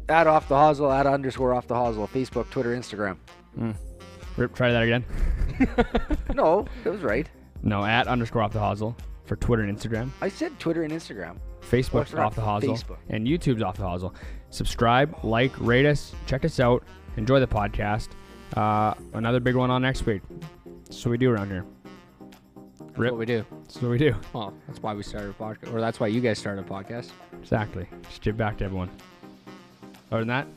At 0.09 0.25
off 0.27 0.47
the 0.47 0.55
hosel, 0.55 0.91
at 0.91 1.05
underscore 1.05 1.53
off 1.53 1.67
the 1.67 1.75
hosel, 1.75 2.07
Facebook, 2.09 2.49
Twitter, 2.49 2.75
Instagram. 2.75 3.17
Rip, 4.37 4.55
try 4.55 4.71
that 4.71 4.81
again. 4.83 5.05
no, 6.33 6.65
that 6.83 6.89
was 6.91 7.01
right. 7.01 7.29
No, 7.61 7.85
at 7.85 8.07
underscore 8.07 8.41
off 8.41 8.53
the 8.53 8.59
hosel 8.59 8.95
for 9.25 9.35
Twitter 9.35 9.63
and 9.63 9.77
Instagram. 9.77 10.09
I 10.21 10.29
said 10.29 10.57
Twitter 10.59 10.83
and 10.83 10.91
Instagram. 10.91 11.37
Facebook's 11.61 12.13
off 12.15 12.35
the 12.35 12.41
hosel 12.41 12.75
Facebook. 12.75 12.97
and 13.09 13.27
YouTube's 13.27 13.61
off 13.61 13.77
the 13.77 13.83
hosel. 13.83 14.15
Subscribe, 14.49 15.15
like, 15.23 15.51
rate 15.59 15.85
us, 15.85 16.13
check 16.25 16.43
us 16.43 16.59
out, 16.59 16.83
enjoy 17.17 17.39
the 17.39 17.47
podcast. 17.47 18.07
Uh, 18.57 18.95
another 19.13 19.39
big 19.39 19.55
one 19.55 19.69
on 19.69 19.81
next 19.83 20.05
week. 20.07 20.23
That's 20.85 21.05
what 21.05 21.11
we 21.11 21.17
do 21.19 21.29
around 21.29 21.49
here. 21.51 21.65
That's 22.79 22.97
Rip. 22.97 23.11
what 23.11 23.19
we 23.19 23.25
do. 23.27 23.45
That's 23.63 23.79
what 23.79 23.91
we 23.91 23.97
do. 23.99 24.15
Well, 24.33 24.53
that's 24.65 24.81
why 24.81 24.95
we 24.95 25.03
started 25.03 25.29
a 25.29 25.33
podcast, 25.33 25.71
or 25.71 25.79
that's 25.79 25.99
why 25.99 26.07
you 26.07 26.19
guys 26.21 26.39
started 26.39 26.65
a 26.65 26.67
podcast. 26.67 27.11
Exactly. 27.39 27.87
Just 28.09 28.21
give 28.21 28.37
back 28.37 28.57
to 28.57 28.65
everyone. 28.65 28.89
Other 30.11 30.21
than 30.21 30.27
that, 30.29 30.47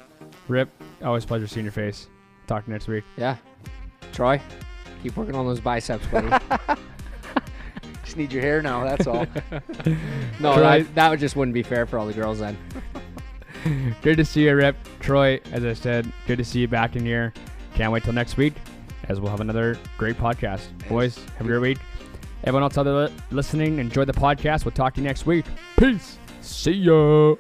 Rip, 0.48 0.70
always 1.02 1.24
a 1.24 1.26
pleasure 1.26 1.46
seeing 1.46 1.64
your 1.64 1.72
face. 1.72 2.08
Talk 2.46 2.66
next 2.68 2.88
week. 2.88 3.04
Yeah. 3.16 3.36
Troy, 4.12 4.40
keep 5.02 5.16
working 5.16 5.34
on 5.34 5.46
those 5.46 5.60
biceps, 5.60 6.06
buddy. 6.06 6.28
Just 8.04 8.16
need 8.16 8.32
your 8.32 8.42
hair 8.42 8.62
now, 8.62 8.84
that's 8.84 9.06
all. 9.06 9.26
no, 10.40 10.54
Troy. 10.54 10.82
that, 10.82 10.94
that 10.94 11.18
just 11.18 11.34
wouldn't 11.34 11.54
be 11.54 11.62
fair 11.62 11.86
for 11.86 11.98
all 11.98 12.06
the 12.06 12.12
girls 12.12 12.40
then. 12.40 12.58
Good 14.02 14.16
to 14.18 14.24
see 14.24 14.44
you, 14.44 14.54
Rip. 14.54 14.76
Troy, 15.00 15.40
as 15.52 15.64
I 15.64 15.72
said, 15.72 16.12
good 16.26 16.36
to 16.38 16.44
see 16.44 16.60
you 16.60 16.68
back 16.68 16.96
in 16.96 17.06
here. 17.06 17.32
Can't 17.74 17.92
wait 17.92 18.02
till 18.02 18.12
next 18.12 18.36
week 18.36 18.54
as 19.08 19.20
we'll 19.20 19.30
have 19.30 19.40
another 19.40 19.78
great 19.98 20.16
podcast. 20.16 20.66
Boys, 20.88 21.16
have 21.38 21.46
a 21.46 21.48
great 21.48 21.60
week. 21.60 21.78
Everyone 22.44 22.64
else 22.64 22.76
out 22.76 22.82
there 22.82 23.08
listening, 23.30 23.78
enjoy 23.78 24.04
the 24.04 24.12
podcast. 24.12 24.64
We'll 24.64 24.72
talk 24.72 24.94
to 24.94 25.00
you 25.00 25.06
next 25.06 25.26
week. 25.26 25.46
Peace. 25.76 26.18
See 26.40 26.72
ya. 26.72 27.36